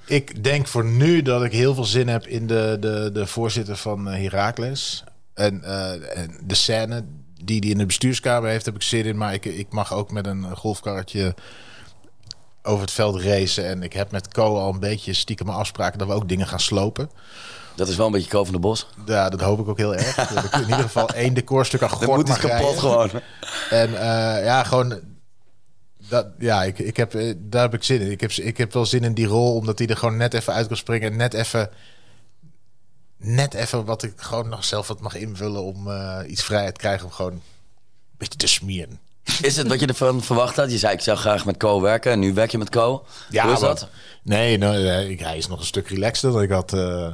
Ik 0.06 0.44
denk 0.44 0.66
voor 0.66 0.84
nu 0.84 1.22
dat 1.22 1.44
ik 1.44 1.52
heel 1.52 1.74
veel 1.74 1.84
zin 1.84 2.08
heb 2.08 2.26
in 2.26 2.46
de, 2.46 2.76
de, 2.80 3.10
de 3.12 3.26
voorzitter 3.26 3.76
van 3.76 4.08
eh, 4.08 4.22
Heracles. 4.22 5.04
En, 5.34 5.62
eh, 5.64 6.18
en 6.18 6.38
de 6.44 6.54
scène 6.54 7.04
die 7.44 7.58
hij 7.60 7.70
in 7.70 7.78
de 7.78 7.86
bestuurskamer 7.86 8.50
heeft, 8.50 8.64
heb 8.64 8.74
ik 8.74 8.82
zin 8.82 9.04
in. 9.04 9.16
Maar 9.16 9.34
ik, 9.34 9.44
ik 9.44 9.72
mag 9.72 9.92
ook 9.92 10.10
met 10.10 10.26
een 10.26 10.56
golfkarretje 10.56 11.34
over 12.62 12.80
het 12.80 12.90
veld 12.90 13.20
racen. 13.20 13.66
En 13.66 13.82
ik 13.82 13.92
heb 13.92 14.10
met 14.10 14.28
Co 14.28 14.58
al 14.58 14.72
een 14.72 14.80
beetje 14.80 15.12
stiekem 15.12 15.48
afspraken 15.48 15.98
dat 15.98 16.08
we 16.08 16.14
ook 16.14 16.28
dingen 16.28 16.46
gaan 16.46 16.60
slopen. 16.60 17.10
Dat 17.76 17.88
is 17.88 17.96
wel 17.96 18.06
een 18.06 18.12
beetje 18.12 18.30
Ko 18.30 18.44
van 18.44 18.52
de 18.52 18.60
Bos. 18.60 18.86
Ja, 19.06 19.28
dat 19.28 19.40
hoop 19.40 19.60
ik 19.60 19.68
ook 19.68 19.78
heel 19.78 19.94
erg. 19.94 20.14
Dat 20.34 20.44
ik 20.44 20.52
in 20.52 20.60
ieder 20.60 20.76
geval 20.76 21.08
één 21.08 21.34
decorstuk 21.34 21.82
aan 21.82 21.88
Dat 21.88 22.04
gort 22.04 22.16
moet 22.16 22.28
mag 22.28 22.38
kapot 22.38 22.78
gewoon. 22.78 23.10
En 23.70 23.88
eh, 23.88 24.44
ja, 24.44 24.64
gewoon. 24.64 25.00
Dat, 26.08 26.26
ja, 26.38 26.62
ik, 26.62 26.78
ik 26.78 26.96
heb, 26.96 27.14
eh, 27.14 27.34
daar 27.38 27.62
heb 27.62 27.74
ik 27.74 27.82
zin 27.82 28.00
in. 28.00 28.10
Ik 28.10 28.20
heb, 28.20 28.30
ik 28.30 28.56
heb 28.56 28.72
wel 28.72 28.86
zin 28.86 29.04
in 29.04 29.14
die 29.14 29.26
rol, 29.26 29.54
omdat 29.54 29.78
hij 29.78 29.88
er 29.88 29.96
gewoon 29.96 30.16
net 30.16 30.34
even 30.34 30.52
uit 30.52 30.66
kan 30.66 30.76
springen. 30.76 31.10
En 31.10 31.16
net 31.16 31.34
even. 31.34 31.70
Net 33.26 33.54
even 33.54 33.84
wat 33.84 34.02
ik 34.02 34.12
gewoon 34.16 34.48
nog 34.48 34.64
zelf 34.64 34.88
wat 34.88 35.00
mag 35.00 35.14
invullen 35.14 35.62
om 35.62 35.90
eh, 35.90 36.18
iets 36.26 36.42
vrijheid 36.44 36.74
te 36.74 36.80
krijgen 36.80 37.06
om 37.06 37.12
gewoon 37.12 37.32
een 37.32 37.42
beetje 38.16 38.38
te 38.38 38.46
smieren. 38.46 39.00
Is 39.42 39.56
het 39.56 39.68
wat 39.68 39.80
je 39.80 39.86
ervan 39.86 40.22
verwacht 40.22 40.56
had? 40.56 40.70
Je 40.70 40.78
zei, 40.78 40.92
ik 40.94 41.00
zou 41.00 41.18
graag 41.18 41.44
met 41.44 41.56
Co 41.56 41.80
werken. 41.80 42.12
En 42.12 42.18
nu 42.18 42.34
werk 42.34 42.50
je 42.50 42.58
met 42.58 42.70
Co. 42.70 42.88
Hoe 42.88 43.04
is 43.28 43.42
maar- 43.42 43.60
dat? 43.60 43.88
Nee, 44.22 44.58
nou, 44.58 44.76
hij 45.16 45.36
is 45.36 45.46
nog 45.46 45.58
een 45.58 45.64
stuk 45.66 45.88
relaxter 45.88 46.32
dan 46.32 46.42
ik 46.42 46.50
had, 46.50 46.72
eh, 46.72 47.12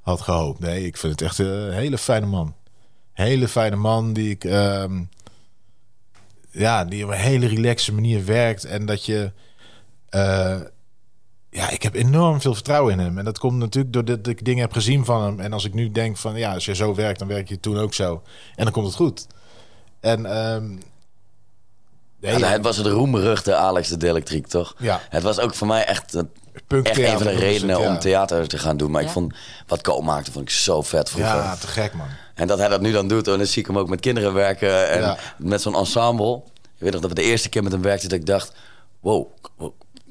had 0.00 0.20
gehoopt. 0.20 0.60
Nee, 0.60 0.86
ik 0.86 0.96
vind 0.96 1.12
het 1.12 1.22
echt 1.28 1.38
een 1.38 1.72
hele 1.72 1.98
fijne 1.98 2.26
man. 2.26 2.54
Hele 3.12 3.48
fijne 3.48 3.76
man 3.76 4.12
die 4.12 4.30
ik... 4.30 4.44
ehm, 4.44 5.02
ja, 6.50 6.84
die 6.84 7.04
op 7.04 7.10
een 7.10 7.16
hele 7.16 7.46
relaxe 7.46 7.92
manier 7.92 8.24
werkt. 8.24 8.64
En 8.64 8.86
dat 8.86 9.04
je... 9.04 9.32
ja, 11.54 11.70
ik 11.70 11.82
heb 11.82 11.94
enorm 11.94 12.40
veel 12.40 12.54
vertrouwen 12.54 12.92
in 12.92 12.98
hem. 12.98 13.18
En 13.18 13.24
dat 13.24 13.38
komt 13.38 13.58
natuurlijk 13.58 13.92
doordat 13.92 14.26
ik 14.26 14.44
dingen 14.44 14.60
heb 14.60 14.72
gezien 14.72 15.04
van 15.04 15.22
hem. 15.22 15.40
En 15.40 15.52
als 15.52 15.64
ik 15.64 15.74
nu 15.74 15.90
denk 15.90 16.16
van... 16.16 16.36
Ja, 16.36 16.54
als 16.54 16.64
je 16.64 16.74
zo 16.74 16.94
werkt, 16.94 17.18
dan 17.18 17.28
werk 17.28 17.48
je 17.48 17.60
toen 17.60 17.78
ook 17.78 17.94
zo. 17.94 18.22
En 18.56 18.64
dan 18.64 18.72
komt 18.72 18.86
het 18.86 18.94
goed. 18.94 19.26
En... 20.00 20.26
ehm, 20.26 20.70
Ja, 22.20 22.48
het 22.48 22.62
was 22.64 22.76
het 22.76 22.86
roemberuchte 22.86 23.54
Alex 23.54 23.88
de 23.88 24.08
Electriek, 24.08 24.46
toch? 24.46 24.74
Ja. 24.78 25.00
Het 25.08 25.22
was 25.22 25.38
ook 25.38 25.54
voor 25.54 25.66
mij 25.66 25.84
echt, 25.84 26.14
echt 26.68 26.98
een 26.98 27.18
van 27.18 27.26
de 27.26 27.30
redenen 27.38 27.80
om 27.80 27.98
theater 27.98 28.48
te 28.48 28.58
gaan 28.58 28.76
doen. 28.76 28.90
Maar 28.90 29.02
ik 29.02 29.08
vond 29.08 29.34
wat 29.66 29.80
Ko 29.80 30.00
maakte, 30.00 30.32
vond 30.32 30.48
ik 30.48 30.54
zo 30.54 30.82
vet 30.82 31.10
vroeger. 31.10 31.34
Ja, 31.34 31.56
te 31.56 31.66
gek 31.66 31.94
man. 31.94 32.06
En 32.34 32.46
dat 32.46 32.58
hij 32.58 32.68
dat 32.68 32.80
nu 32.80 32.92
dan 32.92 33.08
doet, 33.08 33.28
en 33.28 33.38
dan 33.38 33.46
zie 33.46 33.60
ik 33.62 33.66
hem 33.66 33.78
ook 33.78 33.88
met 33.88 34.00
kinderen 34.00 34.32
werken 34.34 34.88
en 34.90 35.16
met 35.38 35.62
zo'n 35.62 35.74
ensemble. 35.74 36.42
Ik 36.54 36.80
weet 36.80 36.92
nog 36.92 37.00
dat 37.00 37.10
we 37.10 37.16
de 37.16 37.22
eerste 37.22 37.48
keer 37.48 37.62
met 37.62 37.72
hem 37.72 37.82
werkten, 37.82 38.08
dat 38.08 38.18
ik 38.18 38.26
dacht, 38.26 38.52
wow, 39.00 39.26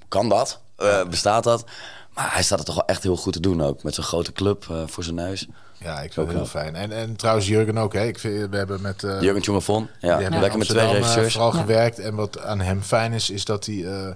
kan 0.08 0.30
dat? 0.30 0.62
Uh, 0.84 1.04
bestaat 1.10 1.44
dat? 1.44 1.66
Maar 2.14 2.34
hij 2.34 2.44
staat 2.44 2.58
het 2.58 2.68
toch 2.68 2.76
wel 2.76 2.86
echt 2.86 3.04
heel 3.04 3.16
goed 3.16 3.34
te 3.34 3.40
doen 3.40 3.62
ook. 3.62 3.84
Met 3.84 3.96
zo'n 3.96 4.04
grote 4.04 4.32
club 4.32 4.66
uh, 4.72 4.78
voor 4.86 5.04
zijn 5.04 5.16
neus. 5.16 5.48
Ja, 5.78 6.02
ik 6.02 6.14
vind 6.14 6.28
het 6.28 6.36
heel 6.36 6.46
fijn. 6.46 6.76
En, 6.76 6.92
en 6.92 7.16
trouwens 7.16 7.48
Jurgen 7.48 7.78
ook. 7.78 7.94
Hè. 7.94 8.06
Ik 8.06 8.20
vind, 8.20 8.50
we 8.50 8.58
hebben 8.58 8.82
met... 8.82 9.04
Uh, 9.04 9.22
Jurgen 9.22 9.42
Tjongefon. 9.42 9.90
Ja, 10.00 10.20
ja. 10.20 10.40
lekker 10.40 10.58
met 10.58 10.68
twee 10.68 10.92
regisseurs. 10.92 11.34
vooral 11.34 11.52
gewerkt. 11.52 12.00
En 12.00 12.16
wat 12.16 12.40
aan 12.40 12.60
hem 12.60 12.82
fijn 12.82 13.14
is, 13.14 13.30
is 13.30 13.46
dat 13.46 13.66
hij 13.66 14.16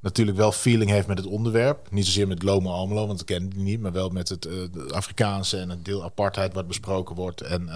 natuurlijk 0.00 0.36
wel 0.36 0.52
feeling 0.52 0.90
heeft 0.90 1.06
met 1.06 1.18
het 1.18 1.26
onderwerp. 1.26 1.90
Niet 1.90 2.06
zozeer 2.06 2.28
met 2.28 2.42
Loma 2.42 2.70
Almelo, 2.70 3.06
want 3.06 3.20
ik 3.20 3.26
ken 3.26 3.48
die 3.48 3.62
niet. 3.62 3.80
Maar 3.80 3.92
wel 3.92 4.08
met 4.08 4.28
het 4.28 4.48
Afrikaanse 4.92 5.58
en 5.58 5.68
het 5.70 5.84
deel 5.84 6.04
apartheid 6.04 6.54
wat 6.54 6.66
besproken 6.66 7.14
wordt. 7.14 7.40
En 7.40 7.70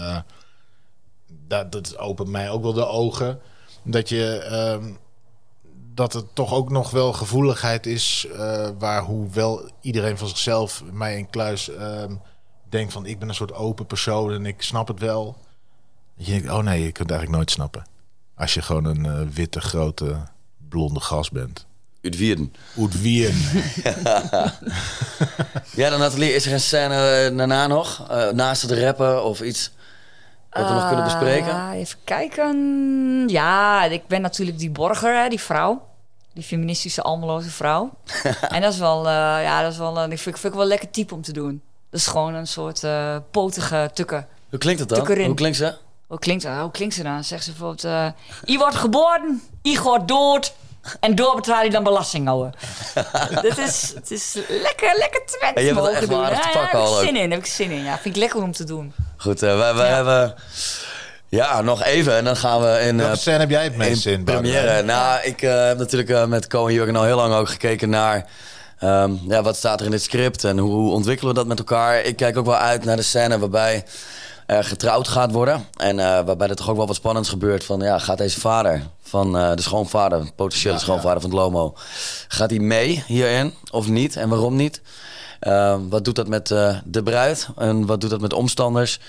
dat, 1.47 1.71
dat 1.71 1.97
opent 1.97 2.29
mij 2.29 2.49
ook 2.49 2.61
wel 2.61 2.73
de 2.73 2.87
ogen. 2.87 3.39
Dat 3.83 4.09
je... 4.09 4.37
Ehm, 4.37 4.91
dat 5.93 6.13
het 6.13 6.35
toch 6.35 6.53
ook 6.53 6.69
nog 6.69 6.91
wel 6.91 7.13
gevoeligheid 7.13 7.85
is, 7.85 8.27
uh, 8.31 8.69
waar 8.79 9.03
hoewel 9.03 9.69
iedereen 9.81 10.17
van 10.17 10.27
zichzelf, 10.27 10.83
mij 10.91 11.17
in 11.17 11.29
kluis, 11.29 11.69
uh, 11.69 12.03
denkt 12.69 12.93
van 12.93 13.05
ik 13.05 13.19
ben 13.19 13.29
een 13.29 13.35
soort 13.35 13.53
open 13.53 13.85
persoon 13.85 14.31
en 14.31 14.45
ik 14.45 14.61
snap 14.61 14.87
het 14.87 14.99
wel. 14.99 15.37
je 16.15 16.31
denkt, 16.31 16.49
oh 16.49 16.63
nee, 16.63 16.77
je 16.77 16.91
kunt 16.91 16.97
het 16.97 17.09
eigenlijk 17.09 17.37
nooit 17.37 17.51
snappen. 17.51 17.85
Als 18.35 18.53
je 18.53 18.61
gewoon 18.61 18.85
een 18.85 19.05
uh, 19.05 19.33
witte, 19.33 19.61
grote, 19.61 20.27
blonde 20.69 20.99
gast 20.99 21.31
bent. 21.31 21.65
Uitwierden. 22.01 22.53
Uitwierden. 22.77 23.41
ja, 25.81 25.89
dan 25.89 25.99
Nathalie, 25.99 26.33
is 26.33 26.45
er 26.45 26.53
een 26.53 26.59
scène 26.59 27.33
daarna 27.35 27.67
nog? 27.67 28.07
naast 28.33 28.61
het 28.61 28.71
rappen 28.71 29.23
of 29.23 29.41
iets? 29.41 29.71
Wat 30.49 30.67
we 30.67 30.73
nog 30.73 30.87
kunnen 30.87 31.03
bespreken? 31.03 31.71
Even 31.71 31.97
kijken. 32.03 33.27
Ja, 33.27 33.83
ik 33.83 34.07
ben 34.07 34.21
natuurlijk 34.21 34.57
die 34.57 34.69
borger, 34.69 35.21
hè, 35.21 35.29
die 35.29 35.39
vrouw 35.39 35.87
die 36.33 36.43
feministische 36.43 37.01
almeloze 37.01 37.49
vrouw. 37.49 37.91
en 38.55 38.61
dat 38.61 38.73
is 38.73 38.79
wel, 38.79 39.05
uh, 39.05 39.11
ja, 39.43 39.61
dat 39.61 39.71
is 39.71 39.77
wel, 39.77 39.97
uh, 39.97 40.03
ik 40.03 40.19
vind, 40.19 40.39
vind 40.39 40.43
ik 40.43 40.53
wel 40.53 40.61
een 40.61 40.67
lekker 40.67 40.89
type 40.89 41.13
om 41.13 41.21
te 41.21 41.33
doen. 41.33 41.61
Dat 41.89 41.99
is 41.99 42.07
gewoon 42.07 42.33
een 42.33 42.47
soort 42.47 42.83
uh, 42.83 43.17
potige 43.31 43.89
tukken. 43.93 44.27
Hoe 44.49 44.59
klinkt 44.59 44.79
het 44.79 44.89
dan? 44.89 44.97
Hoe 45.25 45.33
klinkt 45.33 45.57
ze? 45.57 45.75
Hoe 46.07 46.19
klinkt, 46.19 46.43
hoe 46.47 46.71
klinkt 46.71 46.95
ze 46.95 47.03
dan? 47.03 47.23
Zegt 47.23 47.43
ze 47.43 47.51
bijvoorbeeld, 47.51 48.13
I 48.47 48.57
wordt 48.57 48.75
geboren, 48.75 49.41
I 49.63 49.79
wordt 49.79 50.07
dood. 50.07 50.53
En 50.99 51.15
door 51.15 51.35
betaal 51.35 51.63
je 51.63 51.69
dan 51.69 51.83
belasting 51.83 52.27
houden. 52.27 52.53
Dit 53.41 53.57
is, 53.57 53.91
het 53.95 54.11
is 54.11 54.33
lekker, 54.47 54.97
lekker 54.97 55.21
Twents 55.25 55.53
ja, 55.53 55.61
je 55.61 55.73
hebt 55.73 55.79
het 55.79 55.89
echt 55.89 56.09
doen. 56.09 56.19
Ja, 56.19 56.29
ja, 56.29 56.67
heb 56.71 56.73
ik 56.73 57.05
zin 57.05 57.15
in, 57.15 57.31
heb 57.31 57.39
ik 57.39 57.45
zin 57.45 57.71
in. 57.71 57.83
Ja, 57.83 57.99
vind 57.99 58.15
ik 58.15 58.21
lekker 58.21 58.41
om 58.41 58.51
te 58.51 58.63
doen. 58.63 58.93
Goed, 59.17 59.43
uh, 59.43 59.57
wij, 59.57 59.73
wij 59.73 59.89
ja. 59.89 59.95
hebben 59.95 60.35
ja, 61.29 61.61
nog 61.61 61.83
even. 61.83 62.15
En 62.15 62.23
dan 62.23 62.35
gaan 62.35 62.61
we 62.61 62.79
in... 62.79 62.97
Welke 62.97 63.11
uh, 63.11 63.17
scène 63.17 63.37
heb 63.37 63.49
jij 63.49 63.63
het 63.63 63.75
meest 63.75 64.05
in? 64.05 64.23
Première. 64.23 64.81
Nou, 64.81 65.21
ik 65.23 65.41
uh, 65.41 65.65
heb 65.65 65.77
natuurlijk 65.77 66.09
uh, 66.09 66.25
met 66.25 66.47
Co 66.47 66.67
en 66.67 66.73
Jurgen 66.73 66.95
al 66.95 67.03
heel 67.03 67.15
lang 67.15 67.33
ook 67.33 67.49
gekeken 67.49 67.89
naar... 67.89 68.25
Um, 68.83 69.19
ja, 69.27 69.41
wat 69.41 69.55
staat 69.55 69.79
er 69.79 69.85
in 69.85 69.91
het 69.91 70.03
script 70.03 70.43
en 70.43 70.57
hoe 70.57 70.91
ontwikkelen 70.91 71.33
we 71.33 71.39
dat 71.39 71.47
met 71.47 71.59
elkaar? 71.59 72.01
Ik 72.01 72.15
kijk 72.15 72.37
ook 72.37 72.45
wel 72.45 72.55
uit 72.55 72.85
naar 72.85 72.95
de 72.95 73.01
scène 73.01 73.39
waarbij 73.39 73.75
er 73.75 73.83
getrouwd 74.49 75.07
gaat 75.07 75.31
worden. 75.31 75.65
En 75.77 75.95
waarbij 75.95 76.47
er 76.47 76.55
toch 76.55 76.69
ook 76.69 76.77
wel 76.77 76.87
wat 76.87 76.95
spannends 76.95 77.29
gebeurt 77.29 77.63
van... 77.63 77.79
Ja, 77.79 77.99
gaat 77.99 78.17
deze 78.17 78.39
vader 78.39 78.83
van 79.01 79.31
de 79.31 79.61
schoonvader, 79.61 80.31
potentiële 80.35 80.73
ja, 80.73 80.79
schoonvader 80.79 81.21
van 81.21 81.29
het 81.29 81.39
Lomo... 81.39 81.73
Gaat 82.27 82.49
hij 82.49 82.59
mee 82.59 83.03
hierin 83.07 83.53
of 83.71 83.87
niet? 83.87 84.15
En 84.15 84.29
waarom 84.29 84.55
niet? 84.55 84.81
Wat 85.89 86.05
doet 86.05 86.15
dat 86.15 86.27
met 86.27 86.47
de 86.85 87.03
bruid? 87.03 87.47
En 87.57 87.85
wat 87.85 88.01
doet 88.01 88.09
dat 88.09 88.21
met 88.21 88.33
omstanders? 88.33 88.99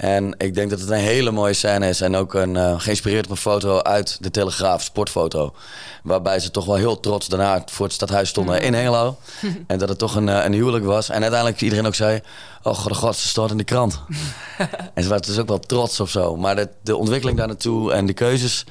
En 0.00 0.34
ik 0.38 0.54
denk 0.54 0.70
dat 0.70 0.80
het 0.80 0.90
een 0.90 0.96
hele 0.96 1.30
mooie 1.30 1.52
scène 1.52 1.88
is. 1.88 2.00
En 2.00 2.16
ook 2.16 2.34
een, 2.34 2.54
uh, 2.54 2.80
geïnspireerd 2.80 3.24
op 3.24 3.30
een 3.30 3.36
foto 3.36 3.82
uit 3.82 4.16
de 4.20 4.30
Telegraaf, 4.30 4.82
sportfoto. 4.82 5.54
Waarbij 6.02 6.38
ze 6.38 6.50
toch 6.50 6.64
wel 6.64 6.74
heel 6.74 7.00
trots 7.00 7.28
daarna 7.28 7.62
voor 7.66 7.86
het 7.86 7.94
stadhuis 7.94 8.28
stonden 8.28 8.56
mm. 8.56 8.62
in 8.62 8.74
Hengelo. 8.74 9.16
en 9.66 9.78
dat 9.78 9.88
het 9.88 9.98
toch 9.98 10.14
een, 10.14 10.26
uh, 10.26 10.44
een 10.44 10.52
huwelijk 10.52 10.84
was. 10.84 11.08
En 11.08 11.22
uiteindelijk 11.22 11.60
iedereen 11.60 11.86
ook 11.86 11.94
zei... 11.94 12.20
Oh 12.62 12.74
god, 12.74 12.96
god 12.96 13.16
ze 13.16 13.28
stond 13.28 13.50
in 13.50 13.56
de 13.56 13.64
krant. 13.64 14.00
en 14.94 15.02
ze 15.02 15.08
waren 15.08 15.26
dus 15.26 15.38
ook 15.38 15.48
wel 15.48 15.60
trots 15.60 16.00
of 16.00 16.10
zo. 16.10 16.36
Maar 16.36 16.56
de, 16.56 16.68
de 16.82 16.96
ontwikkeling 16.96 17.38
daar 17.38 17.46
naartoe 17.46 17.92
en 17.92 18.06
de 18.06 18.12
keuzes... 18.12 18.64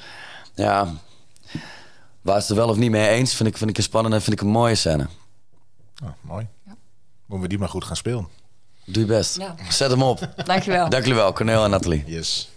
Ja, 0.55 0.93
waar 2.21 2.41
ze 2.41 2.49
er 2.49 2.55
wel 2.55 2.69
of 2.69 2.77
niet 2.77 2.91
mee 2.91 3.07
eens... 3.07 3.33
vind 3.33 3.49
ik, 3.49 3.57
vind 3.57 3.69
ik 3.69 3.77
een 3.77 3.83
spannende 3.83 4.17
en 4.17 4.23
vind 4.23 4.35
ik 4.35 4.41
een 4.41 4.51
mooie 4.51 4.75
scène. 4.75 5.07
Oh, 6.03 6.09
mooi. 6.21 6.47
Ja. 6.65 6.75
Moeten 7.25 7.41
we 7.41 7.47
die 7.47 7.59
maar 7.59 7.69
goed 7.69 7.83
gaan 7.83 7.95
spelen. 7.95 8.27
Doe 8.91 9.04
je 9.04 9.10
best. 9.10 9.38
Ja. 9.38 9.56
Zet 9.69 9.89
hem 9.91 10.04
op. 10.04 10.30
Dankjewel. 10.45 10.89
Dankjewel, 10.89 11.34
Cornel 11.34 11.63
en 11.63 11.69
Nathalie. 11.69 12.04
Yes. 12.06 12.49